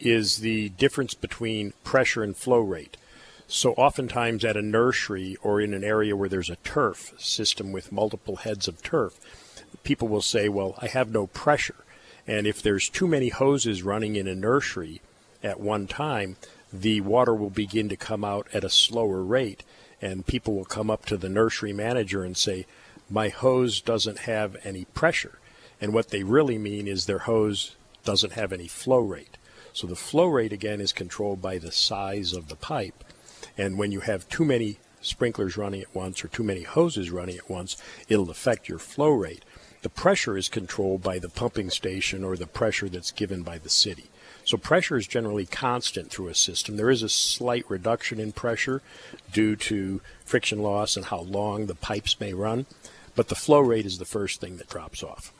is 0.00 0.38
the 0.38 0.70
difference 0.70 1.14
between 1.14 1.72
pressure 1.82 2.22
and 2.22 2.36
flow 2.36 2.60
rate. 2.60 2.96
So, 3.46 3.72
oftentimes 3.74 4.44
at 4.44 4.56
a 4.56 4.62
nursery 4.62 5.36
or 5.42 5.60
in 5.60 5.74
an 5.74 5.84
area 5.84 6.16
where 6.16 6.28
there's 6.28 6.50
a 6.50 6.56
turf 6.56 7.12
system 7.18 7.72
with 7.72 7.92
multiple 7.92 8.36
heads 8.36 8.68
of 8.68 8.82
turf, 8.82 9.18
people 9.82 10.08
will 10.08 10.22
say, 10.22 10.48
Well, 10.48 10.76
I 10.80 10.88
have 10.88 11.10
no 11.10 11.26
pressure. 11.26 11.83
And 12.26 12.46
if 12.46 12.62
there's 12.62 12.88
too 12.88 13.06
many 13.06 13.28
hoses 13.28 13.82
running 13.82 14.16
in 14.16 14.26
a 14.26 14.34
nursery 14.34 15.00
at 15.42 15.60
one 15.60 15.86
time, 15.86 16.36
the 16.72 17.00
water 17.02 17.34
will 17.34 17.50
begin 17.50 17.88
to 17.88 17.96
come 17.96 18.24
out 18.24 18.48
at 18.52 18.64
a 18.64 18.70
slower 18.70 19.22
rate. 19.22 19.62
And 20.00 20.26
people 20.26 20.54
will 20.54 20.64
come 20.64 20.90
up 20.90 21.06
to 21.06 21.16
the 21.16 21.28
nursery 21.28 21.72
manager 21.72 22.24
and 22.24 22.36
say, 22.36 22.66
My 23.08 23.28
hose 23.28 23.80
doesn't 23.80 24.20
have 24.20 24.56
any 24.64 24.86
pressure. 24.86 25.38
And 25.80 25.92
what 25.92 26.10
they 26.10 26.22
really 26.22 26.58
mean 26.58 26.88
is 26.88 27.06
their 27.06 27.20
hose 27.20 27.76
doesn't 28.04 28.32
have 28.32 28.52
any 28.52 28.68
flow 28.68 29.00
rate. 29.00 29.36
So 29.72 29.86
the 29.86 29.96
flow 29.96 30.26
rate, 30.26 30.52
again, 30.52 30.80
is 30.80 30.92
controlled 30.92 31.42
by 31.42 31.58
the 31.58 31.72
size 31.72 32.32
of 32.32 32.48
the 32.48 32.56
pipe. 32.56 33.04
And 33.58 33.76
when 33.76 33.92
you 33.92 34.00
have 34.00 34.28
too 34.28 34.44
many 34.44 34.78
sprinklers 35.00 35.56
running 35.56 35.82
at 35.82 35.94
once 35.94 36.24
or 36.24 36.28
too 36.28 36.42
many 36.42 36.62
hoses 36.62 37.10
running 37.10 37.36
at 37.36 37.50
once, 37.50 37.76
it'll 38.08 38.30
affect 38.30 38.68
your 38.68 38.78
flow 38.78 39.10
rate. 39.10 39.44
The 39.84 39.90
pressure 39.90 40.38
is 40.38 40.48
controlled 40.48 41.02
by 41.02 41.18
the 41.18 41.28
pumping 41.28 41.68
station 41.68 42.24
or 42.24 42.38
the 42.38 42.46
pressure 42.46 42.88
that's 42.88 43.10
given 43.10 43.42
by 43.42 43.58
the 43.58 43.68
city. 43.68 44.06
So 44.46 44.56
pressure 44.56 44.96
is 44.96 45.06
generally 45.06 45.44
constant 45.44 46.10
through 46.10 46.28
a 46.28 46.34
system. 46.34 46.78
There 46.78 46.90
is 46.90 47.02
a 47.02 47.08
slight 47.10 47.68
reduction 47.68 48.18
in 48.18 48.32
pressure 48.32 48.80
due 49.30 49.56
to 49.56 50.00
friction 50.24 50.62
loss 50.62 50.96
and 50.96 51.04
how 51.04 51.20
long 51.20 51.66
the 51.66 51.74
pipes 51.74 52.18
may 52.18 52.32
run, 52.32 52.64
but 53.14 53.28
the 53.28 53.34
flow 53.34 53.60
rate 53.60 53.84
is 53.84 53.98
the 53.98 54.06
first 54.06 54.40
thing 54.40 54.56
that 54.56 54.70
drops 54.70 55.02
off. 55.02 55.34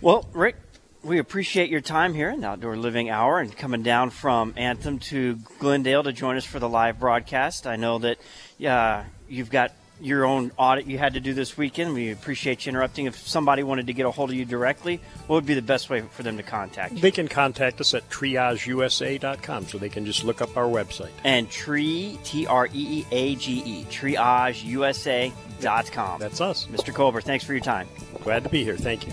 Well, 0.00 0.28
Rick, 0.32 0.56
we 1.04 1.18
appreciate 1.18 1.70
your 1.70 1.80
time 1.80 2.14
here 2.14 2.30
in 2.30 2.40
the 2.40 2.48
Outdoor 2.48 2.76
Living 2.76 3.10
Hour 3.10 3.38
and 3.38 3.56
coming 3.56 3.84
down 3.84 4.10
from 4.10 4.54
Anthem 4.56 4.98
to 4.98 5.38
Glendale 5.60 6.02
to 6.02 6.12
join 6.12 6.36
us 6.36 6.44
for 6.44 6.58
the 6.58 6.68
live 6.68 6.98
broadcast. 6.98 7.64
I 7.64 7.76
know 7.76 8.00
that 8.00 8.18
uh, 8.66 9.04
you've 9.28 9.50
got 9.50 9.70
your 10.00 10.24
own 10.24 10.50
audit 10.56 10.86
you 10.86 10.98
had 10.98 11.14
to 11.14 11.20
do 11.20 11.34
this 11.34 11.56
weekend. 11.56 11.94
We 11.94 12.10
appreciate 12.10 12.66
you 12.66 12.70
interrupting. 12.70 13.06
If 13.06 13.26
somebody 13.26 13.62
wanted 13.62 13.86
to 13.88 13.92
get 13.92 14.06
a 14.06 14.10
hold 14.10 14.30
of 14.30 14.36
you 14.36 14.44
directly, 14.44 15.00
what 15.26 15.36
would 15.36 15.46
be 15.46 15.54
the 15.54 15.62
best 15.62 15.88
way 15.90 16.00
for 16.00 16.22
them 16.22 16.36
to 16.36 16.42
contact 16.42 16.94
you? 16.94 17.00
They 17.00 17.10
can 17.10 17.28
contact 17.28 17.80
us 17.80 17.94
at 17.94 18.08
treeageusa.com, 18.10 19.66
so 19.66 19.78
they 19.78 19.88
can 19.88 20.04
just 20.06 20.24
look 20.24 20.42
up 20.42 20.56
our 20.56 20.66
website. 20.66 21.10
And 21.24 21.50
tree, 21.50 22.18
T 22.24 22.46
R 22.46 22.66
E 22.66 22.70
E 22.74 23.06
A 23.10 23.34
G 23.36 23.62
E, 23.64 23.84
treeageusa.com. 23.84 26.20
That's 26.20 26.40
us. 26.40 26.66
Mr. 26.66 26.94
Colbert, 26.94 27.22
thanks 27.22 27.44
for 27.44 27.52
your 27.52 27.62
time. 27.62 27.88
Glad 28.22 28.44
to 28.44 28.48
be 28.48 28.62
here. 28.64 28.76
Thank 28.76 29.06
you. 29.06 29.12